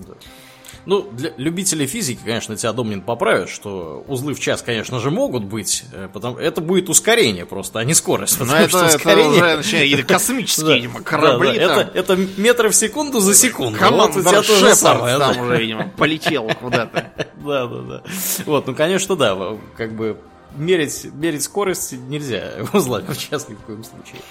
Ну, 0.86 1.10
для 1.10 1.32
любителей 1.38 1.88
физики, 1.88 2.20
конечно, 2.26 2.58
тебя 2.58 2.74
Домнин 2.74 3.00
поправит, 3.00 3.48
что 3.48 4.04
узлы 4.10 4.34
в 4.34 4.42
час, 4.42 4.62
конечно 4.62 5.00
же, 5.00 5.10
могут 5.10 5.46
быть. 5.46 5.86
Э, 5.94 6.10
потому 6.12 6.38
это 6.38 6.60
будет 6.60 6.90
ускорение 6.90 7.46
просто, 7.46 7.80
а 7.80 7.86
не 7.86 7.94
скорость. 7.94 8.38
Но 8.42 8.54
это, 8.54 8.68
что 8.68 8.86
ускорение... 8.98 9.38
это 9.38 9.46
уже 9.46 9.58
начинает 9.58 10.06
космические, 10.06 10.76
видимо, 10.76 11.02
корабли. 11.02 11.56
Это, 11.56 11.90
это 11.94 12.18
метры 12.36 12.68
в 12.68 12.76
секунду 12.76 13.22
за 13.22 13.34
секунду. 13.34 13.80
Команда 13.80 14.20
вот 14.20 14.26
у 14.26 14.30
тебя 14.30 14.42
тоже 14.42 14.76
самое. 14.76 15.18
Там 15.18 15.40
уже, 15.40 15.58
видимо, 15.62 15.88
полетел 15.96 16.52
куда-то. 16.60 17.14
Да, 17.44 17.68
да, 17.68 17.82
да. 17.82 18.04
Вот, 18.46 18.68
ну, 18.68 18.74
конечно, 18.74 19.18
да, 19.18 19.58
как 19.76 19.94
бы 19.96 20.18
мерить, 20.56 21.06
мерить 21.14 21.44
скорость 21.44 21.94
нельзя 21.94 22.52
узла 22.74 23.02
в 23.02 23.18
час 23.18 23.50
ни 23.50 23.56
в 23.56 23.60
коем 23.60 23.84
случае. 23.84 24.22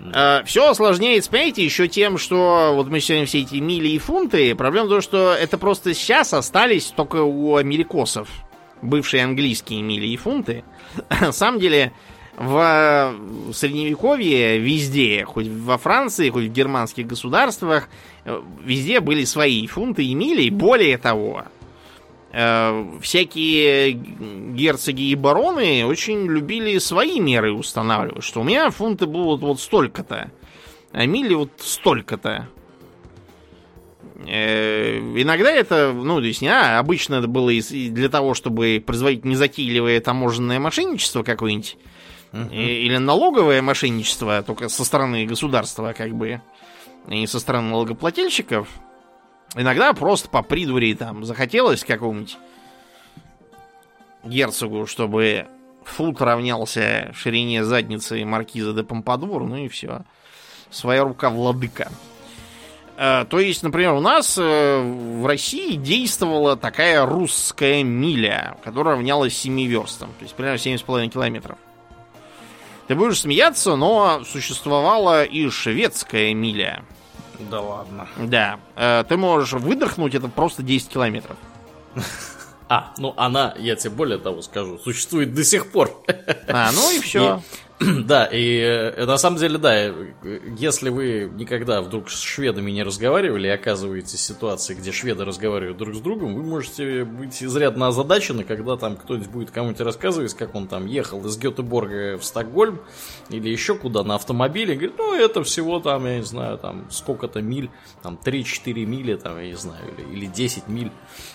Uh, 0.00 0.42
все 0.46 0.70
осложняется, 0.70 1.30
понимаете, 1.30 1.62
еще 1.62 1.86
тем, 1.86 2.16
что 2.16 2.72
вот 2.74 2.88
мы 2.88 3.00
сегодня 3.00 3.26
все 3.26 3.42
эти 3.42 3.56
мили 3.56 3.88
и 3.88 3.98
фунты. 3.98 4.54
Проблема 4.54 4.86
в 4.86 4.90
том, 4.90 5.00
что 5.02 5.34
это 5.34 5.58
просто 5.58 5.92
сейчас 5.92 6.32
остались 6.32 6.86
только 6.86 7.22
у 7.22 7.56
америкосов. 7.56 8.28
Бывшие 8.80 9.24
английские 9.24 9.82
мили 9.82 10.06
и 10.06 10.16
фунты. 10.16 10.64
На 11.20 11.32
самом 11.32 11.60
деле, 11.60 11.92
в 12.38 13.14
средневековье 13.52 14.58
везде, 14.58 15.26
хоть 15.26 15.48
во 15.48 15.76
Франции, 15.76 16.30
хоть 16.30 16.44
в 16.44 16.52
германских 16.52 17.06
государствах, 17.06 17.90
э, 18.24 18.40
везде 18.64 19.00
были 19.00 19.24
свои 19.24 19.66
фунты 19.66 20.02
и 20.02 20.14
мили. 20.14 20.48
Более 20.48 20.96
того, 20.96 21.44
Э, 21.44 21.59
всякие 22.32 23.92
герцоги 23.92 25.10
и 25.10 25.14
бароны 25.16 25.84
очень 25.84 26.26
любили 26.26 26.78
свои 26.78 27.18
меры 27.18 27.52
устанавливать, 27.52 28.22
что 28.22 28.40
у 28.40 28.44
меня 28.44 28.70
фунты 28.70 29.06
будут 29.06 29.40
вот 29.40 29.60
столько-то, 29.60 30.30
а 30.92 31.06
мили 31.06 31.34
вот 31.34 31.50
столько-то. 31.58 32.48
Э, 34.26 34.98
иногда 34.98 35.50
это, 35.50 35.92
ну, 35.92 36.20
то 36.20 36.26
есть, 36.26 36.42
а, 36.42 36.78
обычно 36.78 37.16
это 37.16 37.26
было 37.26 37.50
для 37.50 38.08
того, 38.08 38.34
чтобы 38.34 38.82
производить 38.84 39.24
незатейливое 39.24 40.00
таможенное 40.00 40.60
мошенничество 40.60 41.22
какое-нибудь, 41.22 41.78
uh-huh. 42.32 42.54
или 42.54 42.96
налоговое 42.98 43.62
мошенничество, 43.62 44.42
только 44.42 44.68
со 44.68 44.84
стороны 44.84 45.24
государства, 45.24 45.94
как 45.96 46.14
бы, 46.14 46.42
и 47.08 47.26
со 47.26 47.40
стороны 47.40 47.70
налогоплательщиков. 47.70 48.68
Иногда 49.56 49.92
просто 49.92 50.28
по 50.28 50.42
придуре 50.42 50.94
там 50.94 51.24
захотелось 51.24 51.84
какому-нибудь 51.84 52.36
герцогу, 54.24 54.86
чтобы 54.86 55.46
фут 55.84 56.20
равнялся 56.20 57.12
ширине 57.14 57.64
задницы 57.64 58.24
маркиза 58.24 58.72
де 58.72 58.82
Помпадур, 58.82 59.44
ну 59.44 59.56
и 59.56 59.68
все. 59.68 60.02
Своя 60.70 61.02
рука 61.02 61.30
владыка. 61.30 61.90
Э, 62.96 63.24
то 63.28 63.40
есть, 63.40 63.62
например, 63.62 63.94
у 63.94 64.00
нас 64.00 64.38
э, 64.38 64.80
в 64.82 65.26
России 65.26 65.74
действовала 65.74 66.56
такая 66.56 67.04
русская 67.04 67.82
миля, 67.82 68.56
которая 68.62 68.94
равнялась 68.94 69.36
7 69.36 69.62
верстам, 69.62 70.10
то 70.18 70.24
есть 70.24 70.34
примерно 70.34 70.58
7,5 70.58 71.08
километров. 71.08 71.58
Ты 72.86 72.94
будешь 72.94 73.20
смеяться, 73.20 73.76
но 73.76 74.22
существовала 74.24 75.24
и 75.24 75.48
шведская 75.48 76.34
миля. 76.34 76.84
Да 77.48 77.60
ладно. 77.60 78.08
Да. 78.18 78.60
Э, 78.76 79.04
ты 79.08 79.16
можешь 79.16 79.52
выдохнуть 79.52 80.14
это 80.14 80.28
просто 80.28 80.62
10 80.62 80.88
километров. 80.88 81.36
А, 82.72 82.94
ну 82.98 83.14
она, 83.16 83.52
я 83.58 83.74
тебе 83.74 83.90
более 83.90 84.18
того 84.18 84.42
скажу, 84.42 84.78
существует 84.78 85.34
до 85.34 85.42
сих 85.42 85.72
пор. 85.72 85.90
А, 86.46 86.70
ну 86.72 86.92
и 86.92 87.00
все. 87.02 87.42
Да, 88.04 88.26
и 88.26 88.58
э, 88.58 89.06
на 89.06 89.16
самом 89.16 89.38
деле, 89.38 89.56
да, 89.56 89.74
э, 89.74 89.92
если 90.58 90.90
вы 90.90 91.30
никогда 91.34 91.80
вдруг 91.80 92.10
с 92.10 92.20
шведами 92.20 92.70
не 92.70 92.82
разговаривали 92.82 93.48
и 93.48 93.50
оказываетесь 93.50 94.18
в 94.18 94.20
ситуации, 94.20 94.74
где 94.74 94.92
шведы 94.92 95.24
разговаривают 95.24 95.78
друг 95.78 95.94
с 95.94 96.00
другом, 96.00 96.34
вы 96.34 96.42
можете 96.42 97.04
быть 97.04 97.42
изрядно 97.42 97.88
озадачены, 97.88 98.44
когда 98.44 98.76
там 98.76 98.96
кто-нибудь 98.96 99.28
будет 99.28 99.50
кому-нибудь 99.50 99.80
рассказывать, 99.80 100.34
как 100.34 100.54
он 100.54 100.68
там 100.68 100.86
ехал 100.86 101.24
из 101.24 101.38
Гетеборга 101.38 102.18
в 102.18 102.24
Стокгольм 102.24 102.80
или 103.30 103.48
еще 103.48 103.74
куда 103.74 104.02
на 104.02 104.16
автомобиле, 104.16 104.74
говорит, 104.74 104.98
ну 104.98 105.14
это 105.14 105.42
всего 105.42 105.80
там, 105.80 106.04
я 106.06 106.18
не 106.18 106.24
знаю, 106.24 106.58
там 106.58 106.86
сколько-то 106.90 107.40
миль, 107.40 107.70
там 108.02 108.18
3-4 108.22 108.84
мили, 108.84 109.14
там, 109.14 109.38
я 109.40 109.46
не 109.46 109.56
знаю, 109.56 109.82
или, 109.96 110.18
или 110.18 110.26
10 110.26 110.68
миль, 110.68 110.92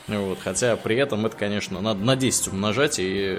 вот, 0.08 0.38
хотя 0.44 0.76
при 0.76 0.96
этом 0.98 1.26
это, 1.26 1.36
конечно, 1.36 1.82
надо 1.82 2.02
на 2.02 2.16
10 2.16 2.50
умножать 2.50 3.00
и, 3.00 3.36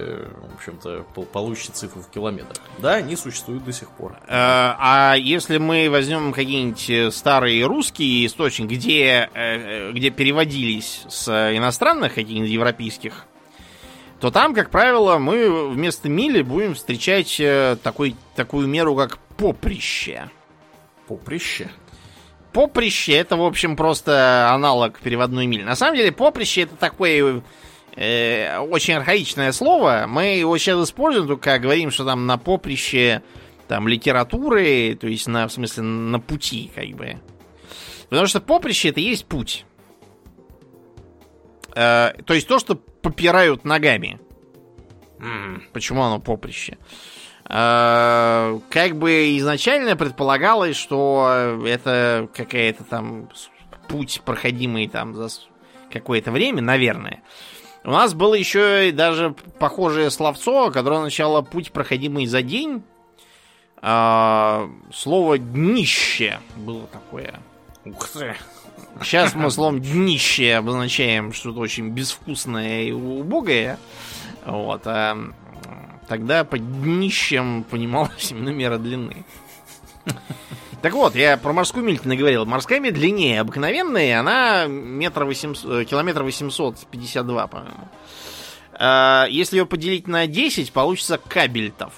в 0.50 0.56
общем-то, 0.56 1.04
получится 1.32 1.72
цифру 1.72 2.02
в 2.02 2.08
километрах. 2.08 2.60
Да, 2.78 2.95
они 2.96 3.16
существуют 3.16 3.64
до 3.64 3.72
сих 3.72 3.90
пор. 3.90 4.12
Э, 4.22 4.26
а 4.28 5.14
если 5.18 5.58
мы 5.58 5.88
возьмем 5.90 6.32
какие-нибудь 6.32 6.90
э, 6.90 7.10
старые 7.10 7.64
русские 7.66 8.26
источники, 8.26 8.74
где, 8.74 9.28
э, 9.32 9.92
где 9.92 10.10
переводились 10.10 11.04
с 11.08 11.28
иностранных 11.28 12.14
каких-нибудь 12.14 12.50
европейских, 12.50 13.26
то 14.20 14.30
там, 14.30 14.54
как 14.54 14.70
правило, 14.70 15.18
мы 15.18 15.68
вместо 15.70 16.08
мили 16.08 16.42
будем 16.42 16.74
встречать 16.74 17.40
такой, 17.82 18.16
такую 18.34 18.66
меру, 18.66 18.96
как 18.96 19.18
поприще. 19.36 20.30
Поприще? 21.06 21.70
Поприще 22.52 23.12
это, 23.12 23.36
в 23.36 23.42
общем, 23.42 23.76
просто 23.76 24.50
аналог 24.50 24.98
переводной 25.00 25.46
мили. 25.46 25.62
На 25.62 25.76
самом 25.76 25.96
деле, 25.96 26.12
поприще 26.12 26.62
это 26.62 26.76
такой 26.76 27.42
э, 27.96 28.58
очень 28.58 28.94
архаичное 28.94 29.52
слово. 29.52 30.04
Мы 30.08 30.36
его 30.36 30.56
сейчас 30.58 30.88
используем, 30.88 31.26
только 31.26 31.58
говорим, 31.58 31.90
что 31.90 32.04
там 32.04 32.26
на 32.26 32.38
поприще 32.38 33.22
там 33.68 33.88
литературы, 33.88 34.96
то 35.00 35.08
есть 35.08 35.26
на, 35.26 35.48
в 35.48 35.52
смысле, 35.52 35.82
на 35.82 36.20
пути, 36.20 36.70
как 36.74 36.88
бы. 36.90 37.16
Потому 38.08 38.26
что 38.26 38.40
поприще 38.40 38.90
это 38.90 39.00
есть 39.00 39.26
путь. 39.26 39.64
Э, 41.74 42.12
то 42.24 42.34
есть 42.34 42.46
то, 42.46 42.58
что 42.58 42.76
попирают 42.76 43.64
ногами. 43.64 44.20
Mm. 45.18 45.62
Почему 45.72 46.02
оно 46.02 46.20
поприще? 46.20 46.78
Э, 47.48 48.58
как 48.70 48.96
бы 48.96 49.36
изначально 49.38 49.96
предполагалось, 49.96 50.76
что 50.76 51.60
это 51.66 52.28
какая-то 52.34 52.84
там 52.84 53.28
путь, 53.88 54.22
проходимый 54.24 54.88
там 54.88 55.14
за 55.14 55.28
какое-то 55.92 56.32
время, 56.32 56.62
наверное. 56.62 57.22
У 57.86 57.90
нас 57.90 58.14
было 58.14 58.34
еще 58.34 58.88
и 58.88 58.92
даже 58.92 59.36
похожее 59.60 60.10
словцо, 60.10 60.72
которое 60.72 61.00
начало 61.00 61.42
путь, 61.42 61.70
проходимый 61.70 62.26
за 62.26 62.42
день. 62.42 62.82
А, 63.80 64.68
слово 64.92 65.38
днище 65.38 66.40
было 66.56 66.88
такое. 66.88 67.38
Ух 67.84 68.08
ты. 68.08 68.34
Сейчас 69.04 69.36
мы 69.36 69.52
словом 69.52 69.80
днище 69.80 70.54
обозначаем 70.54 71.32
что-то 71.32 71.60
очень 71.60 71.90
безвкусное 71.90 72.82
и 72.82 72.90
убогое. 72.90 73.78
Вот. 74.44 74.82
А 74.86 75.16
тогда 76.08 76.42
под 76.42 76.82
днищем 76.82 77.62
понималась 77.70 78.32
именно 78.32 78.48
мера 78.48 78.78
длины. 78.78 79.24
Так 80.82 80.92
вот, 80.92 81.16
я 81.16 81.36
про 81.36 81.52
морскую 81.52 81.84
миль 81.84 81.98
наговорил. 82.04 82.44
Морская 82.44 82.78
миль 82.78 82.92
длиннее 82.92 83.40
обыкновенной, 83.40 84.14
она 84.14 84.66
метр 84.66 85.24
восемьсот, 85.24 85.80
э, 85.80 85.84
километр 85.84 86.22
852, 86.22 87.46
по-моему. 87.48 87.88
А, 88.72 89.26
если 89.28 89.56
ее 89.56 89.66
поделить 89.66 90.06
на 90.06 90.26
10, 90.26 90.72
получится 90.72 91.18
кабельтов. 91.18 91.92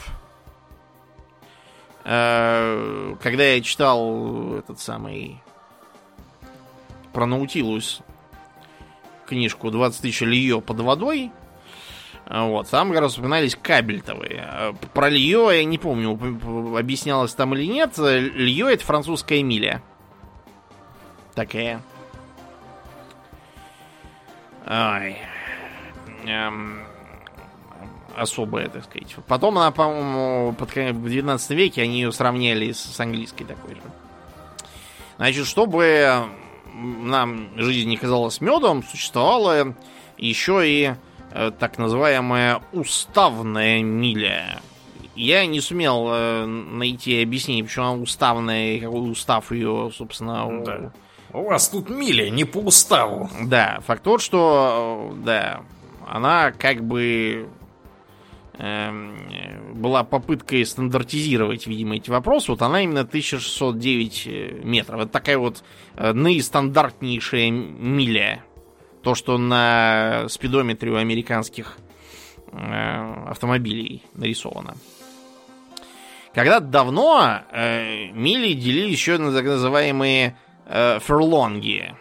А, 2.04 3.16
когда 3.20 3.44
я 3.44 3.60
читал 3.60 4.54
этот 4.54 4.80
самый 4.80 5.42
про 7.12 7.26
Наутилус 7.26 8.00
книжку 9.26 9.68
«20 9.68 10.00
тысяч 10.00 10.22
лье 10.22 10.62
под 10.62 10.80
водой», 10.80 11.30
вот, 12.28 12.68
там 12.68 12.90
как 12.90 13.00
раз 13.00 13.16
упоминались 13.16 13.56
кабельтовые. 13.56 14.44
А, 14.46 14.72
про 14.92 15.08
Лье 15.08 15.48
я 15.52 15.64
не 15.64 15.78
помню, 15.78 16.12
объяснялось 16.78 17.32
там 17.32 17.54
или 17.54 17.64
нет. 17.64 17.96
Лье 17.96 18.72
это 18.72 18.84
французская 18.84 19.42
миля. 19.42 19.82
Такая. 21.34 21.80
Ай. 24.66 25.16
Эм, 26.26 26.82
особая, 28.14 28.68
так 28.68 28.84
сказать. 28.84 29.16
Потом 29.26 29.56
она, 29.56 29.70
по-моему, 29.70 30.52
под, 30.52 30.74
в 30.74 31.08
19 31.08 31.50
веке 31.50 31.82
они 31.82 32.02
ее 32.02 32.12
сравняли 32.12 32.72
с, 32.72 32.80
с 32.80 33.00
английской 33.00 33.44
такой 33.44 33.74
же. 33.74 33.80
Значит, 35.16 35.46
чтобы 35.46 36.28
нам 36.74 37.48
жизнь 37.56 37.88
не 37.88 37.96
казалась 37.96 38.42
медом, 38.42 38.84
существовало 38.84 39.74
еще 40.18 40.62
и 40.68 40.94
так 41.30 41.78
называемая 41.78 42.62
уставная 42.72 43.82
миля. 43.82 44.60
Я 45.18 45.46
не 45.46 45.60
сумел 45.60 46.08
э, 46.12 46.46
найти 46.46 47.20
объяснение, 47.22 47.64
почему 47.64 47.86
она 47.86 47.94
уставная 48.00 48.74
и 48.74 48.80
какой 48.80 49.10
устав 49.10 49.50
ее, 49.50 49.90
собственно... 49.92 50.62
Да. 50.64 50.92
У 51.32 51.42
вас 51.42 51.68
тут 51.68 51.90
миля, 51.90 52.30
не 52.30 52.44
по 52.44 52.58
уставу. 52.58 53.28
Да, 53.42 53.80
факт 53.84 54.04
тот, 54.04 54.22
что, 54.22 55.10
э, 55.12 55.24
да, 55.24 55.62
она 56.06 56.52
как 56.52 56.84
бы 56.84 57.48
э, 58.58 59.72
была 59.74 60.04
попыткой 60.04 60.64
стандартизировать, 60.64 61.66
видимо, 61.66 61.96
эти 61.96 62.10
вопросы. 62.10 62.52
Вот 62.52 62.62
она 62.62 62.82
именно 62.82 63.00
1609 63.00 64.64
метров. 64.64 65.00
Это 65.00 65.10
такая 65.10 65.38
вот 65.38 65.64
э, 65.96 66.12
наистандартнейшая 66.12 67.50
миля 67.50 68.44
то, 69.08 69.14
что 69.14 69.38
на 69.38 70.26
спидометре 70.28 70.90
у 70.90 70.96
американских 70.96 71.78
э, 72.52 73.14
автомобилей 73.26 74.02
нарисовано. 74.12 74.74
Когда 76.34 76.60
давно 76.60 77.40
э, 77.50 78.08
мили 78.08 78.52
делили 78.52 78.90
еще 78.90 79.16
на 79.16 79.32
так 79.32 79.46
называемые 79.46 80.36
э, 80.66 80.98
ферлонги. 81.00 81.94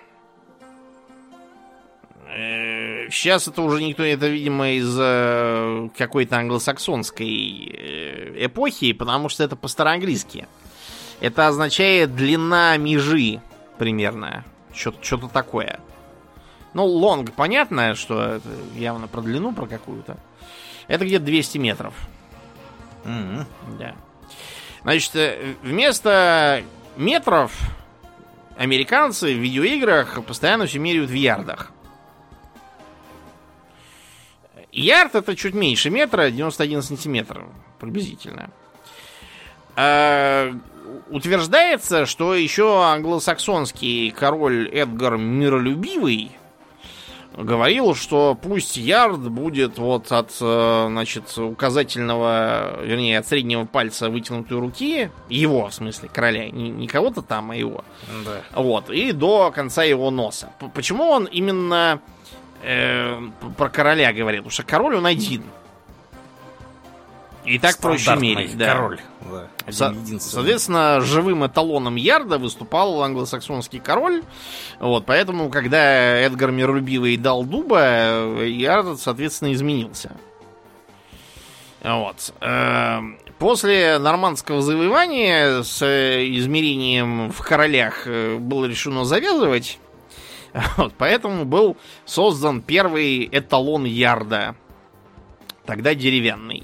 Э, 2.28 3.10
сейчас 3.10 3.47
это 3.47 3.62
уже 3.62 3.82
никто, 3.82 4.03
это, 4.03 4.28
видимо, 4.28 4.72
из 4.72 4.93
э, 4.99 5.88
какой-то 5.97 6.39
англосаксонской 6.39 7.72
э, 7.74 8.45
эпохи, 8.47 8.91
потому 8.91 9.30
что 9.30 9.45
это 9.45 9.55
по-староанглийски. 9.55 10.45
Это 11.22 11.47
означает 11.47 12.18
длина 12.18 12.76
межи 12.76 13.39
примерно. 13.78 14.43
Что-то 14.74 15.30
такое. 15.30 15.80
Ну, 16.78 16.86
лонг, 16.86 17.34
понятно, 17.34 17.95
что 17.95 18.21
это 18.21 18.49
явно 18.75 19.07
про 19.07 19.21
длину, 19.21 19.51
про 19.51 19.65
какую-то. 19.65 20.15
Это 20.88 21.05
где-то 21.05 21.25
200 21.25 21.57
метров. 21.57 21.95
Mm-hmm. 23.03 23.45
Да. 23.80 23.95
Значит, 24.84 25.15
э, 25.15 25.55
вместо 25.63 26.61
метров 26.95 27.51
американцы 28.59 29.34
в 29.34 29.39
видеоиграх 29.39 30.23
постоянно 30.23 30.67
все 30.67 30.78
меряют 30.78 31.09
в 31.09 31.15
ярдах. 31.15 31.71
Ярд 34.71 35.15
это 35.15 35.36
чуть 35.36 35.55
меньше 35.55 35.89
метра, 35.89 36.30
91 36.30 36.84
сантиметр 36.84 37.45
приблизительно. 37.80 38.51
А, 39.75 40.53
утверждается, 41.09 42.05
что 42.05 42.36
еще 42.36 42.84
англосаксонский 42.84 44.11
король 44.11 44.69
Эдгар 44.69 45.17
Миролюбивый 45.17 46.37
говорил, 47.38 47.94
что 47.96 48.38
пусть 48.40 48.78
ярд 48.78 49.20
будет 49.30 49.78
вот 49.78 50.12
от, 50.12 50.36
э, 50.42 50.86
значит, 50.90 51.38
указательного, 51.38 52.84
вернее, 52.84 53.20
от 53.20 53.28
среднего 53.28 53.66
пальца 53.66 54.10
вытянутой 54.10 54.60
руки, 54.60 55.12
его, 55.30 55.68
в 55.68 55.74
смысле, 55.74 56.10
короля, 56.12 56.50
не, 56.50 56.70
не 56.70 56.88
кого-то 56.88 57.22
там, 57.22 57.52
а 57.52 57.56
его. 57.56 57.86
Да. 58.26 58.42
Вот, 58.60 58.90
и 58.90 59.12
до 59.12 59.52
конца 59.52 59.84
его 59.84 60.10
носа. 60.10 60.50
Почему 60.74 61.04
он 61.06 61.26
именно 61.26 62.02
э, 62.64 63.20
про 63.58 63.70
короля 63.70 64.12
говорит? 64.14 64.40
Потому 64.42 64.52
что 64.52 64.64
король 64.64 64.96
он 64.96 65.06
один. 65.06 65.44
И 67.48 67.60
так 67.60 67.78
проще 67.78 68.16
мерить, 68.18 68.58
да. 68.58 68.74
король. 68.74 69.00
Да, 69.22 69.48
Со- 69.72 69.95
соответственно, 70.20 71.00
живым 71.00 71.45
эталоном 71.45 71.95
ярда 71.95 72.38
выступал 72.38 73.02
англосаксонский 73.02 73.80
король. 73.80 74.24
Вот, 74.80 75.06
поэтому, 75.06 75.50
когда 75.50 76.18
Эдгар 76.18 76.52
Миролюбивый 76.52 77.16
дал 77.16 77.45
дуба, 77.45 78.43
ярд, 78.43 79.00
соответственно, 79.00 79.54
изменился. 79.54 80.12
Вот. 81.84 82.34
Эм, 82.41 83.18
после 83.39 83.98
нормандского 83.98 84.62
завоевания 84.62 85.64
с 85.64 85.82
измерением 85.82 87.32
в 87.32 87.41
королях 87.41 88.08
э, 88.08 88.38
было 88.38 88.66
решено 88.66 89.06
завязывать. 89.06 89.80
Вот, 90.78 90.93
поэтому 90.98 91.45
был 91.45 91.78
создан 92.06 92.62
первый 92.62 93.30
эталон 93.32 93.86
ярда. 93.86 94.56
Тогда 95.66 95.93
деревянный. 95.93 96.64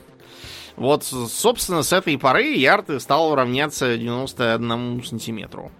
Вот, 0.75 1.03
собственно, 1.03 1.83
с 1.83 1.93
этой 1.93 2.17
поры 2.17 2.53
ярд 2.53 3.01
стал 3.01 3.35
равняться 3.35 3.97
91 3.97 5.03
сантиметру. 5.03 5.71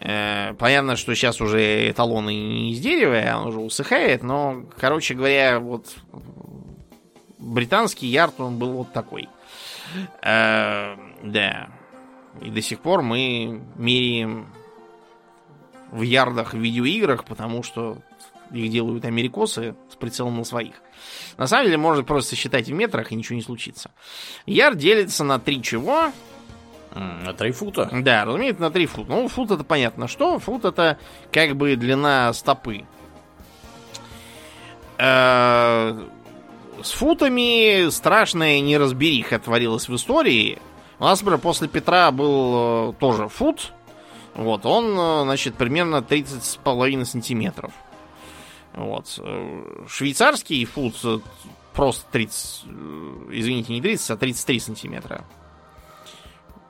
Э, 0.00 0.52
понятно, 0.58 0.96
что 0.96 1.14
сейчас 1.14 1.40
уже 1.40 1.90
эталоны 1.90 2.34
не 2.34 2.72
из 2.72 2.80
дерева, 2.80 3.40
он 3.40 3.48
уже 3.48 3.60
усыхает, 3.60 4.22
но, 4.22 4.64
короче 4.78 5.14
говоря, 5.14 5.60
вот 5.60 5.94
британский 7.38 8.06
ярд, 8.08 8.38
он 8.38 8.58
был 8.58 8.72
вот 8.72 8.92
такой. 8.92 9.28
Э, 10.22 10.96
да. 11.22 11.68
И 12.42 12.50
до 12.50 12.60
сих 12.60 12.80
пор 12.80 13.02
мы 13.02 13.62
меряем 13.76 14.48
в 15.90 16.02
ярдах 16.02 16.52
в 16.52 16.58
видеоиграх, 16.58 17.24
потому 17.24 17.62
что 17.62 17.98
их 18.50 18.70
делают 18.70 19.04
америкосы 19.04 19.74
с 19.90 19.96
прицелом 19.96 20.36
на 20.36 20.44
своих. 20.44 20.82
На 21.36 21.46
самом 21.46 21.66
деле, 21.66 21.78
можно 21.78 22.04
просто 22.04 22.36
считать 22.36 22.68
в 22.68 22.72
метрах, 22.72 23.12
и 23.12 23.14
ничего 23.14 23.36
не 23.36 23.42
случится. 23.42 23.90
Ярд 24.46 24.78
делится 24.78 25.24
на 25.24 25.38
три 25.38 25.62
чего? 25.62 26.12
На 26.94 27.32
три 27.32 27.50
фута? 27.50 27.88
Да, 27.92 28.24
разумеется, 28.24 28.62
на 28.62 28.70
три 28.70 28.86
фута. 28.86 29.10
Ну, 29.10 29.28
фут 29.28 29.50
это 29.50 29.64
понятно 29.64 30.06
что. 30.06 30.38
Фут 30.38 30.64
это 30.64 30.98
как 31.32 31.56
бы 31.56 31.74
длина 31.74 32.32
стопы. 32.32 32.84
Э, 34.98 36.06
с 36.82 36.90
футами 36.92 37.88
страшная 37.90 38.60
неразбериха 38.60 39.38
творилась 39.40 39.88
в 39.88 39.94
истории. 39.96 40.58
У 41.00 41.04
нас, 41.04 41.20
например, 41.20 41.40
после 41.40 41.66
Петра 41.66 42.10
был 42.12 42.90
э, 42.90 42.92
тоже 43.00 43.28
фут. 43.28 43.72
Вот, 44.34 44.64
он, 44.64 44.96
э, 44.96 45.22
значит, 45.24 45.56
примерно 45.56 45.96
30,5 45.96 47.04
сантиметров. 47.04 47.72
Вот. 48.74 49.20
Швейцарский 49.88 50.64
фут 50.64 50.96
просто 51.74 52.04
30, 52.12 52.64
извините, 53.30 53.72
не 53.72 53.82
30, 53.82 54.10
а 54.10 54.16
33 54.16 54.60
сантиметра. 54.60 55.24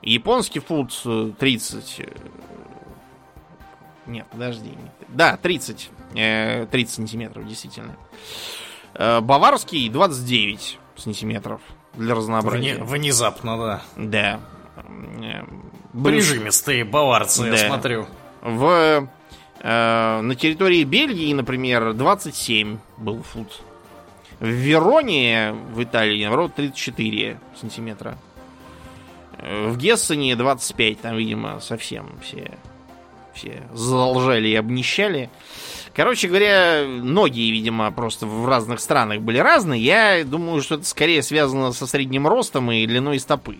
Японский 0.03 0.61
фут 0.61 0.93
30. 1.39 2.01
Э, 2.01 2.05
нет, 4.07 4.27
подожди. 4.31 4.73
Да, 5.09 5.37
30. 5.37 5.91
30 6.13 6.71
э, 6.75 6.87
сантиметров, 6.87 7.47
действительно. 7.47 7.97
Э, 8.95 9.21
баварский 9.21 9.89
29 9.89 10.79
сантиметров 10.97 11.61
для 11.95 12.15
разнообразия. 12.15 12.83
Внезапно, 12.83 13.57
да. 13.57 13.83
Да. 13.97 14.41
Прижимистые 15.93 16.85
баварцы, 16.85 17.43
да. 17.43 17.57
я 17.57 17.69
смотрю. 17.69 18.07
В, 18.43 19.09
на 19.65 20.35
территории 20.39 20.85
Бельгии, 20.85 21.33
например, 21.33 21.95
27 21.95 22.79
был 22.99 23.23
фут. 23.23 23.63
В 24.39 24.47
Вероне, 24.47 25.55
в 25.73 25.83
Италии, 25.83 26.23
наоборот, 26.23 26.55
34 26.55 27.41
сантиметра. 27.59 28.19
В 29.39 29.77
Гессене 29.79 30.37
25, 30.37 31.01
там, 31.01 31.17
видимо, 31.17 31.61
совсем 31.61 32.11
все, 32.23 32.51
все 33.33 33.63
задолжали 33.73 34.49
и 34.49 34.55
обнищали. 34.55 35.31
Короче 35.95 36.29
говоря, 36.29 36.85
ноги, 36.87 37.51
видимо, 37.51 37.91
просто 37.91 38.27
в 38.27 38.47
разных 38.47 38.81
странах 38.81 39.21
были 39.21 39.39
разные. 39.39 39.81
Я 39.83 40.25
думаю, 40.25 40.61
что 40.61 40.75
это 40.75 40.85
скорее 40.85 41.23
связано 41.23 41.73
со 41.73 41.87
средним 41.87 42.27
ростом 42.27 42.71
и 42.71 42.87
длиной 42.87 43.19
стопы. 43.19 43.59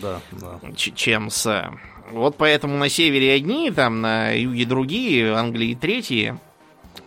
Да, 0.00 0.20
да. 0.32 0.60
Чем 0.76 1.30
с... 1.30 1.70
Вот 2.12 2.36
поэтому 2.36 2.76
на 2.76 2.88
севере 2.88 3.34
одни, 3.34 3.70
там 3.70 4.00
на 4.00 4.30
юге 4.30 4.64
другие, 4.64 5.34
Англии 5.34 5.74
третьи. 5.74 6.38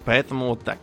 Поэтому 0.05 0.49
вот 0.49 0.63
так. 0.63 0.79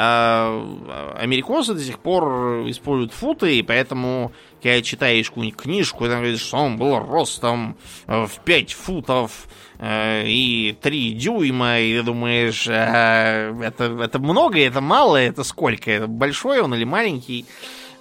А 0.00 1.16
америкосы 1.18 1.74
до 1.74 1.80
сих 1.80 1.98
пор 1.98 2.68
используют 2.68 3.12
футы, 3.12 3.58
и 3.58 3.62
поэтому, 3.62 4.32
когда 4.62 4.80
читаешь 4.80 5.28
какую-нибудь 5.28 5.60
книжку, 5.60 6.06
там 6.06 6.20
говоришь, 6.20 6.40
что 6.40 6.58
он 6.58 6.76
был 6.76 7.00
ростом 7.00 7.76
э, 8.06 8.26
в 8.26 8.38
5 8.44 8.72
футов 8.74 9.48
э, 9.78 10.24
и 10.26 10.76
3 10.80 11.12
дюйма, 11.14 11.80
и 11.80 11.96
ты 11.96 12.02
думаешь, 12.04 12.68
а, 12.68 13.60
это, 13.60 13.84
это 14.00 14.18
много, 14.20 14.60
это 14.60 14.80
мало, 14.80 15.16
это 15.16 15.42
сколько, 15.42 15.90
это 15.90 16.06
большой 16.06 16.60
он 16.60 16.74
или 16.74 16.84
маленький? 16.84 17.44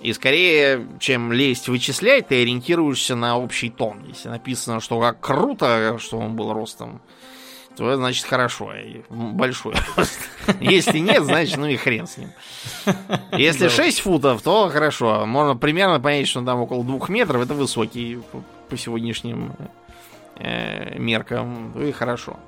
И 0.02 0.14
скорее, 0.14 0.88
чем 1.00 1.32
лезть 1.32 1.68
вычислять, 1.68 2.28
ты 2.28 2.42
ориентируешься 2.42 3.16
на 3.16 3.38
общий 3.38 3.70
тон. 3.70 4.04
Если 4.08 4.30
написано, 4.30 4.80
что 4.80 5.00
как 5.00 5.20
круто, 5.20 5.98
что 6.00 6.18
он 6.18 6.36
был 6.36 6.54
ростом 6.54 7.02
то 7.78 7.96
значит 7.96 8.26
хорошо, 8.26 8.72
большой. 9.10 9.76
Если 10.60 10.98
нет, 10.98 11.24
значит, 11.24 11.58
ну 11.58 11.68
и 11.68 11.76
хрен 11.76 12.08
с 12.08 12.18
ним. 12.18 12.30
Если 13.32 13.68
6 13.68 14.00
футов, 14.00 14.42
то 14.42 14.70
хорошо. 14.70 15.28
Можно 15.28 15.56
примерно 15.56 16.00
понять, 16.00 16.28
что 16.28 16.42
там 16.42 16.60
около 16.60 16.84
2 16.84 17.06
метров. 17.10 17.44
Это 17.44 17.54
высокий 17.54 18.20
по 18.68 18.78
сегодняшним 18.78 19.54
э, 20.38 20.98
меркам. 20.98 21.72
Ну 21.76 21.86
и 21.86 21.92
хорошо. 21.92 22.40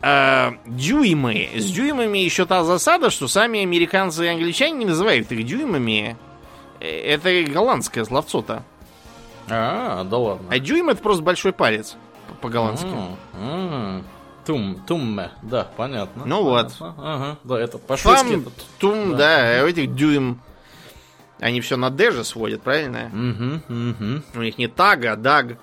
А, 0.00 0.54
дюймы. 0.66 1.50
С 1.54 1.70
дюймами 1.70 2.18
еще 2.18 2.46
та 2.46 2.64
засада, 2.64 3.10
что 3.10 3.26
сами 3.28 3.62
американцы 3.62 4.26
и 4.26 4.28
англичане 4.28 4.78
не 4.78 4.86
называют 4.86 5.30
их 5.32 5.44
дюймами. 5.44 6.16
Э, 6.80 6.86
это 6.86 7.50
голландское 7.50 8.04
словцо-то. 8.04 8.62
А, 9.48 10.04
да 10.04 10.18
ладно. 10.18 10.46
А 10.50 10.58
дюйм 10.58 10.90
это 10.90 11.02
просто 11.02 11.22
большой 11.22 11.52
палец 11.52 11.96
по-голландски. 12.40 12.88
Тум, 14.44 14.76
тумме, 14.86 15.30
да, 15.42 15.68
понятно. 15.76 16.24
Ну 16.24 16.42
вот. 16.42 16.72
Ага, 16.80 17.36
да, 17.44 17.60
это 17.60 17.76
по-шведски. 17.76 18.44
Тум, 18.78 19.14
да, 19.14 19.60
а 19.60 19.64
у 19.64 19.66
этих 19.66 19.94
дюйм. 19.94 20.40
Они 21.38 21.60
все 21.60 21.76
на 21.76 21.90
Д 21.90 22.10
же 22.10 22.24
сводят, 22.24 22.62
правильно? 22.62 23.10
Угу, 23.12 23.74
угу. 23.74 24.22
У 24.34 24.42
них 24.42 24.58
не 24.58 24.66
тага, 24.66 25.12
а 25.12 25.16
даг. 25.16 25.58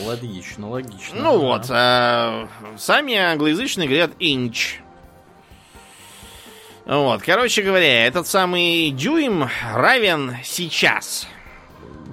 Логично, 0.00 0.70
логично. 0.70 1.20
Ну 1.20 1.32
да. 1.32 1.38
вот, 1.38 1.66
а 1.70 2.48
сами 2.78 3.14
англоязычные 3.14 3.88
говорят 3.88 4.12
инч. 4.18 4.80
Вот, 6.86 7.22
короче 7.22 7.62
говоря, 7.62 8.06
этот 8.06 8.26
самый 8.26 8.90
дюйм 8.90 9.48
равен 9.72 10.36
сейчас. 10.44 11.28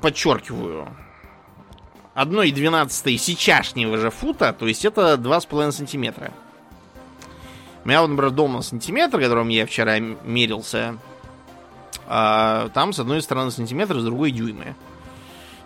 Подчеркиваю, 0.02 0.88
1,12 2.16 3.18
сейчасшнего 3.18 3.98
же 3.98 4.12
фута, 4.12 4.54
то 4.54 4.68
есть 4.68 4.86
это 4.86 5.16
2,5 5.16 5.72
сантиметра. 5.72 6.32
У 7.84 7.88
меня, 7.88 8.02
вот, 8.02 8.10
например, 8.10 8.32
дома 8.32 8.62
сантиметр, 8.62 9.20
которым 9.20 9.48
я 9.50 9.66
вчера 9.66 10.00
мерился, 10.00 10.98
а 12.08 12.70
там 12.74 12.92
с 12.94 13.00
одной 13.00 13.22
стороны 13.22 13.52
сантиметр, 13.52 14.00
с 14.00 14.04
другой 14.04 14.32
дюймы. 14.32 14.76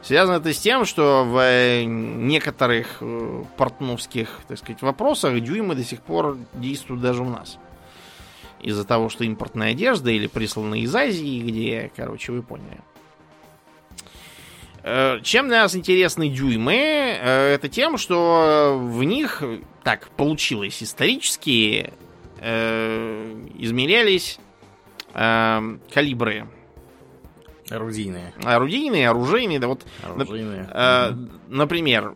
Связано 0.04 0.36
это 0.36 0.54
с 0.54 0.60
тем, 0.60 0.84
что 0.84 1.24
в 1.24 1.84
некоторых 1.86 2.98
э, 3.00 3.44
портновских, 3.56 4.42
так 4.50 4.58
сказать, 4.58 4.82
вопросах 4.82 5.40
дюймы 5.40 5.76
до 5.76 5.84
сих 5.84 6.02
пор 6.02 6.38
действуют 6.54 7.02
даже 7.02 7.24
у 7.24 7.30
нас. 7.30 7.58
Из-за 8.62 8.84
того, 8.84 9.08
что 9.08 9.24
импортная 9.24 9.72
одежда 9.72 10.12
или 10.12 10.28
прислана 10.28 10.76
из 10.76 10.94
Азии, 10.94 11.42
где, 11.42 11.90
короче, 11.96 12.34
вы 12.34 12.44
поняли. 12.44 12.82
Э, 14.84 15.22
чем 15.24 15.48
для 15.48 15.62
нас 15.62 15.74
интересны 15.74 16.28
дюймы? 16.28 16.76
Э, 16.76 17.54
это 17.54 17.70
тем, 17.70 17.98
что 17.98 18.78
в 18.78 19.02
них, 19.06 19.42
так 19.84 20.10
получилось 20.10 20.84
исторически, 20.84 21.94
э, 22.40 23.48
измерялись 23.58 24.40
калибры. 25.14 26.48
Орудийные. 27.74 28.34
Орудийные, 28.44 29.10
оружейные. 29.10 29.60
Да 29.60 29.68
вот, 29.68 29.86
оружейные. 30.04 30.70
Например, 31.48 32.16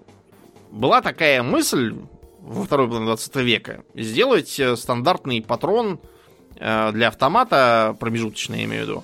была 0.71 1.01
такая 1.01 1.43
мысль 1.43 1.95
во 2.39 2.63
второй 2.63 2.87
половине 2.87 3.07
20 3.07 3.35
века 3.37 3.83
сделать 3.95 4.61
стандартный 4.75 5.41
патрон 5.41 5.99
для 6.55 7.07
автомата, 7.07 7.95
промежуточный, 7.99 8.59
я 8.59 8.65
имею 8.65 8.85
в 8.85 8.87
виду, 8.87 9.03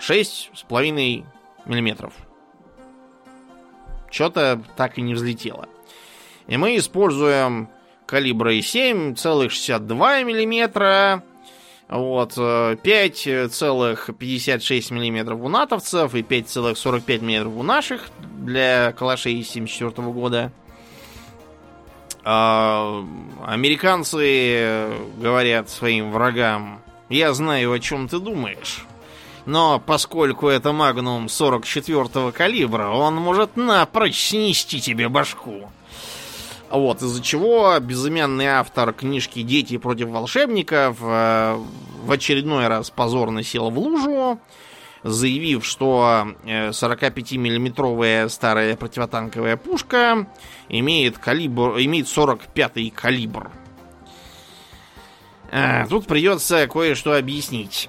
6,5 0.00 1.24
миллиметров 1.66 2.12
что-то 4.10 4.62
так 4.76 4.96
и 4.96 5.02
не 5.02 5.14
взлетело. 5.14 5.68
И 6.46 6.56
мы 6.56 6.78
используем 6.78 7.68
калибры 8.06 8.58
7,62 8.60 10.24
мм, 10.24 11.22
вот, 11.88 12.36
5,56 12.36 14.92
мм 14.92 15.32
у 15.34 15.48
натовцев 15.48 16.14
и 16.14 16.22
5,45 16.22 17.20
мм 17.20 17.48
у 17.48 17.62
наших 17.62 18.10
для 18.20 18.92
калашей 18.92 19.42
74 19.42 19.90
года. 20.08 20.52
А, 22.24 23.02
американцы 23.46 24.90
говорят 25.16 25.70
своим 25.70 26.12
врагам, 26.12 26.82
я 27.08 27.32
знаю, 27.32 27.72
о 27.72 27.78
чем 27.78 28.06
ты 28.06 28.18
думаешь. 28.18 28.84
Но 29.46 29.80
поскольку 29.80 30.48
это 30.48 30.72
Магнум 30.72 31.26
44-го 31.26 32.32
калибра, 32.32 32.88
он 32.88 33.14
может 33.14 33.56
напрочь 33.56 34.28
снести 34.28 34.78
тебе 34.78 35.08
башку. 35.08 35.70
Вот, 36.70 37.00
из-за 37.00 37.22
чего 37.22 37.78
безымянный 37.80 38.46
автор 38.46 38.92
книжки 38.92 39.42
«Дети 39.42 39.78
против 39.78 40.08
волшебников» 40.08 40.98
э, 41.00 41.56
в 42.02 42.12
очередной 42.12 42.68
раз 42.68 42.90
позорно 42.90 43.42
сел 43.42 43.70
в 43.70 43.78
лужу, 43.78 44.38
заявив, 45.02 45.64
что 45.64 46.34
45-миллиметровая 46.44 48.26
э, 48.26 48.28
старая 48.28 48.76
противотанковая 48.76 49.56
пушка 49.56 50.26
имеет, 50.68 51.16
калибр, 51.16 51.78
имеет 51.78 52.06
45-й 52.06 52.90
калибр. 52.90 53.50
А, 55.50 55.86
тут 55.86 56.06
придется 56.06 56.68
кое-что 56.68 57.16
объяснить. 57.16 57.88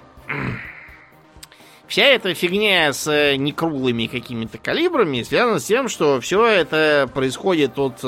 Вся 1.87 2.03
эта 2.03 2.33
фигня 2.33 2.93
с 2.93 3.07
э, 3.11 3.35
некруглыми 3.35 4.05
какими-то 4.05 4.57
калибрами 4.57 5.21
связана 5.23 5.59
с 5.59 5.65
тем, 5.65 5.89
что 5.89 6.21
все 6.21 6.45
это 6.45 7.09
происходит 7.13 7.77
от 7.77 7.99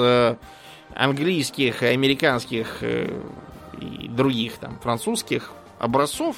английских, 0.95 1.83
американских 1.83 2.77
э, 2.81 3.11
и 3.79 4.07
других 4.07 4.53
там 4.57 4.79
французских 4.79 5.51
образцов, 5.79 6.35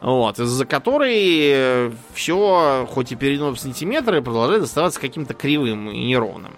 вот, 0.00 0.38
из-за 0.38 0.64
которой 0.64 1.40
э, 1.42 1.92
все, 2.14 2.86
хоть 2.90 3.12
и 3.12 3.16
перейдено 3.16 3.52
в 3.52 3.60
сантиметры, 3.60 4.22
продолжает 4.22 4.62
оставаться 4.62 5.00
каким-то 5.00 5.34
кривым 5.34 5.90
и 5.90 6.04
неровным. 6.04 6.52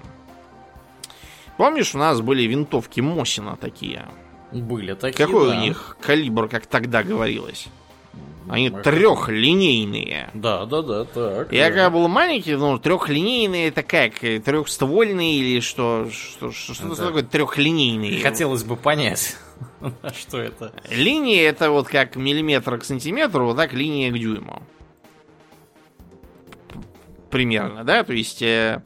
Помнишь, 1.56 1.94
у 1.94 1.98
нас 1.98 2.20
были 2.20 2.42
винтовки 2.44 3.00
Мосина 3.00 3.56
такие? 3.56 4.06
Были 4.52 4.94
такие, 4.94 5.26
Какой 5.26 5.50
да. 5.50 5.56
у 5.56 5.60
них 5.60 5.96
калибр, 6.00 6.48
как 6.48 6.66
тогда 6.66 7.02
говорилось? 7.02 7.68
Они 8.48 8.70
Может... 8.70 8.84
трехлинейные. 8.84 10.30
Да, 10.34 10.66
да, 10.66 10.82
да, 10.82 11.04
так. 11.04 11.52
Я 11.52 11.64
да. 11.64 11.70
когда 11.70 11.90
был 11.90 12.08
маленький, 12.08 12.54
ну, 12.56 12.78
трехлинейные 12.78 13.68
это 13.68 13.82
как? 13.82 14.14
Трехствольные 14.18 15.36
или 15.36 15.60
что? 15.60 16.08
Что, 16.10 16.50
что, 16.50 16.74
что 16.74 16.88
да. 16.88 17.06
такое 17.06 17.22
трехлинейные? 17.22 18.22
Хотелось 18.22 18.64
бы 18.64 18.76
понять, 18.76 19.36
что 20.16 20.38
это. 20.38 20.72
Линии 20.90 21.40
это 21.40 21.70
вот 21.70 21.88
как 21.88 22.16
миллиметр 22.16 22.78
к 22.78 22.84
сантиметру, 22.84 23.46
вот 23.46 23.56
так 23.56 23.72
линия 23.72 24.10
к 24.10 24.18
дюйму. 24.18 24.62
Примерно, 27.30 27.84
да? 27.84 28.04
То 28.04 28.12
есть, 28.12 28.42
э, 28.42 28.82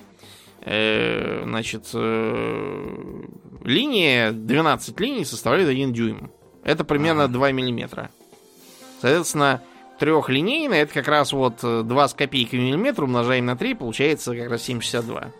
э, 0.61 1.42
значит, 1.44 1.88
э, 1.94 3.22
линия, 3.64 4.30
12 4.32 5.00
линий 5.00 5.24
составляет 5.24 5.68
1 5.68 5.92
дюйм. 5.92 6.30
Это 6.62 6.84
примерно 6.84 7.24
ага. 7.24 7.32
2 7.32 7.52
миллиметра. 7.52 8.11
Соответственно, 9.07 9.62
трехлинейная 10.00 10.82
это 10.82 10.92
как 10.92 11.07
раз 11.07 11.32
вот 11.32 11.61
2 11.61 12.04
э, 12.04 12.09
с 12.09 12.12
копейками 12.12 12.62
миллиметра 12.62 13.04
умножаем 13.04 13.46
на 13.46 13.57
3, 13.57 13.74
получается 13.74 14.34
как 14.34 14.50
раз 14.50 14.68
7,62. 14.68 15.32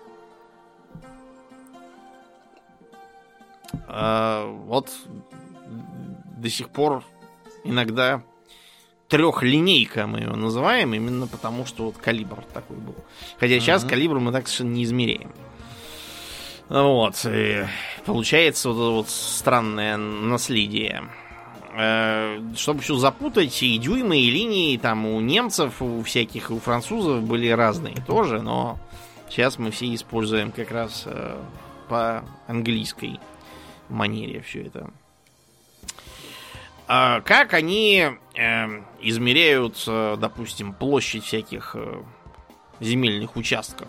А, 3.89 4.47
вот 4.47 4.93
до 6.37 6.49
сих 6.49 6.69
пор 6.69 7.03
иногда 7.65 8.23
трехлинейка 9.09 10.07
мы 10.07 10.21
его 10.21 10.37
называем, 10.37 10.95
именно 10.95 11.27
потому 11.27 11.67
что 11.67 11.87
вот 11.87 11.97
калибр 11.97 12.45
такой 12.55 12.77
был. 12.77 12.95
Хотя 13.41 13.59
сейчас 13.59 13.85
uh-huh. 13.85 13.89
калибр 13.89 14.21
мы 14.21 14.31
так 14.31 14.47
совершенно 14.47 14.75
не 14.75 14.85
измеряем. 14.85 15.33
Вот. 16.69 17.27
И 17.29 17.65
получается 18.05 18.69
вот 18.69 18.77
это 18.77 18.91
вот 18.93 19.09
странное 19.11 19.97
наследие. 19.97 21.03
Э, 21.79 22.41
чтобы 22.57 22.81
все 22.81 22.97
запутать, 22.97 23.63
и 23.63 23.77
дюймы, 23.77 24.19
и 24.19 24.31
линии 24.31 24.79
там 24.79 25.05
у 25.05 25.21
немцев, 25.21 25.83
у 25.83 26.03
всяких, 26.03 26.51
у 26.51 26.59
французов 26.59 27.23
были 27.23 27.49
разные 27.51 27.97
тоже, 28.07 28.41
но 28.41 28.79
сейчас 29.29 29.59
мы 29.59 29.71
все 29.71 29.95
используем 29.95 30.53
как 30.53 30.71
раз 30.71 31.03
э, 31.05 31.39
по 31.91 32.25
английской 32.47 33.21
манере 33.91 34.41
все 34.41 34.63
это. 34.63 34.91
А 36.89 37.21
как 37.21 37.53
они 37.53 38.07
э, 38.35 38.67
измеряют, 39.03 39.85
э, 39.87 40.17
допустим, 40.19 40.73
площадь 40.73 41.25
всяких 41.25 41.77
земельных 42.81 43.37
участков? 43.37 43.89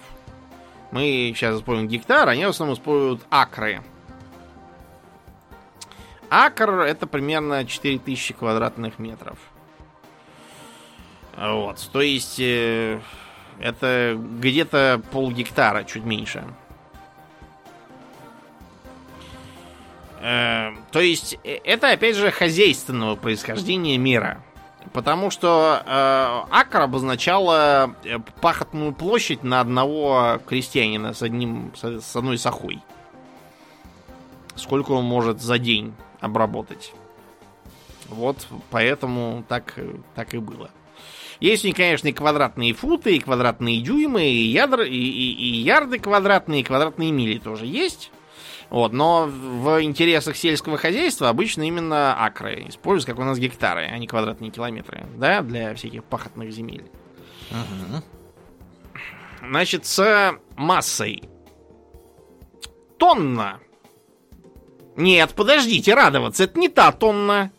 Мы 0.92 1.32
сейчас 1.34 1.58
используем 1.58 1.88
гектар, 1.88 2.28
они 2.28 2.46
в 2.46 2.50
основном 2.50 2.76
используют 2.76 3.22
акры. 3.30 3.82
Акр 6.30 6.82
это 6.82 7.08
примерно 7.08 7.66
4000 7.66 8.34
квадратных 8.34 9.00
метров. 9.00 9.38
Вот, 11.38 11.90
то 11.92 12.02
есть 12.02 12.40
э, 12.40 13.00
это 13.60 14.18
где-то 14.18 15.02
пол 15.12 15.32
гектара, 15.32 15.84
чуть 15.84 16.04
меньше. 16.04 16.44
Э, 20.20 20.72
то 20.92 21.00
есть 21.00 21.38
э, 21.44 21.60
это 21.64 21.92
опять 21.92 22.16
же 22.16 22.32
хозяйственного 22.32 23.16
происхождения 23.16 23.98
мира. 23.98 24.44
Потому 24.94 25.30
что 25.32 25.84
акр 25.86 26.82
обозначала 26.82 27.94
э, 28.04 28.20
пахотную 28.42 28.94
площадь 28.94 29.44
на 29.44 29.60
одного 29.60 30.40
крестьянина 30.46 31.14
с, 31.14 31.22
одним, 31.22 31.74
с 31.76 32.16
одной 32.16 32.38
сахой. 32.38 32.82
Сколько 34.56 34.92
он 34.92 35.04
может 35.06 35.42
за 35.42 35.60
день 35.60 35.94
обработать. 36.20 36.94
Вот 38.10 38.48
поэтому 38.70 39.44
так, 39.48 39.76
так 40.16 40.34
и 40.34 40.38
было. 40.38 40.72
Есть 41.40 41.64
у 41.64 41.68
них, 41.68 41.76
конечно, 41.76 42.08
и 42.08 42.14
квадратные 42.14 42.74
футы, 42.74 43.16
и 43.16 43.20
квадратные 43.20 43.82
дюймы, 43.82 44.24
и, 44.24 44.48
ядр, 44.48 44.82
и, 44.82 44.98
и, 44.98 45.32
и 45.34 45.58
ярды 45.58 46.00
квадратные, 46.00 46.62
и 46.62 46.64
квадратные 46.64 47.12
мили 47.12 47.38
тоже 47.38 47.66
есть. 47.66 48.12
Вот, 48.70 48.92
но 48.92 49.28
в 49.28 49.82
интересах 49.82 50.36
сельского 50.36 50.78
хозяйства 50.78 51.30
обычно 51.30 51.64
именно 51.64 52.26
акры 52.26 52.66
используются, 52.68 53.12
как 53.12 53.20
у 53.20 53.24
нас 53.24 53.38
гектары, 53.38 53.88
а 53.90 53.98
не 53.98 54.08
квадратные 54.08 54.52
километры, 54.52 55.06
да, 55.16 55.42
для 55.42 55.74
всяких 55.76 56.04
пахотных 56.04 56.52
земель. 56.52 56.84
Угу. 57.52 58.04
Значит, 59.48 59.86
с 59.86 60.38
массой. 60.58 61.24
Тонна 62.98 63.60
нет, 64.98 65.34
подождите, 65.36 65.94
радоваться, 65.94 66.44
это 66.44 66.60
не 66.60 66.70
та 66.70 66.92
тонна. 66.92 67.52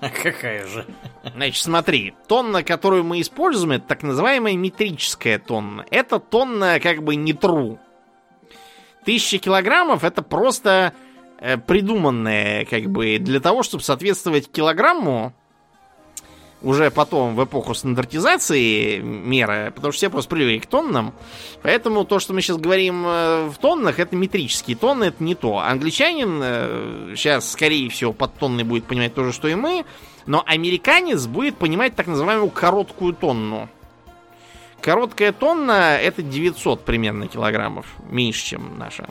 А 0.00 0.08
какая 0.10 0.66
же? 0.66 0.84
Значит, 1.22 1.62
смотри, 1.62 2.14
тонна, 2.26 2.64
которую 2.64 3.04
мы 3.04 3.20
используем, 3.20 3.70
это 3.70 3.86
так 3.86 4.02
называемая 4.02 4.56
метрическая 4.56 5.38
тонна. 5.38 5.86
Это 5.90 6.18
тонна 6.18 6.80
как 6.80 7.04
бы 7.04 7.14
не 7.14 7.32
true. 7.32 7.78
Тысяча 9.04 9.38
килограммов 9.38 10.02
это 10.02 10.22
просто 10.22 10.92
э, 11.38 11.56
придуманное 11.56 12.64
как 12.64 12.90
бы 12.90 13.18
для 13.18 13.38
того, 13.38 13.62
чтобы 13.62 13.84
соответствовать 13.84 14.50
килограмму 14.50 15.32
уже 16.62 16.90
потом 16.90 17.34
в 17.34 17.44
эпоху 17.44 17.74
стандартизации 17.74 18.98
меры, 19.00 19.72
потому 19.74 19.92
что 19.92 19.98
все 19.98 20.10
просто 20.10 20.30
привыкли 20.30 20.58
к 20.58 20.66
тоннам. 20.66 21.12
Поэтому 21.62 22.04
то, 22.04 22.18
что 22.18 22.32
мы 22.32 22.40
сейчас 22.40 22.56
говорим 22.56 23.04
э, 23.06 23.48
в 23.48 23.58
тоннах, 23.58 23.98
это 23.98 24.14
метрические 24.16 24.76
тонны, 24.76 25.04
это 25.04 25.22
не 25.22 25.34
то. 25.34 25.58
Англичанин 25.58 27.16
сейчас, 27.16 27.48
э, 27.48 27.52
скорее 27.52 27.88
всего, 27.90 28.12
под 28.12 28.34
тонной 28.34 28.64
будет 28.64 28.84
понимать 28.84 29.14
то 29.14 29.24
же, 29.24 29.32
что 29.32 29.48
и 29.48 29.54
мы, 29.54 29.84
но 30.26 30.42
американец 30.46 31.26
будет 31.26 31.56
понимать 31.56 31.96
так 31.96 32.06
называемую 32.06 32.50
короткую 32.50 33.14
тонну. 33.14 33.68
Короткая 34.80 35.32
тонна 35.32 35.96
это 35.96 36.22
900 36.22 36.84
примерно 36.84 37.28
килограммов, 37.28 37.86
меньше, 38.10 38.44
чем 38.44 38.78
наша. 38.78 39.08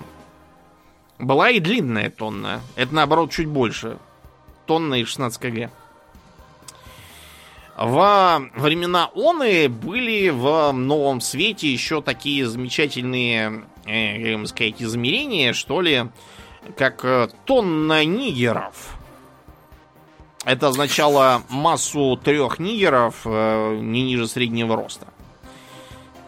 Была 1.18 1.50
и 1.50 1.60
длинная 1.60 2.10
тонна, 2.10 2.62
это 2.76 2.94
наоборот 2.94 3.32
чуть 3.32 3.48
больше. 3.48 3.98
Тонна 4.66 4.96
и 4.96 5.06
16 5.06 5.40
кг. 5.40 5.72
Во 7.82 8.44
времена 8.54 9.10
Оны 9.16 9.68
были 9.68 10.30
в 10.30 10.72
Новом 10.72 11.20
Свете 11.20 11.72
еще 11.72 12.04
такие 12.04 12.48
замечательные, 12.48 13.64
э, 13.88 14.46
сказать, 14.46 14.84
измерения, 14.84 15.54
что 15.54 15.82
ли, 15.82 16.06
как 16.78 17.04
э, 17.04 17.30
тонна 17.46 18.06
нигеров. 18.06 19.00
Это 20.46 20.68
означало 20.68 21.42
массу 21.50 22.20
трех 22.24 22.60
нигеров 22.60 23.22
э, 23.26 23.80
не 23.82 24.04
ниже 24.04 24.28
среднего 24.28 24.76
роста. 24.76 25.08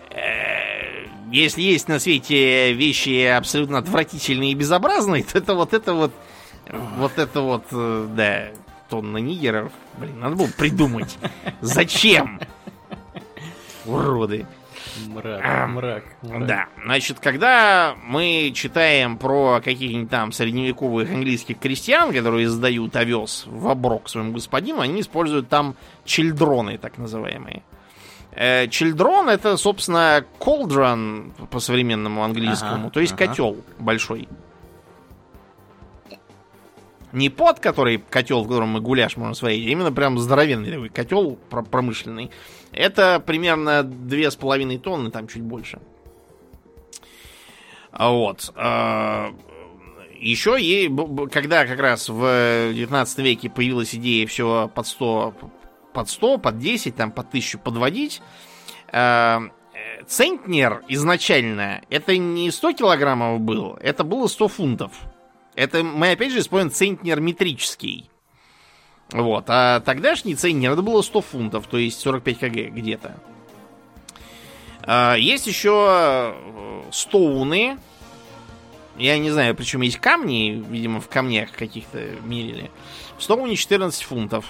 Э, 0.10 1.06
если 1.32 1.62
есть 1.62 1.88
на 1.88 2.00
свете 2.00 2.74
вещи 2.74 3.26
абсолютно 3.28 3.78
отвратительные 3.78 4.54
и 4.54 4.56
безобразные, 4.56 5.24
то 5.32 5.38
это 5.38 5.54
вот 5.54 5.76
это 5.76 5.94
вот, 5.94 6.12
вот 6.98 7.20
это 7.20 7.42
вот, 7.42 7.66
э, 7.70 8.08
да, 8.10 8.63
тонна 8.90 9.18
нигеров. 9.18 9.72
Блин, 9.98 10.20
надо 10.20 10.36
было 10.36 10.50
придумать. 10.58 11.18
Зачем? 11.62 12.40
Уроды. 13.86 14.46
Мрак, 15.08 15.42
а, 15.44 15.68
мрак, 15.68 16.04
мрак. 16.22 16.46
Да, 16.46 16.66
значит, 16.84 17.20
когда 17.20 17.96
мы 18.04 18.52
читаем 18.56 19.18
про 19.18 19.60
каких-нибудь 19.64 20.10
там 20.10 20.32
средневековых 20.32 21.10
английских 21.10 21.58
крестьян, 21.58 22.14
которые 22.14 22.48
сдают 22.48 22.96
овес 22.96 23.46
в 23.48 23.68
оброк 23.70 24.08
своему 24.10 24.34
господину, 24.34 24.82
они 24.82 25.02
используют 25.02 25.50
там 25.50 25.76
чельдроны, 26.06 26.78
так 26.78 26.98
называемые. 26.98 27.64
Э, 28.36 28.66
Childron 28.66 29.30
это, 29.30 29.58
собственно, 29.58 30.26
cauldron 30.40 31.32
по 31.48 31.60
современному 31.60 32.24
английскому, 32.24 32.86
Ага, 32.86 32.90
то 32.90 33.00
есть 33.00 33.14
ага. 33.14 33.28
котел 33.28 33.58
большой. 33.80 34.28
Не 37.14 37.30
под, 37.30 37.60
который 37.60 38.00
котел, 38.00 38.44
в 38.44 38.48
котором 38.48 38.70
мы 38.70 38.82
гуляш 38.82 39.18
можем 39.18 39.36
сварить, 39.36 39.66
а 39.68 39.70
именно 39.70 39.92
прям 39.92 40.18
здоровенный 40.20 40.72
такой 40.72 40.90
котел 40.90 41.38
про- 41.50 41.64
промышленный. 41.64 42.32
Это 42.72 43.20
примерно 43.20 43.84
две 43.84 44.30
с 44.32 44.36
половиной 44.36 44.80
тонны, 44.80 45.12
там 45.12 45.28
чуть 45.28 45.44
больше. 45.44 45.80
А 47.92 48.10
Вот. 48.10 48.52
а, 48.56 49.34
Еще 50.20 50.56
ей, 50.60 50.90
когда 51.32 51.66
как 51.66 51.80
раз 51.80 52.08
в 52.10 52.72
19 52.74 53.20
веке 53.20 53.50
появилась 53.50 53.94
идея 53.94 54.26
все 54.26 54.72
под 54.74 54.88
100, 54.88 55.34
под 55.94 56.10
100, 56.10 56.38
под 56.38 56.58
10, 56.60 56.96
там, 56.96 57.12
под 57.12 57.30
1000 57.30 57.58
подводить, 57.60 58.22
э, 58.92 59.40
центнер 60.08 60.82
изначально 60.88 61.82
это 61.90 62.16
не 62.18 62.52
100 62.52 62.72
килограммов 62.72 63.42
был, 63.42 63.78
это 63.82 64.04
было 64.06 64.28
100 64.28 64.48
фунтов. 64.48 64.94
Это 65.56 65.84
мы 65.84 66.12
опять 66.12 66.32
же 66.32 66.40
используем 66.40 66.72
центнер 66.74 67.20
метрический. 67.20 68.10
Вот, 69.12 69.46
а 69.48 69.80
тогдашний 69.82 70.36
центнер 70.36 70.72
это 70.72 70.82
было 70.82 71.02
100 71.02 71.22
фунтов, 71.22 71.68
то 71.68 71.78
есть 71.78 72.00
45 72.00 72.40
кг 72.40 72.70
где-то. 72.70 73.16
А, 74.86 75.16
Есть 75.16 75.48
еще 75.48 76.34
э, 76.36 76.84
стоуны. 76.92 77.78
Я 78.98 79.18
не 79.18 79.32
знаю, 79.32 79.56
причем 79.56 79.82
есть 79.82 79.98
камни, 79.98 80.64
видимо, 80.70 81.00
в 81.02 81.08
камнях 81.10 81.52
каких-то 81.52 82.00
мерили. 82.24 82.70
В 83.18 83.24
стоуне 83.24 83.56
14 83.56 84.04
фунтов. 84.04 84.46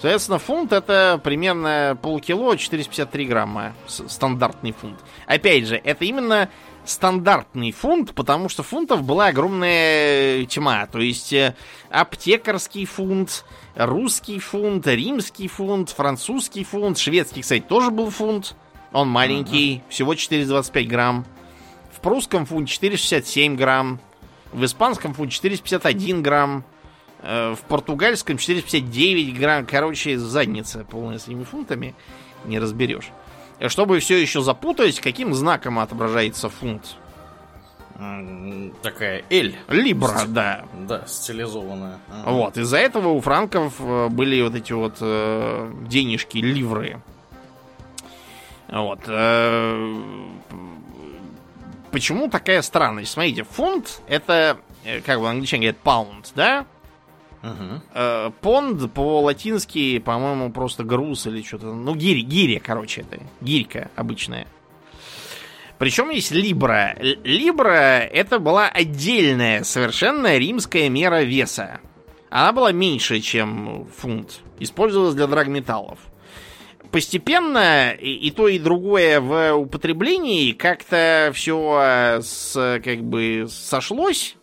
Соответственно, 0.00 0.38
фунт 0.38 0.72
это 0.72 1.20
примерно 1.22 1.98
полкило, 2.00 2.56
453 2.56 3.26
грамма. 3.26 3.74
Стандартный 3.86 4.72
фунт. 4.72 4.98
Опять 5.26 5.66
же, 5.66 5.76
это 5.76 6.04
именно 6.04 6.48
стандартный 6.84 7.72
фунт, 7.72 8.14
потому 8.14 8.48
что 8.48 8.62
фунтов 8.62 9.02
была 9.02 9.26
огромная 9.28 10.44
тьма. 10.46 10.86
То 10.86 11.00
есть 11.00 11.32
э, 11.32 11.54
аптекарский 11.90 12.84
фунт, 12.84 13.44
русский 13.76 14.38
фунт, 14.38 14.86
римский 14.86 15.48
фунт, 15.48 15.90
французский 15.90 16.64
фунт, 16.64 16.98
шведский, 16.98 17.42
кстати, 17.42 17.62
тоже 17.62 17.90
был 17.90 18.10
фунт. 18.10 18.56
Он 18.92 19.08
маленький, 19.08 19.82
всего 19.88 20.14
425 20.14 20.88
грамм. 20.88 21.24
В 21.92 22.00
прусском 22.00 22.44
фунт 22.46 22.68
467 22.68 23.56
грамм. 23.56 24.00
В 24.52 24.64
испанском 24.64 25.14
фунт 25.14 25.30
451 25.30 26.22
грамм. 26.22 26.64
э, 27.22 27.54
В 27.54 27.60
португальском 27.68 28.36
459 28.36 29.38
грамм. 29.38 29.66
Короче, 29.66 30.18
задница 30.18 30.84
полная 30.90 31.18
с 31.18 31.28
этими 31.28 31.44
фунтами. 31.44 31.94
Не 32.46 32.58
разберешь. 32.58 33.10
Чтобы 33.68 34.00
все 34.00 34.16
еще 34.20 34.40
запутать, 34.40 35.00
каким 35.00 35.34
знаком 35.34 35.78
отображается 35.78 36.48
фунт? 36.48 36.96
Такая 38.82 39.24
L. 39.28 39.52
Либра, 39.68 40.22
да. 40.26 40.64
Да, 40.88 41.04
стилизованная. 41.06 41.98
Ага. 42.10 42.30
Вот. 42.30 42.56
Из-за 42.56 42.78
этого 42.78 43.08
у 43.08 43.20
франков 43.20 43.74
э, 43.78 44.08
были 44.08 44.40
вот 44.40 44.54
эти 44.54 44.72
вот 44.72 44.96
э, 45.02 45.70
денежки, 45.86 46.38
ливры. 46.38 47.02
Вот. 48.68 49.00
э, 49.06 49.94
Почему 51.90 52.30
такая 52.30 52.62
странность? 52.62 53.12
Смотрите, 53.12 53.44
фунт 53.44 54.00
это, 54.08 54.56
э, 54.84 55.00
как 55.02 55.20
бы 55.20 55.28
англичане 55.28 55.66
говорят, 55.66 55.82
паунд, 55.82 56.32
да? 56.34 56.64
Э, 57.42 58.30
Понд 58.40 58.92
по-латински, 58.92 59.98
по-моему, 59.98 60.50
просто 60.52 60.84
груз 60.84 61.26
или 61.26 61.42
что-то. 61.42 61.72
Ну, 61.74 61.94
гири, 61.94 62.20
гиря, 62.20 62.60
короче, 62.60 63.02
это. 63.02 63.22
Гирька 63.40 63.90
обычная. 63.96 64.46
Причем 65.78 66.10
есть 66.10 66.30
либра. 66.30 66.94
Либра 67.00 68.00
это 68.00 68.38
была 68.38 68.68
отдельная 68.68 69.64
совершенно 69.64 70.36
римская 70.36 70.90
мера 70.90 71.22
веса. 71.22 71.80
Она 72.28 72.52
была 72.52 72.70
меньше, 72.72 73.20
чем 73.20 73.88
фунт. 73.96 74.40
Использовалась 74.58 75.14
для 75.14 75.26
драгметаллов. 75.26 75.98
Постепенно 76.92 77.92
и, 77.92 78.12
и 78.12 78.30
то, 78.30 78.48
и 78.48 78.58
другое 78.58 79.20
в 79.20 79.54
употреблении 79.54 80.52
как-то 80.52 81.30
все 81.34 82.18
с, 82.20 82.80
как 82.84 83.02
бы 83.02 83.46
сошлось. 83.48 84.36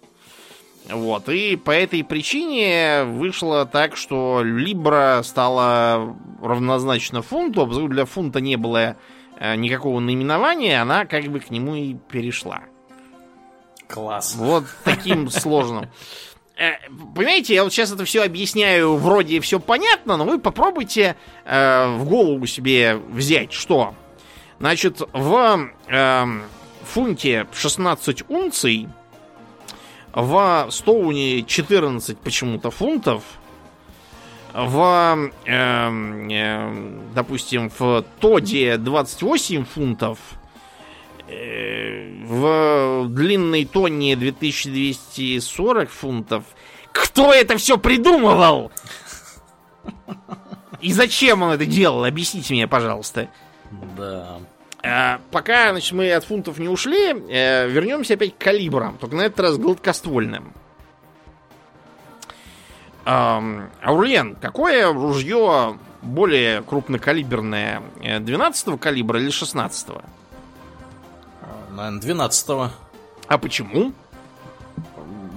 Вот, 0.90 1.28
и 1.28 1.58
по 1.58 1.72
этой 1.72 2.04
причине 2.04 3.04
вышло 3.04 3.66
так, 3.66 3.98
что 3.98 4.42
Либра 4.44 5.22
стала 5.24 6.16
равнозначно 6.42 7.22
фунту, 7.22 7.62
а 7.62 7.66
поскольку 7.66 7.90
для 7.90 8.06
фунта 8.06 8.40
не 8.40 8.56
было 8.56 8.96
э, 9.38 9.56
никакого 9.56 10.00
наименования, 10.00 10.82
она 10.82 11.06
как 11.06 11.26
бы 11.26 11.40
к 11.42 11.50
нему 11.50 11.76
и 11.76 11.94
перешла. 11.94 12.62
Класс. 13.88 14.36
Вот 14.36 14.64
таким 14.86 15.30
сложным. 15.30 15.90
Э, 16.58 16.74
Понимаете, 17.16 17.54
я 17.54 17.64
вот 17.64 17.74
сейчас 17.74 17.92
это 17.92 18.06
все 18.06 18.24
объясняю, 18.24 18.96
вроде 18.96 19.42
все 19.42 19.60
понятно, 19.60 20.16
но 20.16 20.24
вы 20.24 20.40
попробуйте 20.40 21.18
э, 21.46 21.88
в 21.98 22.06
голову 22.06 22.46
себе 22.46 22.96
взять, 22.96 23.52
что, 23.52 23.94
значит, 24.60 25.02
в 25.12 25.70
эм, 25.88 26.44
фунте 26.84 27.46
16 27.54 28.30
унций, 28.30 28.88
в 30.18 30.68
Стоуне 30.72 31.43
14 31.43 32.18
почему-то 32.18 32.72
фунтов, 32.72 33.24
в, 34.51 35.30
эм, 35.45 36.28
эм, 36.28 37.13
допустим, 37.13 37.70
в 37.78 38.03
Тоде 38.20 38.78
28 38.78 39.63
фунтов, 39.63 40.18
э, 41.28 42.24
в 42.26 43.09
длинной 43.09 43.65
тонне 43.65 44.15
2240 44.15 45.91
фунтов. 45.91 46.45
Кто 46.91 47.32
это 47.32 47.57
все 47.57 47.78
придумывал? 47.78 48.72
И 50.82 50.93
зачем 50.93 51.43
он 51.43 51.51
это 51.51 51.68
делал? 51.68 52.05
Объясните 52.05 52.55
мне, 52.55 52.68
пожалуйста. 52.68 53.30
Да. 53.95 54.39
А, 54.84 55.19
пока 55.32 55.71
значит, 55.71 55.91
мы 55.93 56.11
от 56.13 56.23
фунтов 56.23 56.59
не 56.59 56.69
ушли, 56.69 57.11
э, 57.11 57.67
вернемся 57.67 58.13
опять 58.13 58.36
к 58.36 58.38
калибрам, 58.38 58.97
только 58.97 59.15
на 59.15 59.23
этот 59.23 59.39
раз 59.39 59.57
гладкоствольным. 59.57 60.53
Аурлен, 63.05 64.36
какое 64.36 64.91
ружье 64.91 65.80
более 66.01 66.61
крупнокалиберное? 66.61 67.82
12 68.19 68.80
калибра 68.80 69.19
или 69.21 69.30
16 69.30 69.89
Наверное, 71.71 72.01
12 72.01 72.71
А 73.28 73.37
почему? 73.37 73.93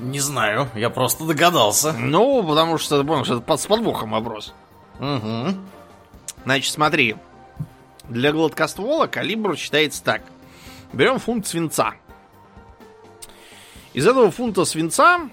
Не 0.01 0.21
знаю, 0.21 0.69
я 0.75 0.91
просто 0.91 1.25
догадался. 1.25 1.93
Ну, 1.93 2.43
потому 2.43 2.79
что, 2.79 3.05
понял, 3.05 3.25
что 3.25 3.35
это 3.35 3.43
под, 3.43 3.61
с 3.61 3.67
подвохом 3.67 4.13
вопрос. 4.13 4.55
Угу. 4.99 5.55
Значит, 6.45 6.73
смотри. 6.73 7.17
Для 8.11 8.33
гладкоствола 8.33 9.07
калибр 9.07 9.57
считается 9.57 10.03
так. 10.03 10.23
Берем 10.93 11.21
фунт 11.21 11.47
свинца. 11.47 11.95
Из 13.95 14.07
этого 14.07 14.33
фунта 14.33 14.65
свинца 14.65 15.31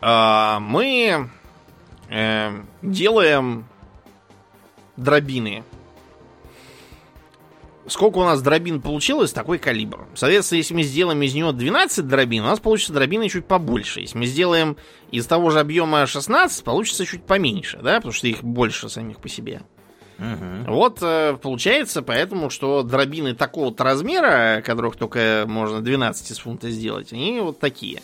а, 0.00 0.60
мы 0.60 1.28
э, 2.08 2.62
делаем 2.82 3.66
дробины. 4.96 5.64
Сколько 7.88 8.18
у 8.18 8.24
нас 8.24 8.40
дробин 8.40 8.80
получилось, 8.80 9.32
такой 9.32 9.58
калибр. 9.58 10.06
Соответственно, 10.14 10.58
если 10.58 10.74
мы 10.74 10.84
сделаем 10.84 11.20
из 11.22 11.34
него 11.34 11.50
12 11.50 12.06
дробин, 12.06 12.44
у 12.44 12.46
нас 12.46 12.60
получится 12.60 12.92
дробины 12.92 13.28
чуть 13.28 13.46
побольше. 13.46 14.00
Если 14.00 14.16
мы 14.16 14.26
сделаем 14.26 14.76
из 15.10 15.26
того 15.26 15.50
же 15.50 15.58
объема 15.58 16.06
16, 16.06 16.64
получится 16.64 17.04
чуть 17.04 17.26
поменьше, 17.26 17.80
да, 17.82 17.96
потому 17.96 18.12
что 18.12 18.28
их 18.28 18.44
больше 18.44 18.88
самих 18.88 19.18
по 19.18 19.28
себе. 19.28 19.62
Угу. 20.18 20.72
Вот 20.72 20.98
э, 21.02 21.36
получается, 21.42 22.02
поэтому, 22.02 22.50
что 22.50 22.82
дробины 22.82 23.34
такого-то 23.34 23.82
размера, 23.84 24.62
которых 24.64 24.96
только 24.96 25.44
можно 25.46 25.80
12 25.80 26.30
из 26.30 26.38
фунта 26.38 26.70
сделать, 26.70 27.12
они 27.12 27.40
вот 27.40 27.58
такие. 27.58 28.00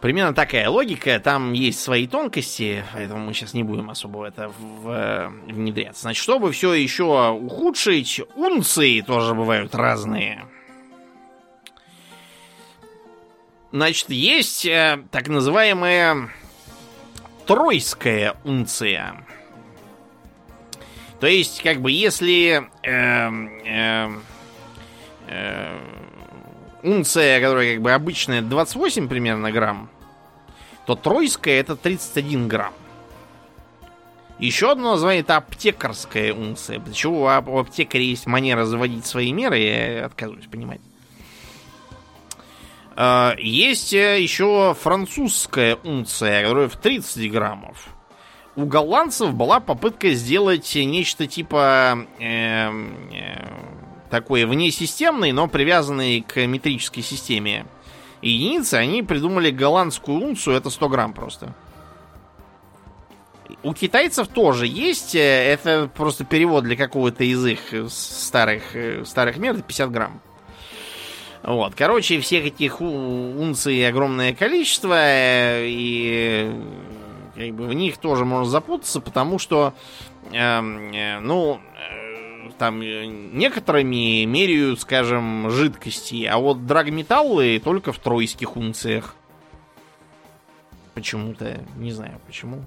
Примерно 0.00 0.34
такая 0.34 0.70
логика, 0.70 1.20
там 1.20 1.52
есть 1.52 1.78
свои 1.80 2.06
тонкости, 2.06 2.82
поэтому 2.94 3.26
мы 3.26 3.34
сейчас 3.34 3.52
не 3.52 3.62
будем 3.62 3.90
особо 3.90 4.26
это 4.26 4.50
в- 4.58 4.88
э, 4.88 5.28
внедряться. 5.52 6.02
Значит, 6.02 6.22
чтобы 6.22 6.52
все 6.52 6.72
еще 6.72 7.30
ухудшить, 7.32 8.22
унции 8.34 9.02
тоже 9.02 9.34
бывают 9.34 9.74
разные. 9.74 10.46
Значит, 13.72 14.10
есть 14.10 14.64
э, 14.64 15.04
так 15.10 15.28
называемая 15.28 16.30
тройская 17.46 18.36
унция. 18.44 19.26
То 21.20 21.26
есть, 21.26 21.62
как 21.62 21.80
бы, 21.80 21.92
если 21.92 22.66
эм, 22.82 23.48
эм, 23.64 24.22
э, 25.28 25.78
унция, 26.82 27.40
которая 27.40 27.74
как 27.74 27.82
бы 27.82 27.92
обычная 27.92 28.40
28 28.40 29.06
примерно 29.06 29.52
грамм, 29.52 29.90
то 30.86 30.94
тройская 30.96 31.60
это 31.60 31.76
31 31.76 32.48
грамм. 32.48 32.72
Еще 34.38 34.72
одно 34.72 34.92
название 34.92 35.20
это 35.20 35.36
аптекарская 35.36 36.32
унция. 36.32 36.80
Почему 36.80 37.20
у 37.20 37.26
аптекаря 37.26 38.02
есть 38.02 38.26
манера 38.26 38.64
заводить 38.64 39.04
свои 39.04 39.32
меры, 39.32 39.58
я 39.58 40.06
отказываюсь 40.06 40.46
понимать. 40.46 40.80
А, 42.96 43.34
есть 43.38 43.92
э, 43.92 44.20
еще 44.22 44.74
французская 44.80 45.76
унция, 45.84 46.42
которая 46.42 46.68
в 46.68 46.76
30 46.76 47.30
граммов. 47.30 47.88
У 48.60 48.66
голландцев 48.66 49.32
была 49.32 49.58
попытка 49.58 50.10
сделать 50.10 50.74
нечто 50.74 51.26
типа 51.26 52.06
э, 52.18 52.68
э, 52.68 53.48
такой 54.10 54.44
внесистемный, 54.44 55.32
но 55.32 55.48
привязанный 55.48 56.20
к 56.20 56.44
метрической 56.44 57.02
системе 57.02 57.64
единицы. 58.20 58.74
Они 58.74 59.02
придумали 59.02 59.50
голландскую 59.50 60.20
унцию, 60.20 60.56
это 60.56 60.68
100 60.68 60.88
грамм 60.90 61.14
просто. 61.14 61.54
У 63.62 63.72
китайцев 63.72 64.28
тоже 64.28 64.66
есть, 64.66 65.14
э, 65.14 65.18
это 65.18 65.90
просто 65.96 66.26
перевод 66.26 66.64
для 66.64 66.76
какого-то 66.76 67.24
из 67.24 67.42
их 67.46 67.60
старых, 67.88 68.76
старых 69.06 69.38
мер, 69.38 69.62
50 69.62 69.90
грамм. 69.90 70.20
Вот, 71.42 71.74
короче, 71.74 72.20
всех 72.20 72.44
этих 72.44 72.82
унций 72.82 73.88
огромное 73.88 74.34
количество, 74.34 74.94
э, 74.94 75.64
и 75.66 76.52
как 77.40 77.54
бы 77.54 77.66
в 77.66 77.72
них 77.72 77.96
тоже 77.96 78.26
можно 78.26 78.44
запутаться, 78.44 79.00
потому 79.00 79.38
что, 79.38 79.72
эм, 80.30 80.92
э, 80.92 81.20
ну, 81.20 81.58
э, 81.58 82.50
там 82.58 82.82
э, 82.82 83.06
некоторыми 83.06 84.24
меряют, 84.24 84.80
скажем, 84.80 85.48
жидкости, 85.50 86.26
а 86.26 86.36
вот 86.36 86.66
драгметаллы 86.66 87.58
только 87.64 87.92
в 87.92 87.98
тройских 87.98 88.56
унциях. 88.56 89.14
Почему-то, 90.92 91.64
не 91.76 91.92
знаю 91.92 92.20
почему. 92.26 92.62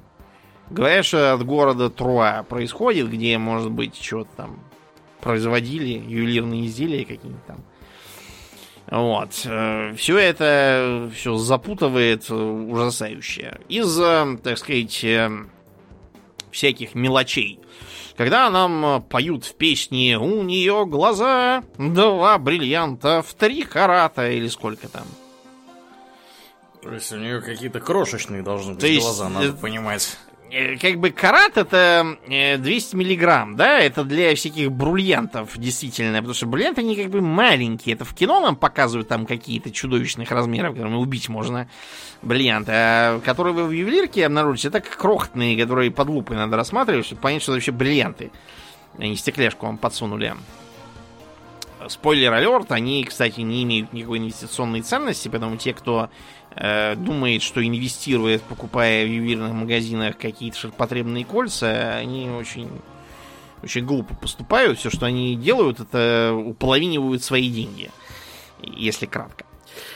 Говорят, 0.72 1.06
что 1.06 1.34
от 1.34 1.46
города 1.46 1.92
Труа 1.92 2.42
происходит, 2.42 3.12
где, 3.12 3.38
может 3.38 3.70
быть, 3.70 4.02
что-то 4.02 4.30
там 4.36 4.60
производили, 5.22 5.90
ювелирные 5.90 6.66
изделия 6.66 7.06
какие-нибудь 7.06 7.46
там. 7.46 7.58
Вот. 8.88 9.42
Э, 9.46 9.94
все 9.96 10.18
это 10.18 11.10
все 11.16 11.38
запутывает 11.38 12.30
э, 12.30 12.34
ужасающе. 12.34 13.60
Из, 13.70 14.00
э, 14.00 14.38
так 14.44 14.58
сказать, 14.58 15.06
всяких 16.52 16.96
мелочей. 16.96 17.60
Когда 18.16 18.50
нам 18.52 19.02
поют 19.04 19.44
в 19.44 19.56
песне 19.56 20.20
«У 20.20 20.44
нее 20.44 20.86
глаза 20.86 21.64
два 21.80 22.38
бриллианта 22.38 23.24
в 23.24 23.34
три 23.34 23.64
карата» 23.64 24.30
или 24.30 24.48
сколько 24.48 24.88
там. 24.88 25.06
То 26.84 26.94
есть 26.94 27.12
у 27.12 27.18
нее 27.18 27.42
какие-то 27.42 27.80
крошечные 27.80 28.44
должны 28.44 28.74
быть 28.74 28.82
То 28.82 29.02
глаза, 29.02 29.30
надо 29.30 29.54
понимать. 29.54 30.16
Э, 30.54 30.78
как 30.78 31.00
бы 31.00 31.10
карат 31.10 31.58
это 31.58 32.16
200 32.28 32.94
э, 32.94 32.98
миллиграмм, 32.98 33.56
да, 33.56 33.80
это 33.80 34.04
для 34.04 34.36
всяких 34.36 34.72
бриллиантов, 34.72 35.58
действительно, 35.58 36.18
потому 36.18 36.36
что 36.36 36.46
бриллианты, 36.46 36.82
они 36.82 36.96
как 36.96 37.10
бы 37.10 37.22
маленькие, 37.22 37.96
это 37.96 38.06
в 38.06 38.14
кино 38.14 38.40
нам 38.40 38.56
показывают 38.56 39.08
там 39.08 39.26
какие-то 39.26 39.72
чудовищных 39.72 40.30
размеров, 40.30 40.76
которыми 40.76 40.98
убить 40.98 41.28
можно 41.28 41.68
бриллианты, 42.22 42.72
а 42.72 43.20
которые 43.22 43.56
вы 43.56 43.66
в 43.66 43.72
ювелирке 43.72 44.28
обнаружите, 44.28 44.68
это 44.68 44.80
крохотные, 44.80 45.60
которые 45.60 45.90
под 45.90 46.10
лупой 46.10 46.38
надо 46.38 46.56
рассматривать, 46.56 47.08
чтобы 47.08 47.22
понять, 47.22 47.42
что 47.42 47.54
это 47.54 47.58
вообще 47.58 47.72
бриллианты. 47.72 48.30
Они 49.00 49.16
стекляшку 49.16 49.66
вам 49.66 49.80
подсунули. 49.80 50.36
Спойлер 51.88 52.32
алерт, 52.32 52.72
они, 52.72 53.04
кстати, 53.04 53.42
не 53.42 53.64
имеют 53.64 53.92
никакой 53.92 54.20
инвестиционной 54.20 54.82
ценности, 54.82 55.30
поэтому 55.30 55.58
те, 55.58 55.74
кто 55.74 56.10
думает, 56.56 57.42
что 57.42 57.66
инвестирует, 57.66 58.44
покупая 58.44 59.06
в 59.06 59.10
ювелирных 59.10 59.54
магазинах 59.54 60.18
какие-то 60.18 60.58
ширпотребные 60.58 61.26
кольца, 61.26 61.96
они 61.96 62.30
очень, 62.30 62.70
очень 63.64 63.86
глупо 63.86 64.14
поступают. 64.16 64.78
Все, 64.78 64.90
что 64.90 65.06
они 65.06 65.36
делают, 65.36 65.80
это 65.80 66.34
уполовинивают 66.34 67.24
свои 67.24 67.50
деньги, 67.50 67.90
если 68.62 69.08
кратко. 69.08 69.46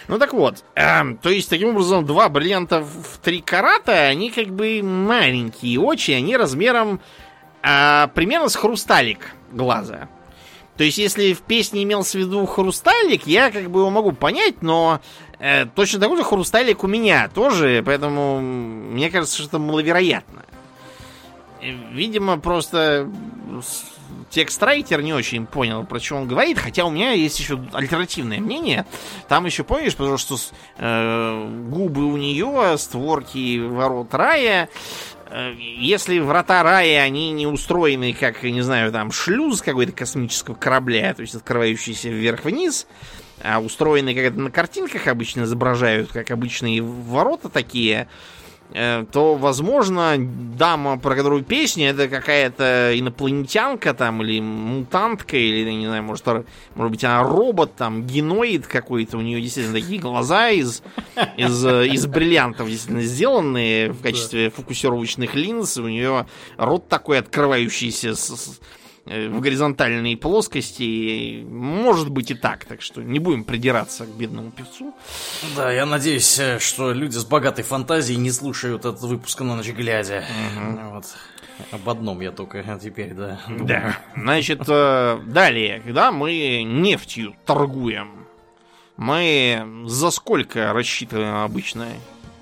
Ну 0.07 0.19
так 0.19 0.33
вот, 0.33 0.63
э, 0.75 1.15
то 1.21 1.29
есть 1.29 1.49
таким 1.49 1.69
образом 1.69 2.05
два 2.05 2.29
бриллианта 2.29 2.81
в 2.81 3.19
три 3.21 3.41
карата, 3.41 4.07
они 4.07 4.31
как 4.31 4.47
бы 4.47 4.81
маленькие 4.81 5.79
очень, 5.79 6.15
они 6.15 6.37
размером 6.37 7.01
э, 7.61 8.07
примерно 8.13 8.49
с 8.49 8.55
хрусталик 8.55 9.33
глаза. 9.51 10.09
То 10.77 10.83
есть, 10.83 10.99
если 10.99 11.33
в 11.33 11.41
песне 11.41 11.83
имелся 11.83 12.19
в 12.19 12.21
виду 12.21 12.45
хрусталик, 12.45 13.25
я 13.25 13.49
как 13.49 13.71
бы 13.71 13.79
его 13.79 13.89
могу 13.89 14.11
понять, 14.11 14.61
но 14.61 15.01
э, 15.39 15.65
точно 15.65 15.99
такой 15.99 16.17
же 16.17 16.23
хрусталик 16.23 16.83
у 16.83 16.87
меня 16.87 17.29
тоже, 17.33 17.83
поэтому 17.85 18.39
мне 18.39 19.09
кажется, 19.09 19.37
что 19.37 19.47
это 19.47 19.59
маловероятно. 19.59 20.45
Э, 21.61 21.71
видимо, 21.91 22.39
просто 22.39 23.09
текст-райтер 24.29 25.01
не 25.01 25.13
очень 25.13 25.45
понял, 25.45 25.85
про 25.85 25.99
что 25.99 26.15
он 26.15 26.27
говорит, 26.27 26.59
хотя 26.59 26.85
у 26.85 26.89
меня 26.89 27.11
есть 27.11 27.39
еще 27.39 27.59
альтернативное 27.73 28.39
мнение. 28.39 28.85
Там 29.27 29.45
еще, 29.45 29.63
помнишь, 29.63 29.95
потому 29.95 30.17
что 30.17 30.37
э, 30.77 31.49
губы 31.69 32.05
у 32.05 32.17
нее, 32.17 32.77
створки 32.77 33.59
ворот 33.59 34.13
рая, 34.13 34.69
Э, 35.29 35.53
если 35.57 36.19
врата 36.19 36.63
рая, 36.63 37.01
они 37.01 37.31
не 37.31 37.47
устроены 37.47 38.13
как, 38.13 38.43
не 38.43 38.61
знаю, 38.61 38.91
там 38.91 39.11
шлюз 39.11 39.61
какой-то 39.61 39.91
космического 39.91 40.55
корабля, 40.55 41.13
то 41.13 41.21
есть 41.21 41.35
открывающийся 41.35 42.09
вверх-вниз, 42.09 42.87
а 43.47 43.59
устроены 43.59 44.13
как 44.13 44.23
это 44.23 44.39
на 44.39 44.51
картинках 44.51 45.07
обычно 45.07 45.43
изображают, 45.43 46.11
как 46.11 46.31
обычные 46.31 46.81
ворота 46.81 47.49
такие, 47.49 48.07
Э, 48.73 49.05
то, 49.11 49.35
возможно, 49.35 50.15
дама, 50.17 50.99
про 50.99 51.15
которую 51.15 51.43
песня, 51.43 51.89
это 51.89 52.09
какая-то 52.09 52.91
инопланетянка 52.95 53.93
там, 53.93 54.21
или 54.21 54.41
мутантка, 54.41 55.37
или, 55.37 55.71
не 55.71 55.85
знаю, 55.85 56.03
может, 56.03 56.25
может 56.75 56.91
быть, 56.91 57.03
она 57.03 57.23
робот, 57.23 57.75
там, 57.75 58.05
геноид 58.05 58.67
какой-то, 58.67 59.17
у 59.17 59.21
нее 59.21 59.41
действительно 59.41 59.79
такие 59.79 60.01
глаза 60.01 60.49
из, 60.49 60.83
из, 61.37 61.65
из 61.65 62.07
бриллиантов 62.07 62.67
действительно 62.67 63.03
сделанные 63.03 63.91
в 63.91 64.01
качестве 64.01 64.49
фокусировочных 64.49 65.33
линз, 65.33 65.77
у 65.77 65.87
нее 65.87 66.25
рот 66.57 66.89
такой 66.89 67.19
открывающийся 67.19 68.15
с, 68.15 68.59
Э, 68.59 68.86
в 69.07 69.39
горизонтальной 69.39 70.17
плоскости. 70.17 71.43
Может 71.43 72.09
быть 72.09 72.31
и 72.31 72.33
так, 72.33 72.65
так 72.65 72.81
что 72.81 73.01
не 73.01 73.19
будем 73.19 73.43
придираться 73.43 74.05
к 74.05 74.09
бедному 74.09 74.51
певцу. 74.51 74.93
Да, 75.55 75.71
я 75.71 75.85
надеюсь, 75.85 76.37
э, 76.39 76.59
что 76.59 76.91
люди 76.91 77.15
с 77.15 77.25
богатой 77.25 77.63
фантазией 77.63 78.17
не 78.17 78.31
слушают 78.31 78.85
этот 78.85 79.01
выпуск 79.01 79.41
на 79.41 79.55
ночь 79.55 79.69
глядя. 79.69 80.23
Угу. 80.55 80.93
Вот. 80.93 81.05
Об 81.71 81.89
одном 81.89 82.21
я 82.21 82.31
только 82.31 82.63
теперь, 82.81 83.13
да. 83.13 83.39
Да. 83.47 83.97
Значит, 84.15 84.61
э, 84.67 85.19
далее, 85.25 85.81
когда 85.83 86.11
мы 86.11 86.63
нефтью 86.63 87.35
торгуем, 87.45 88.27
мы 88.97 89.83
за 89.85 90.11
сколько 90.11 90.73
рассчитываем 90.73 91.43
обычно 91.43 91.87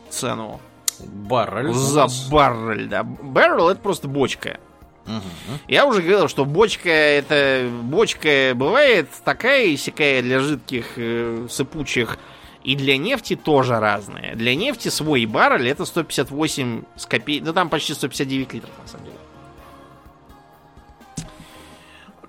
цену? 0.09 0.59
Баррель. 0.99 1.73
За 1.73 2.07
баррель, 2.31 2.87
да. 2.87 3.03
Баррель 3.03 3.71
это 3.71 3.81
просто 3.81 4.07
бочка. 4.07 4.59
Угу. 5.07 5.59
Я 5.67 5.85
уже 5.85 6.01
говорил, 6.01 6.27
что 6.27 6.45
бочка 6.45 6.89
это 6.89 7.69
бочка 7.83 8.53
бывает 8.55 9.09
такая 9.23 9.65
и 9.65 9.77
сякая 9.77 10.21
для 10.21 10.39
жидких 10.39 10.93
э, 10.95 11.47
сыпучих 11.49 12.17
и 12.65 12.75
для 12.75 12.97
нефти 12.97 13.35
тоже 13.35 13.79
разная. 13.79 14.35
Для 14.35 14.55
нефти 14.55 14.89
свой 14.89 15.25
баррель 15.25 15.69
это 15.69 15.85
158 15.85 16.83
с 16.95 17.05
копей... 17.05 17.39
Да 17.39 17.53
там 17.53 17.69
почти 17.69 17.93
159 17.93 18.53
литров, 18.53 18.71
на 18.81 18.87
самом 18.87 19.05
деле. 19.05 19.17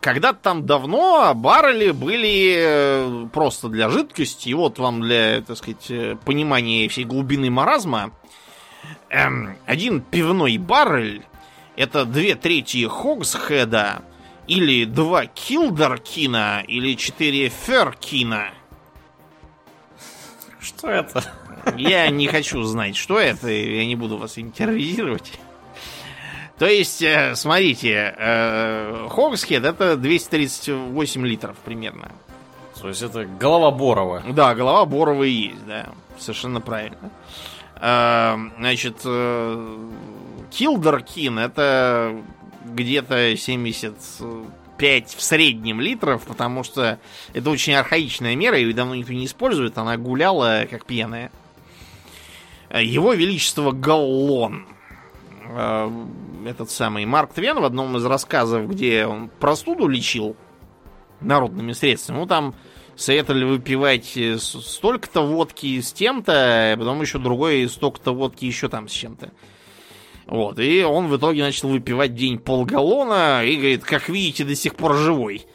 Когда-то 0.00 0.38
там 0.40 0.66
давно 0.66 1.32
баррели 1.34 1.90
были 1.90 2.54
э, 2.58 3.26
просто 3.32 3.68
для 3.68 3.88
жидкости. 3.88 4.50
И 4.50 4.54
вот 4.54 4.78
вам 4.78 5.00
для, 5.00 5.40
так 5.40 5.56
сказать, 5.56 5.90
э, 5.90 6.16
понимания 6.22 6.86
всей 6.88 7.04
глубины 7.04 7.48
маразма. 7.50 8.12
Эм, 9.08 9.56
один 9.64 10.02
пивной 10.02 10.58
баррель 10.58 11.24
это 11.76 12.04
две 12.04 12.34
трети 12.34 12.86
Хогсхеда, 12.86 14.02
или 14.46 14.84
два 14.84 15.26
Килдеркина, 15.26 16.64
или 16.66 16.94
четыре 16.96 17.48
Феркина. 17.48 18.50
Что 20.60 20.88
это? 20.88 21.24
Я 21.76 22.08
не 22.10 22.28
хочу 22.28 22.62
знать, 22.62 22.96
что 22.96 23.18
это, 23.18 23.48
я 23.50 23.84
не 23.86 23.96
буду 23.96 24.16
вас 24.16 24.34
терроризировать. 24.34 25.32
То 26.58 26.66
есть, 26.66 27.02
э, 27.02 27.34
смотрите, 27.34 28.14
э, 28.16 29.08
Хогсхед 29.10 29.64
это 29.64 29.96
238 29.96 31.26
литров 31.26 31.56
примерно. 31.58 32.10
То 32.80 32.88
есть 32.88 33.02
это 33.02 33.26
голова 33.26 33.70
Борова. 33.70 34.22
Да, 34.28 34.54
голова 34.54 34.86
Борова 34.86 35.24
и 35.24 35.30
есть, 35.30 35.66
да. 35.66 35.88
Совершенно 36.18 36.60
правильно. 36.60 37.10
Э, 37.80 38.36
значит, 38.58 39.04
Килдеркин 40.50 41.38
это 41.38 42.22
где-то 42.64 43.36
75 43.36 45.08
в 45.08 45.22
среднем 45.22 45.80
литров, 45.80 46.24
потому 46.24 46.64
что 46.64 46.98
это 47.32 47.50
очень 47.50 47.74
архаичная 47.74 48.34
мера, 48.36 48.58
ее 48.58 48.74
давно 48.74 48.94
никто 48.94 49.12
не 49.12 49.26
использует, 49.26 49.78
она 49.78 49.96
гуляла 49.96 50.66
как 50.70 50.86
пьяная. 50.86 51.30
Его 52.70 53.12
Величество 53.12 53.70
Галлон. 53.70 54.66
Э, 55.48 55.90
этот 56.46 56.70
самый 56.70 57.04
Марк 57.06 57.32
Твен 57.32 57.60
в 57.60 57.64
одном 57.64 57.96
из 57.96 58.04
рассказов, 58.04 58.68
где 58.68 59.06
он 59.06 59.28
простуду 59.28 59.86
лечил 59.86 60.36
народными 61.20 61.72
средствами, 61.72 62.18
ну 62.18 62.26
там 62.26 62.54
советовали 62.96 63.44
выпивать 63.44 64.16
э, 64.16 64.38
столько-то 64.38 65.22
водки 65.22 65.80
с 65.80 65.92
тем-то, 65.92 66.32
а 66.72 66.76
потом 66.76 67.00
еще 67.00 67.18
другой 67.18 67.68
столько-то 67.68 68.12
водки 68.14 68.44
еще 68.44 68.68
там 68.68 68.88
с 68.88 68.92
чем-то. 68.92 69.30
Вот, 70.26 70.58
и 70.58 70.82
он 70.82 71.06
в 71.06 71.16
итоге 71.16 71.42
начал 71.42 71.68
выпивать 71.68 72.14
день 72.14 72.38
полгаллона 72.38 73.44
и 73.44 73.56
говорит, 73.56 73.84
как 73.84 74.08
видите, 74.08 74.44
до 74.44 74.56
сих 74.56 74.74
пор 74.74 74.96
живой. 74.96 75.46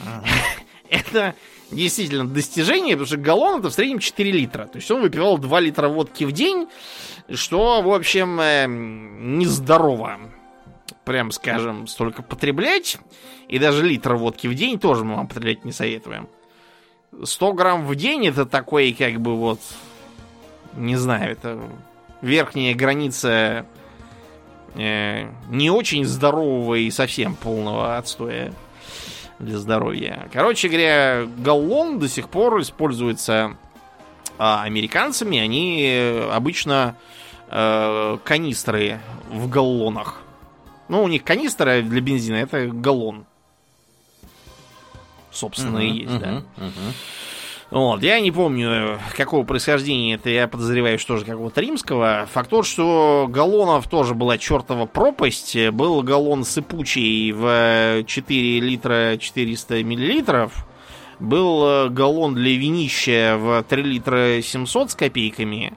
Это 0.90 1.34
действительно 1.72 2.28
достижение, 2.28 2.94
потому 2.94 3.06
что 3.06 3.16
галлон 3.16 3.58
это 3.58 3.70
в 3.70 3.72
среднем 3.72 3.98
4 3.98 4.30
литра. 4.30 4.66
То 4.66 4.76
есть 4.76 4.88
он 4.90 5.02
выпивал 5.02 5.38
2 5.38 5.60
литра 5.60 5.88
водки 5.88 6.22
в 6.22 6.30
день, 6.30 6.68
что, 7.34 7.82
в 7.82 7.92
общем, 7.92 8.38
э, 8.40 8.66
нездорово. 8.68 10.18
Прям 11.04 11.32
скажем, 11.32 11.88
столько 11.88 12.22
потреблять. 12.22 12.98
И 13.48 13.58
даже 13.58 13.84
литр 13.84 14.14
водки 14.14 14.46
в 14.46 14.54
день 14.54 14.78
тоже 14.78 15.04
мы 15.04 15.16
вам 15.16 15.26
потреблять 15.26 15.64
не 15.64 15.72
советуем. 15.72 16.28
100 17.22 17.52
грамм 17.54 17.86
в 17.86 17.94
день 17.96 18.26
это 18.28 18.46
такой, 18.46 18.92
как 18.92 19.20
бы 19.20 19.36
вот, 19.36 19.60
не 20.76 20.96
знаю, 20.96 21.32
это 21.32 21.60
верхняя 22.22 22.74
граница 22.74 23.66
э, 24.78 25.28
не 25.48 25.70
очень 25.70 26.04
здорового 26.04 26.74
и 26.74 26.90
совсем 26.90 27.34
полного 27.34 27.96
отстоя 27.96 28.52
для 29.38 29.58
здоровья. 29.58 30.28
Короче 30.32 30.68
говоря, 30.68 31.26
галлон 31.38 31.98
до 31.98 32.08
сих 32.08 32.28
пор 32.28 32.60
используется 32.60 33.56
а, 34.38 34.62
американцами. 34.62 35.38
Они 35.38 36.20
обычно 36.30 36.96
э, 37.48 38.18
канистры 38.24 39.00
в 39.30 39.48
галлонах. 39.48 40.20
Ну, 40.88 41.02
у 41.02 41.08
них 41.08 41.24
канистра 41.24 41.82
для 41.82 42.00
бензина 42.00 42.36
это 42.36 42.66
галлон. 42.68 43.26
Собственно, 45.32 45.78
uh-huh, 45.78 45.86
и 45.86 45.98
есть, 45.98 46.12
uh-huh, 46.12 46.20
да. 46.20 46.64
Uh-huh. 46.64 46.92
Вот, 47.76 48.02
я 48.02 48.20
не 48.20 48.32
помню, 48.32 48.98
какого 49.18 49.44
происхождения 49.44 50.14
это, 50.14 50.30
я 50.30 50.48
подозреваю, 50.48 50.98
что 50.98 51.18
же 51.18 51.26
какого-то 51.26 51.60
римского. 51.60 52.26
Факт 52.32 52.48
тот, 52.48 52.66
что 52.66 53.26
галлонов 53.28 53.86
тоже 53.86 54.14
была 54.14 54.38
чертова 54.38 54.86
пропасть. 54.86 55.54
Был 55.72 56.00
галлон 56.00 56.44
сыпучий 56.44 57.32
в 57.32 58.02
4 58.06 58.60
литра 58.60 59.18
400 59.18 59.84
миллилитров. 59.84 60.66
Был 61.20 61.66
э, 61.66 61.88
галлон 61.90 62.34
для 62.34 62.56
винища 62.56 63.36
в 63.38 63.62
3 63.64 63.82
литра 63.82 64.40
700 64.40 64.92
с 64.92 64.94
копейками. 64.94 65.74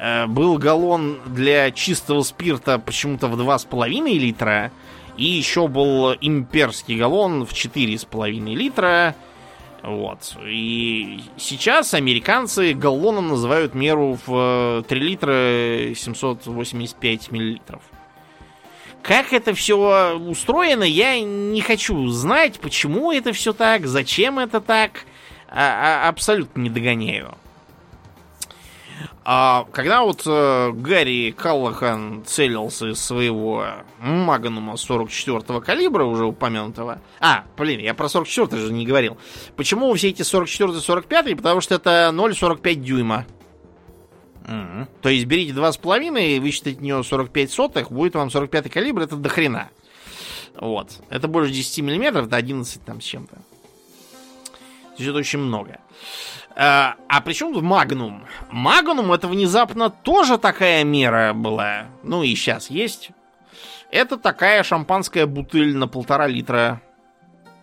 Э, 0.00 0.26
был 0.26 0.58
галлон 0.58 1.20
для 1.26 1.70
чистого 1.70 2.22
спирта 2.22 2.80
почему-то 2.80 3.28
в 3.28 3.40
2,5 3.40 4.18
литра. 4.18 4.72
И 5.16 5.26
еще 5.26 5.68
был 5.68 6.14
имперский 6.20 6.98
галлон 6.98 7.46
в 7.46 7.52
4,5 7.52 8.56
литра. 8.56 9.14
Вот. 9.82 10.36
И 10.46 11.20
сейчас 11.36 11.92
американцы 11.92 12.72
галлоном 12.72 13.28
называют 13.28 13.74
меру 13.74 14.18
в 14.26 14.84
3 14.88 15.00
литра 15.00 15.94
785 15.94 17.32
миллилитров. 17.32 17.82
Как 19.02 19.32
это 19.32 19.52
все 19.54 20.16
устроено, 20.16 20.84
я 20.84 21.20
не 21.20 21.60
хочу 21.60 22.06
знать, 22.08 22.60
почему 22.60 23.10
это 23.10 23.32
все 23.32 23.52
так, 23.52 23.86
зачем 23.86 24.38
это 24.38 24.60
так, 24.60 25.04
а, 25.48 26.04
а, 26.04 26.08
абсолютно 26.08 26.60
не 26.60 26.70
догоняю. 26.70 27.36
А 29.24 29.66
когда 29.72 30.02
вот 30.02 30.22
э, 30.26 30.72
Гарри 30.72 31.30
Каллахан 31.36 32.24
целился 32.26 32.88
из 32.88 33.00
своего 33.00 33.66
Магнума 34.00 34.74
44-го 34.74 35.60
калибра, 35.60 36.04
уже 36.04 36.24
упомянутого... 36.24 37.00
А, 37.20 37.44
блин, 37.56 37.80
я 37.80 37.94
про 37.94 38.06
44-й 38.06 38.58
же 38.58 38.72
не 38.72 38.84
говорил. 38.84 39.16
Почему 39.56 39.92
все 39.94 40.08
эти 40.08 40.22
44-45? 40.22 41.36
Потому 41.36 41.60
что 41.60 41.76
это 41.76 42.10
0,45 42.12 42.74
дюйма. 42.74 43.26
Mm-hmm. 44.44 44.88
То 45.02 45.08
есть 45.08 45.26
берите 45.26 45.52
2,5 45.52 46.36
и 46.36 46.40
высчитайте 46.40 46.78
от 46.78 46.82
нее 46.82 47.04
45 47.04 47.50
сотых, 47.52 47.92
будет 47.92 48.14
вам 48.14 48.26
45-й 48.26 48.70
калибр, 48.70 49.02
это 49.02 49.14
дохрена. 49.14 49.70
Вот. 50.56 50.90
Это 51.10 51.28
больше 51.28 51.52
10 51.52 51.84
миллиметров, 51.84 52.26
это 52.26 52.36
11 52.36 52.84
там 52.84 53.00
с 53.00 53.04
чем-то. 53.04 53.36
То 53.36 54.98
есть 54.98 55.08
это 55.08 55.18
очень 55.18 55.38
много. 55.38 55.78
А, 56.56 56.96
а 57.08 57.20
при 57.20 57.32
чем 57.32 57.52
тут 57.52 57.62
Магнум? 57.62 58.24
Магнум 58.50 59.12
это 59.12 59.28
внезапно 59.28 59.90
тоже 59.90 60.38
такая 60.38 60.84
мера 60.84 61.32
была. 61.34 61.86
Ну 62.02 62.22
и 62.22 62.34
сейчас 62.34 62.70
есть. 62.70 63.10
Это 63.90 64.16
такая 64.16 64.62
шампанская 64.62 65.26
бутыль 65.26 65.76
на 65.76 65.86
полтора 65.86 66.26
литра. 66.26 66.80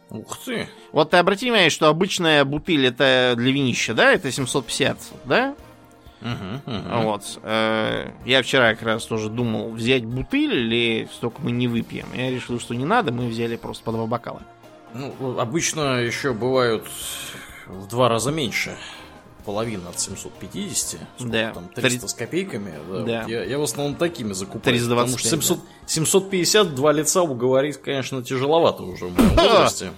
Ух 0.10 0.38
ты. 0.44 0.68
Вот 0.91 1.11
ты 1.11 1.18
обрати 1.18 1.45
внимание, 1.45 1.70
что 1.70 1.88
обычная 1.88 2.45
бутыль 2.45 2.88
это 2.88 3.34
для 3.38 3.52
винища, 3.52 3.94
да? 3.94 4.11
Это 4.11 4.32
750, 4.32 4.98
да? 5.26 5.56
Угу, 6.22 6.76
угу. 6.76 7.03
Вот. 7.03 7.40
Э, 7.44 8.11
я 8.26 8.41
вчера 8.41 8.74
как 8.74 8.84
раз 8.84 9.06
тоже 9.06 9.30
думал 9.30 9.72
взять 9.72 10.06
бутыль 10.06 10.53
или 10.53 11.07
столько 11.14 11.41
мы 11.41 11.52
не 11.52 11.68
выпьем. 11.68 12.07
Я 12.14 12.30
решил, 12.30 12.60
что 12.60 12.74
не 12.74 12.86
надо, 12.86 13.11
мы 13.14 13.28
взяли 13.28 13.56
просто 13.56 13.84
по 13.84 13.91
два 13.91 14.06
бокала. 14.06 14.41
Ну, 14.94 15.40
обычно 15.40 16.02
еще 16.02 16.34
бывают 16.34 16.86
в 17.69 17.87
два 17.87 18.09
раза 18.09 18.31
меньше. 18.31 18.77
Половина 19.45 19.89
от 19.89 19.99
750. 19.99 20.99
Да. 21.19 21.51
Там 21.51 21.69
300 21.69 22.07
с 22.07 22.13
копейками. 22.13 22.73
Да. 22.89 22.99
да. 23.03 23.21
Вот 23.21 23.29
я, 23.29 23.43
я 23.43 23.57
в 23.57 23.63
основном 23.63 23.95
такими 23.95 24.33
закупаю. 24.33 24.61
325, 24.61 24.97
потому 24.97 25.17
что 25.17 25.29
700, 25.29 25.57
да. 25.57 25.63
750 25.87 26.75
два 26.75 26.91
лица 26.91 27.23
уговорить, 27.23 27.77
конечно, 27.77 28.21
тяжеловато 28.21 28.83
уже 28.83 29.05
в 29.05 29.17
моем 29.17 29.35
возрасте. 29.35 29.91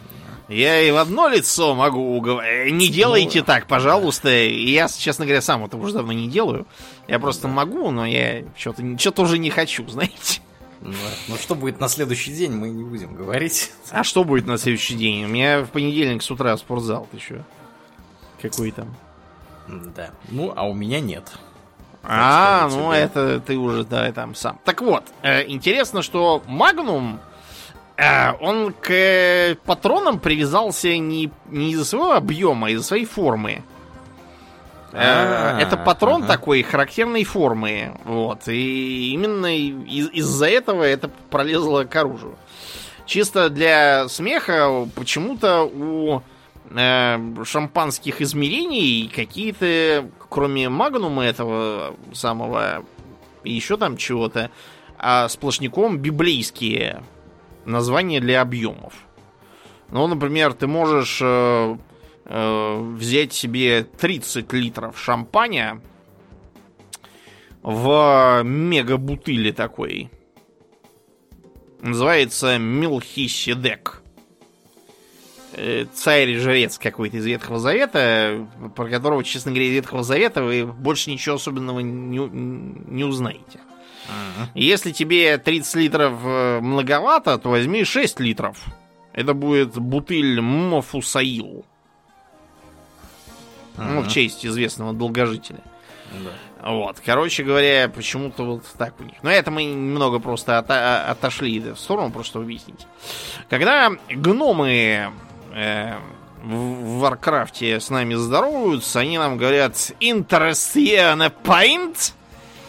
Я 0.52 0.82
и 0.82 0.92
в 0.92 0.98
одно 0.98 1.30
лицо 1.30 1.74
могу 1.76 2.18
уговорить. 2.18 2.74
Не 2.74 2.90
делайте 2.90 3.40
ну, 3.40 3.46
так, 3.46 3.68
пожалуйста. 3.68 4.30
Я, 4.30 4.90
честно 4.90 5.26
говоря, 5.26 5.42
сам 5.42 5.64
это 5.64 5.78
уже 5.78 5.94
давно 5.94 6.12
не 6.12 6.28
делаю. 6.28 6.68
Я 7.08 7.20
просто 7.20 7.44
да. 7.44 7.54
могу, 7.54 7.90
но 7.92 8.06
я 8.06 8.44
что-то 8.58 8.84
что 8.98 9.22
уже 9.22 9.38
не 9.38 9.50
хочу, 9.50 9.88
знаете. 9.90 10.42
Да. 10.82 10.90
Ну 11.28 11.36
что 11.38 11.56
будет 11.56 11.80
на 11.80 11.88
следующий 11.88 12.34
день, 12.34 12.52
мы 12.52 12.70
не 12.70 12.84
будем 12.84 13.16
говорить. 13.16 13.72
А 13.92 14.04
что 14.04 14.24
будет 14.24 14.46
на 14.46 14.58
следующий 14.58 14.96
день? 14.96 15.26
У 15.26 15.28
меня 15.28 15.62
в 15.62 15.70
понедельник 15.70 16.22
с 16.22 16.32
утра 16.32 16.58
спортзал, 16.58 17.08
ты 17.12 17.20
что? 17.20 17.46
Какой 18.42 18.72
там? 18.72 18.96
Да. 19.68 20.10
Ну, 20.30 20.54
а 20.56 20.68
у 20.68 20.74
меня 20.74 21.00
нет. 21.00 21.32
А, 22.04 22.68
ну 22.70 22.92
тебе. 22.92 23.00
это 23.02 23.40
ты 23.40 23.58
уже, 23.58 23.84
да, 23.84 24.12
там 24.12 24.34
сам. 24.36 24.60
Так 24.66 24.82
вот, 24.82 25.04
э, 25.22 25.48
интересно, 25.48 26.02
что 26.02 26.42
Магнум, 26.48 27.20
э, 27.96 28.32
он 28.40 28.74
к 28.74 29.56
патронам 29.66 30.20
привязался 30.20 30.98
не, 30.98 31.32
не 31.50 31.72
из-за 31.74 31.86
своего 31.86 32.14
объема, 32.14 32.68
а 32.68 32.70
из-за 32.72 32.84
своей 32.84 33.06
формы. 33.06 33.62
Э, 34.94 35.60
это 35.60 35.78
патрон 35.78 36.24
такой 36.26 36.64
характерной 36.64 37.24
формы. 37.24 37.94
Вот. 38.04 38.48
И 38.48 39.12
именно 39.14 39.56
из- 39.56 40.10
из-за 40.10 40.48
этого 40.48 40.84
это 40.84 41.10
пролезло 41.30 41.84
к 41.84 41.96
оружию. 41.96 42.36
Чисто 43.06 43.50
для 43.50 44.08
смеха 44.10 44.88
почему-то 44.96 45.64
у 45.64 46.24
э, 46.76 47.44
шампанских 47.44 48.22
измерений 48.22 49.08
какие-то, 49.08 50.10
кроме 50.30 50.70
магнума 50.70 51.24
этого 51.24 51.96
самого, 52.14 52.86
еще 53.44 53.78
там 53.78 53.98
чего-то, 53.98 54.52
а 54.98 55.28
сплошняком 55.30 55.98
библейские 55.98 57.04
названия 57.66 58.20
для 58.20 58.42
объемов. 58.42 58.94
Ну, 59.90 60.08
например, 60.08 60.54
ты 60.54 60.68
можешь 60.68 61.20
э, 61.22 61.78
э, 62.26 62.80
взять 62.96 63.34
себе 63.34 63.84
30 63.84 64.52
литров 64.54 65.00
шампаня 65.00 65.82
в 67.62 68.42
мега-бутыле 68.44 69.54
такой. 69.54 70.10
Называется 71.82 72.58
Милхиседек. 72.58 74.01
Э, 75.54 75.86
царь-жрец 75.94 76.78
какой-то 76.78 77.18
из 77.18 77.26
Ветхого 77.26 77.60
Завета, 77.60 78.48
про 78.76 78.88
которого, 78.88 79.24
честно 79.24 79.52
говоря, 79.52 79.68
из 79.68 79.74
Ветхого 79.74 80.04
Завета 80.04 80.44
вы 80.44 80.66
больше 80.66 81.12
ничего 81.12 81.36
особенного 81.36 81.80
не, 81.80 82.20
не 82.20 83.04
узнаете. 83.04 83.60
Uh-huh. 84.08 84.48
Если 84.56 84.92
тебе 84.92 85.38
30 85.38 85.76
литров 85.76 86.14
э, 86.24 86.60
многовато, 86.62 87.38
то 87.38 87.50
возьми 87.50 87.84
6 87.84 88.20
литров. 88.22 88.58
Это 89.14 89.34
будет 89.34 89.78
бутыль 89.78 90.40
Мофусаил. 90.40 91.66
Uh-huh. 93.76 93.90
Ну, 93.90 94.02
в 94.02 94.10
честь 94.10 94.46
известного 94.46 94.94
долгожителя. 94.94 95.62
Да. 96.24 96.72
Вот, 96.72 97.02
короче 97.04 97.44
говоря, 97.44 97.90
почему-то 97.90 98.44
вот 98.44 98.66
так 98.78 98.94
у 99.00 99.04
них. 99.04 99.16
Но 99.24 99.32
это 99.32 99.50
мы 99.50 99.64
немного 99.64 100.20
просто 100.20 100.60
от- 100.60 100.70
отошли 100.70 101.60
в 101.60 101.78
сторону, 101.78 102.12
просто 102.12 102.40
объяснить. 102.40 102.86
Когда 103.50 103.92
гномы 104.10 105.12
э, 105.54 105.96
в 106.44 107.00
Варкрафте 107.00 107.80
с 107.80 107.90
нами 107.90 108.16
здороваются, 108.16 109.00
они 109.00 109.18
нам 109.18 109.38
говорят 109.38 109.74
«Interest 110.00 110.94
ya 110.94 111.13
in 111.13 111.32
a 111.44 111.52
pint». 111.52 112.14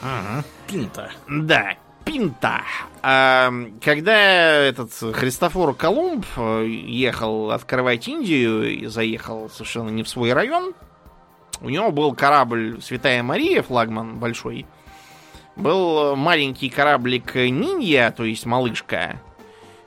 Ага, 0.02 0.44
пинта. 0.66 1.10
Да. 1.28 1.74
Пинта. 2.04 2.62
А, 3.02 3.52
когда 3.80 4.12
этот 4.12 4.92
Христофор 4.92 5.74
Колумб 5.74 6.26
э, 6.36 6.66
ехал 6.66 7.52
открывать 7.52 8.08
Индию 8.08 8.68
и 8.68 8.86
заехал 8.86 9.48
совершенно 9.48 9.90
не 9.90 10.02
в 10.02 10.08
свой 10.08 10.32
район, 10.32 10.74
у 11.60 11.68
него 11.68 11.92
был 11.92 12.12
корабль 12.14 12.80
Святая 12.82 13.22
Мария, 13.22 13.62
флагман 13.62 14.18
большой. 14.18 14.66
Был 15.54 16.16
маленький 16.16 16.70
кораблик 16.70 17.36
Нинья, 17.36 18.10
то 18.10 18.24
есть 18.24 18.46
малышка. 18.46 19.20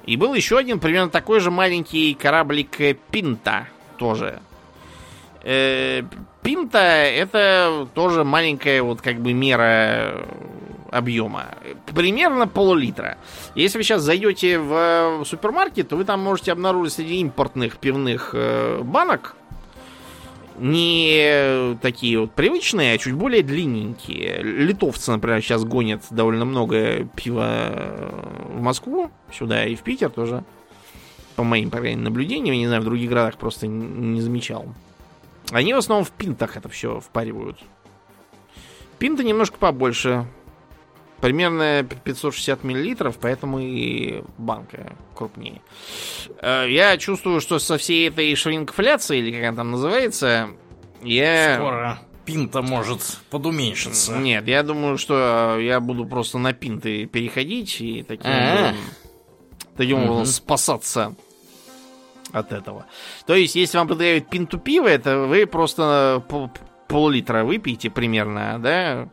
И 0.06 0.18
был 0.18 0.34
еще 0.34 0.58
один 0.58 0.80
примерно 0.80 1.10
такой 1.10 1.40
же 1.40 1.52
маленький 1.52 2.14
кораблик 2.14 2.78
Пинта, 3.12 3.68
тоже. 3.98 4.40
Э, 5.44 6.04
Пинта 6.42 6.80
это 6.80 7.88
тоже 7.94 8.24
маленькая 8.24 8.82
вот 8.84 9.02
как 9.02 9.20
бы 9.20 9.34
мера 9.34 10.26
объема. 10.92 11.46
Примерно 11.94 12.48
пол-литра. 12.48 13.18
Если 13.56 13.78
вы 13.78 13.84
сейчас 13.84 14.02
зайдете 14.02 14.60
в 14.60 15.24
супермаркет, 15.26 15.90
то 15.90 15.96
вы 15.96 16.06
там 16.06 16.22
можете 16.22 16.52
обнаружить 16.52 16.94
среди 16.94 17.22
импортных 17.22 17.78
пивных 17.78 18.32
э, 18.34 18.82
банок 18.84 19.36
не 20.58 21.78
такие 21.82 22.20
вот 22.20 22.32
привычные, 22.32 22.94
а 22.94 22.98
чуть 22.98 23.14
более 23.14 23.44
длинненькие. 23.44 24.42
Литовцы, 24.42 25.12
например, 25.12 25.42
сейчас 25.42 25.64
гонят 25.64 26.04
довольно 26.10 26.46
много 26.46 27.08
пива 27.16 28.14
в 28.50 28.62
Москву, 28.62 29.12
сюда 29.32 29.66
и 29.66 29.76
в 29.76 29.82
Питер 29.82 30.10
тоже. 30.10 30.44
По 31.36 31.44
моим, 31.44 31.70
по 31.70 31.78
крайней 31.78 31.98
мере, 31.98 32.10
наблюдениям, 32.10 32.56
я 32.56 32.62
не 32.62 32.68
знаю, 32.68 32.82
в 32.82 32.86
других 32.86 33.10
городах 33.10 33.38
просто 33.38 33.68
не 33.68 34.22
замечал. 34.22 34.66
Они 35.52 35.74
в 35.74 35.78
основном 35.78 36.06
в 36.06 36.12
пинтах 36.12 36.58
это 36.58 36.70
все 36.70 37.00
впаривают. 37.00 37.60
Пинта 38.98 39.24
немножко 39.24 39.58
побольше. 39.58 40.26
Примерно 41.22 41.84
560 41.84 42.64
миллилитров, 42.64 43.18
поэтому 43.20 43.60
и 43.60 44.22
банка 44.38 44.96
крупнее. 45.16 45.62
Э, 46.42 46.66
я 46.70 46.98
чувствую, 46.98 47.42
что 47.42 47.60
со 47.60 47.78
всей 47.78 48.10
этой 48.10 48.36
шринкфляцией, 48.36 49.22
или 49.22 49.32
как 49.32 49.50
она 49.50 49.58
там 49.58 49.72
называется, 49.72 50.50
я... 51.02 51.56
Скоро 51.56 52.00
пинта 52.26 52.62
может 52.62 53.20
подуменьшиться. 53.30 54.18
Нет, 54.18 54.48
я 54.48 54.64
думаю, 54.64 54.98
что 54.98 55.58
я 55.60 55.80
буду 55.80 56.06
просто 56.06 56.38
на 56.38 56.54
пинты 56.54 57.06
переходить 57.06 57.80
и 57.80 58.04
таким 58.04 58.32
образом, 58.32 58.76
таким 59.78 60.04
образом 60.04 60.26
спасаться 60.26 61.16
от 62.32 62.52
этого. 62.52 62.86
То 63.26 63.36
есть, 63.36 63.56
если 63.56 63.78
вам 63.78 63.88
продают 63.88 64.30
пинту 64.30 64.58
пива, 64.58 64.88
это 64.88 65.20
вы 65.20 65.46
просто 65.46 66.24
пол-литра 66.88 67.44
выпьете 67.44 67.90
примерно, 67.90 68.60
да? 68.60 69.10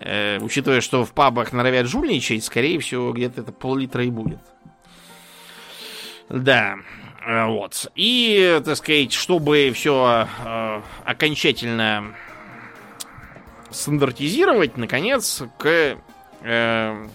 Э, 0.00 0.38
учитывая, 0.40 0.80
что 0.80 1.04
в 1.04 1.12
пабах 1.12 1.52
норовят 1.52 1.86
жульничать, 1.86 2.44
скорее 2.44 2.78
всего, 2.80 3.12
где-то 3.12 3.42
это 3.42 3.52
пол-литра 3.52 4.04
и 4.04 4.10
будет. 4.10 4.40
Да, 6.28 6.76
э, 7.26 7.46
вот. 7.46 7.90
И, 7.94 8.60
так 8.64 8.76
сказать, 8.76 9.12
чтобы 9.12 9.70
все 9.74 10.28
э, 10.44 10.82
окончательно 11.04 12.14
стандартизировать, 13.70 14.76
наконец, 14.76 15.42
к 15.58 15.98
э, 16.42 17.06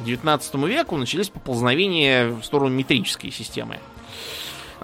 19 0.00 0.54
веку 0.54 0.96
начались 0.96 1.28
поползновения 1.28 2.28
в 2.28 2.42
сторону 2.42 2.74
метрической 2.74 3.30
системы. 3.30 3.78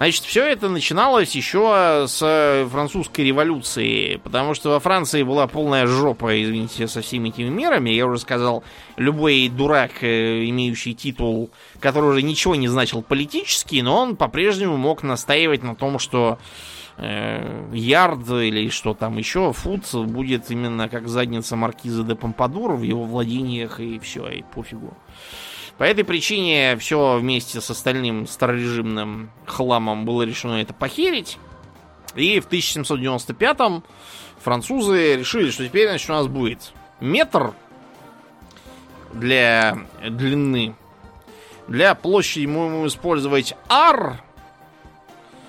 Значит, 0.01 0.23
все 0.23 0.47
это 0.47 0.67
начиналось 0.67 1.35
еще 1.35 2.05
с 2.07 2.67
французской 2.71 3.21
революции, 3.21 4.15
потому 4.23 4.55
что 4.55 4.71
во 4.71 4.79
Франции 4.79 5.21
была 5.21 5.45
полная 5.45 5.85
жопа, 5.85 6.41
извините, 6.41 6.87
со 6.87 7.01
всеми 7.01 7.29
этими 7.29 7.49
мерами. 7.49 7.91
Я 7.91 8.07
уже 8.07 8.17
сказал, 8.17 8.63
любой 8.97 9.47
дурак, 9.47 10.01
э, 10.01 10.45
имеющий 10.45 10.95
титул, 10.95 11.51
который 11.79 12.09
уже 12.09 12.23
ничего 12.23 12.55
не 12.55 12.67
значил 12.67 13.03
политически, 13.03 13.81
но 13.81 13.95
он 13.95 14.15
по-прежнему 14.15 14.75
мог 14.75 15.03
настаивать 15.03 15.61
на 15.61 15.75
том, 15.75 15.99
что 15.99 16.39
э, 16.97 17.69
ярд 17.71 18.27
или 18.27 18.69
что 18.69 18.95
там 18.95 19.19
еще, 19.19 19.53
фут 19.53 19.83
будет 19.93 20.49
именно 20.49 20.89
как 20.89 21.09
задница 21.09 21.55
маркиза 21.55 22.03
де 22.03 22.15
Помпадур 22.15 22.71
в 22.71 22.81
его 22.81 23.03
владениях, 23.03 23.79
и 23.79 23.99
все, 23.99 24.27
и 24.29 24.41
пофигу. 24.41 24.97
По 25.81 25.85
этой 25.85 26.03
причине 26.03 26.77
все 26.77 27.17
вместе 27.17 27.59
с 27.59 27.67
остальным 27.71 28.27
старорежимным 28.27 29.31
хламом 29.47 30.05
было 30.05 30.21
решено 30.21 30.61
это 30.61 30.75
похерить. 30.75 31.39
И 32.13 32.39
в 32.39 32.47
1795-м 32.47 33.83
французы 34.39 35.15
решили, 35.15 35.49
что 35.49 35.65
теперь 35.65 35.87
значит, 35.87 36.07
у 36.11 36.13
нас 36.13 36.27
будет 36.27 36.71
метр 36.99 37.53
для 39.11 39.79
длины. 40.07 40.75
Для 41.67 41.95
площади 41.95 42.45
мы 42.45 42.69
будем 42.69 42.85
использовать 42.85 43.55
ар, 43.67 44.21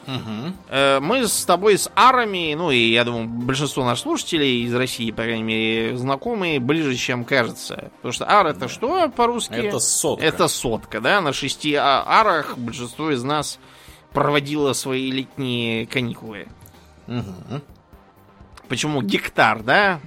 Угу. 0.06 1.00
Мы 1.00 1.26
с 1.26 1.44
тобой 1.44 1.78
с 1.78 1.90
арами, 1.94 2.54
ну 2.54 2.70
и 2.70 2.90
я 2.90 3.04
думаю, 3.04 3.28
большинство 3.28 3.84
наших 3.84 4.02
слушателей 4.02 4.64
из 4.64 4.74
России, 4.74 5.10
по 5.10 5.22
крайней 5.22 5.42
мере, 5.42 5.96
знакомые 5.96 6.60
ближе, 6.60 6.96
чем 6.96 7.24
кажется. 7.24 7.90
Потому 7.96 8.12
что 8.12 8.28
ар 8.28 8.46
это 8.48 8.68
что 8.68 9.08
по-русски? 9.08 9.54
Это 9.54 9.78
сотка. 9.78 10.24
Это 10.24 10.48
сотка, 10.48 11.00
да? 11.00 11.20
На 11.20 11.32
шести 11.32 11.74
а, 11.74 12.02
арах 12.04 12.58
большинство 12.58 13.10
из 13.10 13.22
нас 13.22 13.58
проводило 14.12 14.72
свои 14.72 15.10
летние 15.10 15.86
каникулы. 15.86 16.48
Угу. 17.06 17.60
Почему 18.68 19.02
гектар, 19.02 19.62
да? 19.62 20.00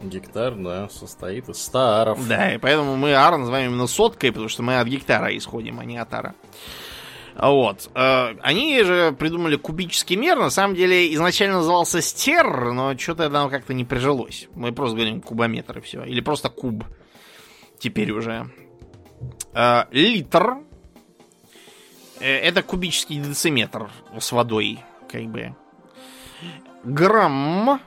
Гектар, 0.00 0.54
да, 0.54 0.88
состоит 0.90 1.48
из 1.48 1.60
100 1.62 1.78
аров. 1.78 2.28
Да, 2.28 2.54
и 2.54 2.58
поэтому 2.58 2.96
мы 2.96 3.14
ар 3.14 3.36
называем 3.36 3.72
именно 3.72 3.86
соткой, 3.86 4.30
потому 4.30 4.48
что 4.48 4.62
мы 4.62 4.78
от 4.78 4.86
гектара 4.86 5.36
исходим, 5.36 5.80
а 5.80 5.84
не 5.84 5.98
от 5.98 6.12
ара. 6.14 6.34
Вот. 7.38 7.88
Э, 7.94 8.34
они 8.42 8.82
же 8.82 9.12
придумали 9.12 9.56
кубический 9.56 10.16
мер. 10.16 10.38
На 10.38 10.50
самом 10.50 10.74
деле 10.74 11.14
изначально 11.14 11.58
назывался 11.58 12.02
стер, 12.02 12.72
но 12.72 12.98
что-то 12.98 13.30
там 13.30 13.48
как-то 13.48 13.74
не 13.74 13.84
прижилось. 13.84 14.48
Мы 14.54 14.72
просто 14.72 14.96
говорим 14.96 15.20
кубометр 15.20 15.78
и 15.78 15.80
все. 15.80 16.02
Или 16.02 16.20
просто 16.20 16.48
куб. 16.48 16.84
Теперь 17.78 18.10
уже. 18.10 18.50
Э, 19.54 19.84
литр. 19.92 20.58
Э, 22.18 22.26
это 22.26 22.62
кубический 22.62 23.20
дециметр 23.20 23.88
с 24.18 24.32
водой. 24.32 24.80
Как 25.10 25.22
бы. 25.26 25.54
Грамм 26.82 27.80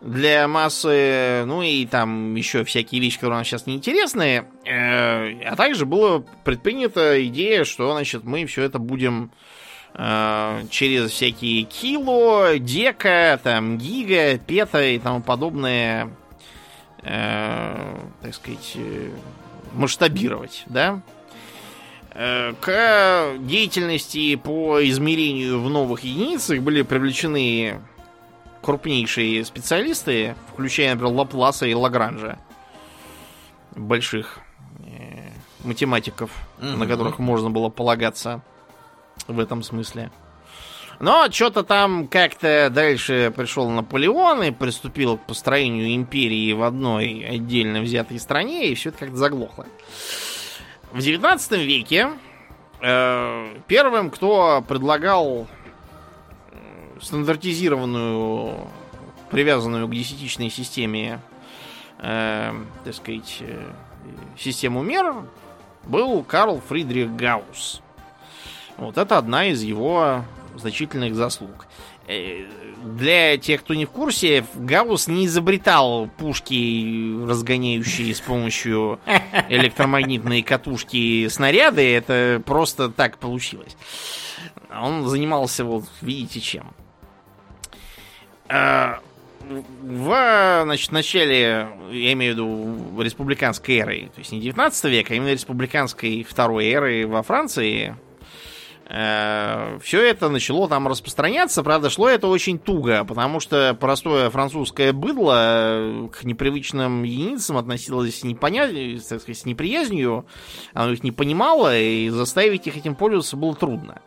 для 0.00 0.46
массы, 0.46 1.44
ну 1.46 1.62
и 1.62 1.86
там 1.86 2.34
еще 2.34 2.64
всякие 2.64 3.00
вещи, 3.00 3.16
которые 3.16 3.38
нам 3.38 3.44
сейчас 3.44 3.66
неинтересны. 3.66 4.44
Э, 4.64 5.42
а 5.44 5.56
также 5.56 5.86
была 5.86 6.22
предпринята 6.44 7.24
идея, 7.26 7.64
что, 7.64 7.90
значит, 7.92 8.24
мы 8.24 8.44
все 8.46 8.62
это 8.62 8.78
будем 8.78 9.30
э, 9.94 10.62
через 10.70 11.10
всякие 11.10 11.62
кило, 11.62 12.56
дека, 12.58 13.40
там, 13.42 13.78
гига, 13.78 14.38
пета 14.38 14.84
и 14.84 14.98
тому 14.98 15.22
подобное, 15.22 16.10
э, 17.02 17.98
так 18.22 18.34
сказать, 18.34 18.76
масштабировать, 19.72 20.64
да? 20.66 21.00
К 22.14 23.34
деятельности 23.40 24.36
по 24.36 24.82
измерению 24.88 25.60
в 25.60 25.68
новых 25.68 26.00
единицах 26.02 26.60
были 26.60 26.80
привлечены 26.80 27.82
крупнейшие 28.66 29.44
специалисты, 29.44 30.34
включая, 30.52 30.90
например, 30.90 31.14
Лапласа 31.14 31.66
и 31.66 31.74
Лагранжа, 31.74 32.36
больших 33.76 34.40
э, 34.80 35.30
математиков, 35.62 36.32
угу. 36.58 36.66
на 36.70 36.86
которых 36.88 37.20
можно 37.20 37.48
было 37.48 37.68
полагаться 37.68 38.40
в 39.28 39.38
этом 39.38 39.62
смысле. 39.62 40.10
Но 40.98 41.30
что-то 41.30 41.62
там 41.62 42.08
как-то 42.08 42.68
дальше 42.68 43.32
пришел 43.36 43.68
Наполеон 43.68 44.42
и 44.42 44.50
приступил 44.50 45.16
к 45.16 45.26
построению 45.26 45.94
империи 45.94 46.52
в 46.52 46.64
одной 46.64 47.24
отдельно 47.24 47.82
взятой 47.82 48.18
стране, 48.18 48.66
и 48.66 48.74
все 48.74 48.88
это 48.88 48.98
как-то 48.98 49.16
заглохло. 49.16 49.66
В 50.90 50.98
19 50.98 51.52
веке 51.52 52.10
э, 52.80 53.58
первым, 53.68 54.10
кто 54.10 54.64
предлагал 54.66 55.46
стандартизированную, 57.00 58.68
привязанную 59.30 59.88
к 59.88 59.94
десятичной 59.94 60.50
системе, 60.50 61.20
э, 61.98 62.52
так 62.84 62.94
сказать, 62.94 63.38
э, 63.40 63.72
систему 64.38 64.82
мер, 64.82 65.14
был 65.84 66.22
Карл 66.22 66.60
Фридрих 66.68 67.14
Гаусс. 67.14 67.80
Вот 68.76 68.98
это 68.98 69.18
одна 69.18 69.46
из 69.46 69.62
его 69.62 70.24
значительных 70.56 71.14
заслуг. 71.14 71.66
Э, 72.06 72.44
для 72.84 73.36
тех, 73.36 73.62
кто 73.62 73.74
не 73.74 73.84
в 73.84 73.90
курсе, 73.90 74.44
Гаусс 74.54 75.08
не 75.08 75.26
изобретал 75.26 76.08
пушки, 76.18 77.26
разгоняющие 77.26 78.14
с 78.14 78.20
помощью 78.20 79.00
электромагнитной 79.48 80.42
катушки 80.42 81.26
снаряды. 81.28 81.94
Это 81.94 82.42
просто 82.44 82.90
так 82.90 83.18
получилось. 83.18 83.76
Он 84.70 85.08
занимался, 85.08 85.64
вот, 85.64 85.84
видите, 86.00 86.40
чем. 86.40 86.74
Э, 88.48 88.96
в 89.48 90.62
значит, 90.64 90.90
начале, 90.90 91.68
я 91.92 92.12
имею 92.12 92.34
в 92.34 92.36
виду, 92.36 93.02
республиканской 93.02 93.76
эры, 93.76 94.10
то 94.12 94.18
есть 94.18 94.32
не 94.32 94.40
19 94.40 94.84
века, 94.86 95.14
а 95.14 95.16
именно 95.16 95.32
республиканской 95.32 96.24
второй 96.28 96.68
эры 96.68 97.06
во 97.06 97.22
Франции, 97.22 97.96
э, 98.88 99.78
все 99.82 100.02
это 100.02 100.28
начало 100.30 100.68
там 100.68 100.88
распространяться. 100.88 101.62
Правда, 101.62 101.90
шло 101.90 102.08
это 102.08 102.26
очень 102.26 102.58
туго, 102.58 103.04
потому 103.04 103.38
что 103.38 103.76
простое 103.78 104.30
французское 104.30 104.92
быдло 104.92 106.08
к 106.12 106.24
непривычным 106.24 107.04
единицам 107.04 107.56
относилось 107.56 108.24
непоня... 108.24 108.66
так 108.68 109.20
сказать, 109.20 109.38
с 109.38 109.44
неприязнью, 109.44 110.26
оно 110.72 110.92
их 110.92 111.04
не 111.04 111.12
понимало, 111.12 111.78
и 111.78 112.08
заставить 112.08 112.66
их 112.66 112.76
этим 112.76 112.96
пользоваться 112.96 113.36
было 113.36 113.54
трудно. 113.54 114.02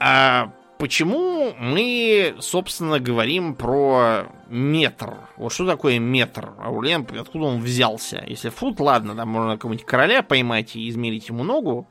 А 0.00 0.52
почему 0.78 1.54
мы, 1.58 2.36
собственно, 2.40 2.98
говорим 3.00 3.54
про 3.54 4.26
метр? 4.48 5.14
Вот 5.36 5.52
что 5.52 5.66
такое 5.66 5.98
метр? 5.98 6.52
Аурелиан, 6.60 7.06
откуда 7.18 7.46
он 7.46 7.60
взялся? 7.60 8.24
Если 8.26 8.48
фут, 8.48 8.80
ладно, 8.80 9.14
там 9.14 9.28
можно 9.28 9.54
какого-нибудь 9.54 9.84
короля 9.84 10.22
поймать 10.22 10.76
и 10.76 10.88
измерить 10.88 11.28
ему 11.28 11.44
ногу. 11.44 11.88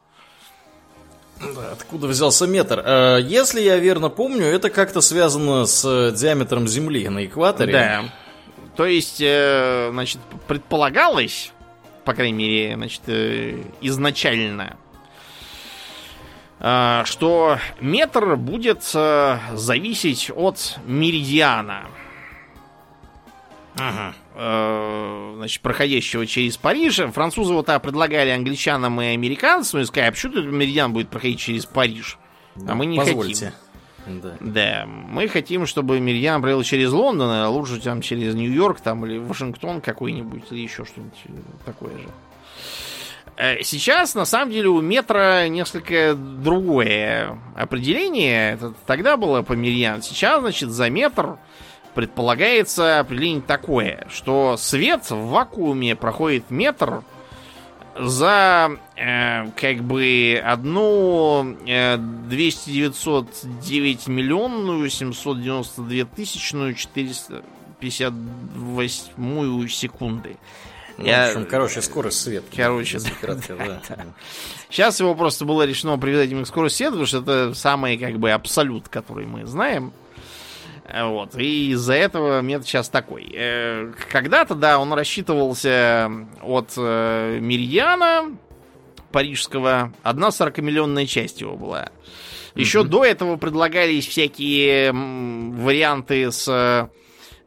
Откуда 1.72 2.08
взялся 2.08 2.48
метр? 2.48 2.82
Э, 2.84 3.20
если 3.22 3.62
я 3.62 3.78
верно 3.78 4.10
помню, 4.10 4.46
это 4.46 4.72
как-то 4.72 5.02
связано 5.02 5.66
с 5.66 6.12
диаметром 6.14 6.68
Земли 6.68 7.08
на 7.10 7.26
экваторе. 7.26 7.72
Да. 7.72 8.04
То 8.76 8.86
есть, 8.86 9.22
э, 9.22 9.90
значит, 9.92 10.20
предполагалось, 10.48 11.52
по 12.06 12.14
крайней 12.14 12.38
мере, 12.38 12.76
значит, 12.76 13.02
э, 13.08 13.62
изначально, 13.82 14.78
Э, 14.78 14.87
что 16.60 17.60
метр 17.80 18.36
будет 18.36 18.90
э, 18.96 19.38
зависеть 19.54 20.32
от 20.36 20.80
меридиана. 20.86 21.86
Э, 24.40 25.34
значит, 25.38 25.62
проходящего 25.62 26.26
через 26.26 26.58
Париж. 26.58 27.00
Французы 27.14 27.54
вот 27.54 27.66
так 27.66 27.82
предлагали 27.82 28.30
англичанам 28.30 29.02
и 29.02 29.06
американцам, 29.06 29.82
и 29.82 29.86
сказали, 29.86 30.10
а 30.10 30.12
почему 30.12 30.34
этот 30.34 30.46
меридиан 30.46 30.94
будет 30.94 31.10
проходить 31.10 31.40
через 31.40 31.66
Париж? 31.66 32.18
А 32.68 32.76
мы 32.76 32.86
не 32.86 32.98
Позвольте. 32.98 33.46
хотим. 33.46 34.22
Да. 34.22 34.38
да, 34.40 34.86
мы 34.88 35.28
хотим, 35.28 35.66
чтобы 35.66 36.00
меридиан 36.00 36.42
проходил 36.42 36.64
через 36.64 36.92
Лондон, 36.92 37.30
а 37.30 37.50
лучше 37.50 37.80
там 37.82 38.02
через 38.02 38.36
Нью-Йорк 38.36 38.80
там, 38.80 39.06
или 39.06 39.18
Вашингтон 39.18 39.82
какой-нибудь, 39.82 40.44
или 40.52 40.62
еще 40.62 40.86
что-нибудь 40.86 41.18
такое 41.66 41.98
же. 41.98 42.08
Сейчас, 43.62 44.16
на 44.16 44.26
самом 44.26 44.52
деле, 44.52 44.70
у 44.70 44.82
метра 44.82 45.48
несколько 45.48 46.16
другое 46.16 47.38
определение. 47.56 48.54
Это 48.54 48.74
тогда 48.86 49.18
было 49.18 49.44
по 49.44 49.54
меридиану. 49.54 50.02
Сейчас, 50.02 50.42
значит, 50.42 50.72
за 50.72 50.90
метр 50.90 51.38
предполагается 51.94 53.00
определение 53.00 53.42
такое, 53.42 54.06
что 54.10 54.58
свет 54.58 55.10
в 55.10 55.30
вакууме 55.30 55.96
проходит 55.96 56.52
метр 56.52 57.04
за 58.00 58.78
э, 58.96 59.50
как 59.56 59.84
бы 59.84 60.42
одну 60.44 61.56
э, 61.66 61.98
200 61.98 62.70
909 62.70 64.08
миллионную 64.08 64.90
792 64.90 66.06
тысячную 66.06 66.74
458 66.76 69.68
секунды. 69.70 70.38
Я... 70.98 71.28
В 71.28 71.30
общем, 71.30 71.46
короче, 71.46 71.82
скорость 71.82 72.22
света. 72.22 72.48
Короче, 72.56 73.00
да. 73.00 73.82
Сейчас 74.70 75.00
его 75.00 75.16
просто 75.16 75.46
было 75.46 75.64
решено 75.64 75.98
привязать 75.98 76.32
к 76.32 76.46
скорости 76.48 76.78
света, 76.78 76.92
потому 76.92 77.06
что 77.08 77.18
это 77.20 77.54
самый 77.54 77.98
как 77.98 78.18
бы 78.20 78.32
абсолют, 78.32 78.90
который 78.90 79.26
мы 79.26 79.46
знаем. 79.46 79.94
Вот. 80.94 81.38
И 81.38 81.72
из-за 81.72 81.94
этого 81.94 82.42
метод 82.42 82.66
сейчас 82.66 82.90
такой. 82.90 83.30
Э, 83.34 83.92
когда-то, 84.10 84.56
да, 84.56 84.80
он 84.80 84.94
рассчитывался 84.94 86.10
от 86.42 86.74
э, 86.78 87.40
меридиана 87.42 88.38
парижского. 89.12 89.92
Одна 90.04 90.30
40-миллионная 90.30 91.06
часть 91.06 91.42
его 91.42 91.58
была. 91.58 91.90
Еще 92.56 92.80
mm-hmm. 92.80 92.88
до 92.88 93.06
этого 93.06 93.36
предлагались 93.36 94.08
всякие 94.08 94.92
варианты 94.92 96.32
с 96.32 96.48
э, 96.48 96.88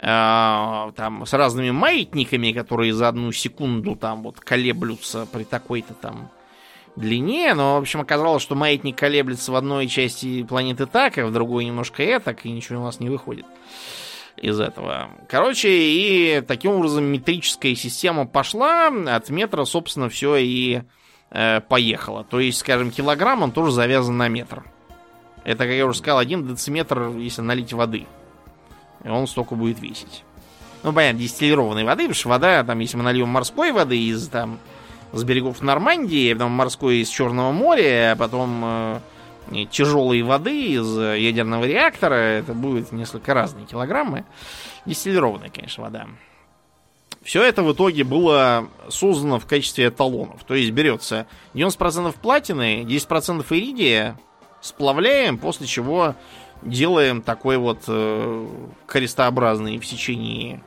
там 0.01 1.27
с 1.27 1.33
разными 1.35 1.71
маятниками, 1.71 2.53
которые 2.53 2.95
за 2.95 3.09
одну 3.09 3.33
секунду 3.33 3.97
там 3.97 4.23
вот 4.23 4.41
колеблются 4.41 5.27
при 5.31 5.45
такой-то 5.45 5.93
там 5.93 6.31
длине, 6.97 7.53
но, 7.55 7.77
в 7.77 7.81
общем, 7.81 8.01
оказалось, 8.01 8.43
что 8.43 8.55
маятник 8.55 8.97
колеблется 8.97 9.53
в 9.53 9.57
одной 9.57 9.87
части 9.89 10.43
планеты 10.43 10.87
так, 10.87 11.19
а 11.19 11.27
в 11.27 11.33
другой 11.33 11.67
немножко 11.67 12.03
этак, 12.03 12.47
и 12.47 12.51
ничего 12.51 12.81
у 12.81 12.85
нас 12.85 12.99
не 12.99 13.11
выходит 13.11 13.45
из 14.37 14.59
этого. 14.59 15.11
Короче, 15.29 15.69
и 15.71 16.43
таким 16.47 16.73
образом 16.73 17.05
метрическая 17.05 17.75
система 17.75 18.27
пошла, 18.27 18.89
от 18.89 19.29
метра, 19.29 19.67
собственно, 19.67 20.09
все 20.09 20.37
и 20.37 20.83
э, 21.31 21.61
поехало. 21.61 22.25
То 22.25 22.41
есть, 22.41 22.59
скажем, 22.59 22.91
килограмм, 22.91 23.43
он 23.43 23.53
тоже 23.53 23.73
завязан 23.73 24.17
на 24.17 24.29
метр. 24.29 24.65
Это, 25.45 25.65
как 25.65 25.75
я 25.75 25.85
уже 25.85 25.99
сказал, 25.99 26.19
один 26.19 26.47
дециметр, 26.47 27.11
если 27.19 27.43
налить 27.43 27.75
воды 27.75 28.07
и 29.05 29.09
он 29.09 29.27
столько 29.27 29.55
будет 29.55 29.81
весить. 29.81 30.25
Ну, 30.83 30.93
понятно, 30.93 31.21
дистиллированной 31.21 31.85
воды, 31.85 32.05
потому 32.05 32.15
что 32.15 32.29
вода, 32.31 32.65
там, 32.65 32.79
если 32.79 32.97
мы 32.97 33.03
нальем 33.03 33.29
морской 33.29 33.73
воды 33.73 33.99
из, 33.99 34.29
там, 34.29 34.59
с 35.13 35.23
берегов 35.25 35.61
Нормандии, 35.61 36.33
потом 36.33 36.53
морской 36.53 36.99
из 36.99 37.09
Черного 37.09 37.53
моря, 37.53 38.13
а 38.13 38.17
потом 38.17 38.63
э, 38.65 39.01
тяжелой 39.71 40.23
воды 40.23 40.75
из 40.75 40.99
ядерного 40.99 41.65
реактора, 41.65 42.15
это 42.15 42.55
будет 42.55 42.93
несколько 42.93 43.35
разные 43.35 43.67
килограммы. 43.67 44.25
Дистиллированная, 44.87 45.51
конечно, 45.51 45.85
вода. 45.85 46.07
Все 47.23 47.43
это 47.43 47.63
в 47.63 47.73
итоге 47.73 48.05
было 48.05 48.69
создано 48.89 49.39
в 49.39 49.47
качестве 49.47 49.89
эталонов. 49.89 50.43
То 50.45 50.55
есть 50.55 50.71
берется 50.71 51.27
90% 51.53 52.15
платины, 52.21 52.83
10% 52.85 53.45
иридия, 53.51 54.17
сплавляем, 54.63 55.37
после 55.37 55.67
чего 55.67 56.15
делаем 56.63 57.23
такой 57.23 57.57
вот 57.57 57.85
э, 57.89 58.47
крестообразный 58.87 59.79
в 59.79 59.87
течение 59.87 60.63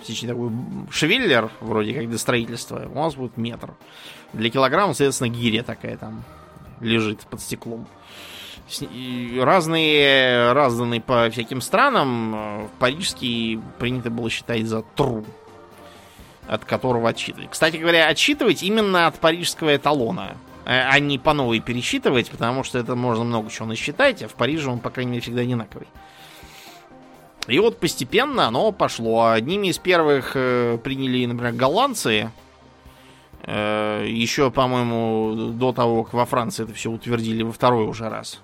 в 0.00 0.04
течение 0.04 0.34
такой 0.34 0.50
шевеллер, 0.90 1.50
вроде 1.60 1.92
как 1.92 2.08
для 2.08 2.18
строительства, 2.18 2.88
у 2.92 2.98
нас 2.98 3.14
будет 3.14 3.36
метр. 3.36 3.74
Для 4.32 4.48
килограмма, 4.48 4.94
соответственно, 4.94 5.28
гиря 5.28 5.62
такая 5.62 5.96
там 5.96 6.24
лежит 6.80 7.20
под 7.20 7.40
стеклом. 7.40 7.86
Разные, 9.38 10.52
разные 10.52 11.00
по 11.00 11.28
всяким 11.30 11.60
странам. 11.60 12.70
Парижский 12.78 13.60
принято 13.78 14.10
было 14.10 14.30
считать 14.30 14.66
за 14.66 14.82
тру, 14.82 15.24
от 16.46 16.64
которого 16.64 17.08
отсчитывать. 17.08 17.50
Кстати 17.50 17.76
говоря, 17.76 18.08
отсчитывать 18.08 18.62
именно 18.62 19.08
от 19.08 19.18
парижского 19.18 19.74
эталона 19.74 20.36
а 20.72 20.98
не 21.00 21.18
по 21.18 21.32
новой 21.32 21.58
пересчитывать, 21.58 22.30
потому 22.30 22.62
что 22.62 22.78
это 22.78 22.94
можно 22.94 23.24
много 23.24 23.50
чего 23.50 23.66
насчитать, 23.66 24.22
а 24.22 24.28
в 24.28 24.34
Париже 24.34 24.70
он, 24.70 24.78
по 24.78 24.90
крайней 24.90 25.10
мере, 25.10 25.22
всегда 25.22 25.40
одинаковый. 25.40 25.88
И 27.48 27.58
вот 27.58 27.80
постепенно 27.80 28.46
оно 28.46 28.70
пошло. 28.70 29.30
Одними 29.30 29.68
из 29.68 29.78
первых 29.78 30.32
э, 30.34 30.78
приняли, 30.82 31.26
например, 31.26 31.52
голландцы. 31.54 32.30
Э, 33.42 34.04
еще, 34.06 34.52
по-моему, 34.52 35.52
до 35.52 35.72
того, 35.72 36.04
как 36.04 36.14
во 36.14 36.26
Франции 36.26 36.64
это 36.64 36.74
все 36.74 36.90
утвердили 36.90 37.42
во 37.42 37.50
второй 37.50 37.86
уже 37.86 38.08
раз. 38.08 38.40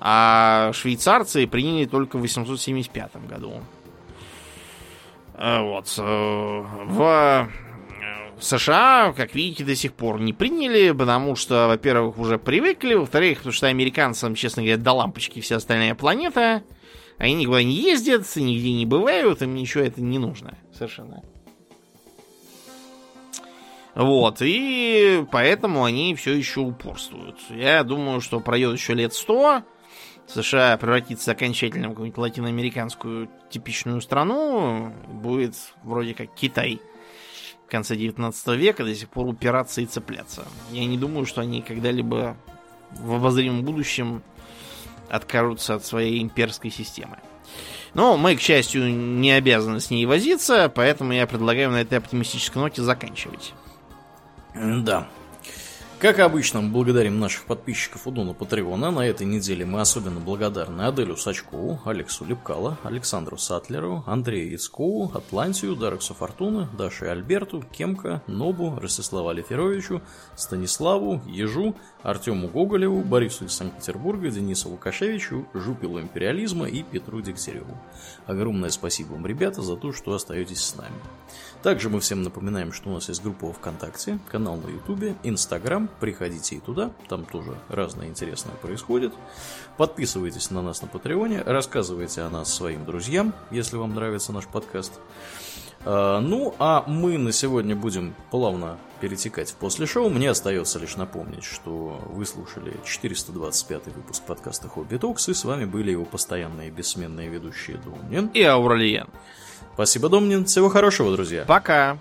А 0.00 0.72
швейцарцы 0.72 1.46
приняли 1.46 1.84
только 1.84 2.16
в 2.16 2.22
875 2.22 3.28
году. 3.28 3.60
Э, 5.34 5.60
вот. 5.62 5.94
Э, 5.98 6.64
в 6.86 7.48
США, 8.42 9.14
как 9.16 9.34
видите, 9.34 9.64
до 9.64 9.76
сих 9.76 9.94
пор 9.94 10.20
не 10.20 10.32
приняли, 10.32 10.90
потому 10.90 11.36
что, 11.36 11.68
во-первых, 11.68 12.18
уже 12.18 12.38
привыкли, 12.38 12.94
во-вторых, 12.94 13.38
потому 13.38 13.52
что 13.52 13.68
американцам, 13.68 14.34
честно 14.34 14.62
говоря, 14.62 14.78
до 14.78 14.92
лампочки 14.92 15.40
вся 15.40 15.56
остальная 15.56 15.94
планета. 15.94 16.62
Они 17.18 17.34
никуда 17.34 17.62
не 17.62 17.74
ездят, 17.74 18.24
нигде 18.36 18.72
не 18.72 18.86
бывают, 18.86 19.42
им 19.42 19.54
ничего 19.54 19.84
это 19.84 20.00
не 20.00 20.18
нужно 20.18 20.58
совершенно. 20.72 21.22
Вот, 23.94 24.38
и 24.40 25.24
поэтому 25.30 25.84
они 25.84 26.14
все 26.14 26.32
еще 26.32 26.60
упорствуют. 26.60 27.36
Я 27.50 27.84
думаю, 27.84 28.20
что 28.20 28.40
пройдет 28.40 28.76
еще 28.76 28.94
лет 28.94 29.12
сто, 29.12 29.62
США 30.26 30.76
превратится 30.78 31.32
окончательно 31.32 31.88
в 31.88 31.90
какую-нибудь 31.90 32.18
латиноамериканскую 32.18 33.28
типичную 33.50 34.00
страну, 34.00 34.92
будет 35.08 35.54
вроде 35.84 36.14
как 36.14 36.34
Китай– 36.34 36.80
конце 37.72 37.96
19 37.96 38.48
века 38.48 38.84
до 38.84 38.94
сих 38.94 39.08
пор 39.08 39.26
упираться 39.26 39.80
и 39.80 39.86
цепляться. 39.86 40.44
Я 40.70 40.84
не 40.84 40.98
думаю, 40.98 41.26
что 41.26 41.40
они 41.40 41.62
когда-либо 41.62 42.36
в 42.90 43.14
обозримом 43.14 43.62
будущем 43.62 44.22
откажутся 45.08 45.74
от 45.74 45.84
своей 45.84 46.22
имперской 46.22 46.70
системы. 46.70 47.18
Но 47.94 48.16
мы, 48.16 48.36
к 48.36 48.40
счастью, 48.40 48.94
не 48.94 49.32
обязаны 49.32 49.80
с 49.80 49.90
ней 49.90 50.06
возиться, 50.06 50.70
поэтому 50.74 51.12
я 51.12 51.26
предлагаю 51.26 51.70
на 51.70 51.80
этой 51.80 51.98
оптимистической 51.98 52.62
ноте 52.62 52.82
заканчивать. 52.82 53.52
Да. 54.54 55.08
Как 56.02 56.18
обычно, 56.18 56.60
мы 56.60 56.70
благодарим 56.70 57.20
наших 57.20 57.44
подписчиков 57.44 58.08
у 58.08 58.10
Дона 58.10 58.34
Патреона. 58.34 58.90
На 58.90 59.06
этой 59.06 59.24
неделе 59.24 59.64
мы 59.64 59.80
особенно 59.80 60.18
благодарны 60.18 60.82
Аделю 60.82 61.16
Сачкову, 61.16 61.80
Алексу 61.84 62.24
Лепкало, 62.24 62.76
Александру 62.82 63.38
Сатлеру, 63.38 64.02
Андрею 64.04 64.50
Яцкову, 64.50 65.12
Атлантию, 65.14 65.76
Дарексу 65.76 66.12
Фортуны, 66.14 66.66
Даше 66.76 67.04
Альберту, 67.04 67.62
Кемка, 67.70 68.20
Нобу, 68.26 68.76
Ростиславу 68.82 69.28
Алиферовичу, 69.28 70.02
Станиславу, 70.34 71.22
Ежу, 71.28 71.76
Артему 72.02 72.48
Гоголеву, 72.48 73.02
Борису 73.02 73.44
из 73.44 73.52
Санкт-Петербурга, 73.52 74.28
Денису 74.28 74.70
Лукашевичу, 74.70 75.46
Жупилу 75.54 76.00
Империализма 76.00 76.66
и 76.66 76.82
Петру 76.82 77.20
Дегтяреву. 77.20 77.78
Огромное 78.26 78.70
спасибо 78.70 79.12
вам, 79.12 79.24
ребята, 79.24 79.62
за 79.62 79.76
то, 79.76 79.92
что 79.92 80.14
остаетесь 80.14 80.64
с 80.64 80.74
нами. 80.74 80.96
Также 81.62 81.88
мы 81.88 82.00
всем 82.00 82.22
напоминаем, 82.24 82.72
что 82.72 82.90
у 82.90 82.94
нас 82.94 83.08
есть 83.08 83.22
группа 83.22 83.52
ВКонтакте, 83.52 84.18
канал 84.30 84.56
на 84.56 84.68
Ютубе, 84.68 85.14
Инстаграм. 85.22 85.88
Приходите 86.00 86.56
и 86.56 86.60
туда, 86.60 86.90
там 87.08 87.24
тоже 87.24 87.56
разное 87.68 88.08
интересное 88.08 88.54
происходит. 88.56 89.12
Подписывайтесь 89.76 90.50
на 90.50 90.60
нас 90.60 90.82
на 90.82 90.88
Патреоне, 90.88 91.42
рассказывайте 91.42 92.22
о 92.22 92.30
нас 92.30 92.52
своим 92.52 92.84
друзьям, 92.84 93.32
если 93.52 93.76
вам 93.76 93.94
нравится 93.94 94.32
наш 94.32 94.46
подкаст. 94.46 94.92
А, 95.84 96.20
ну, 96.20 96.52
а 96.58 96.82
мы 96.88 97.16
на 97.16 97.30
сегодня 97.30 97.76
будем 97.76 98.14
плавно 98.32 98.78
перетекать 99.00 99.50
в 99.52 99.54
после 99.54 99.86
шоу. 99.86 100.10
Мне 100.10 100.30
остается 100.30 100.80
лишь 100.80 100.96
напомнить, 100.96 101.44
что 101.44 102.00
вы 102.10 102.26
слушали 102.26 102.76
425 102.84 103.86
выпуск 103.86 104.22
подкаста 104.24 104.66
Хобби 104.68 104.96
Токс, 104.96 105.28
и 105.28 105.34
с 105.34 105.44
вами 105.44 105.64
были 105.64 105.92
его 105.92 106.04
постоянные 106.04 106.70
бессменные 106.70 107.28
ведущие 107.28 107.78
Домнин 107.78 108.26
и 108.34 108.42
Ауралиен. 108.42 109.08
Спасибо, 109.74 110.08
Домнин. 110.08 110.44
Всего 110.44 110.68
хорошего, 110.68 111.12
друзья. 111.12 111.44
Пока. 111.46 111.98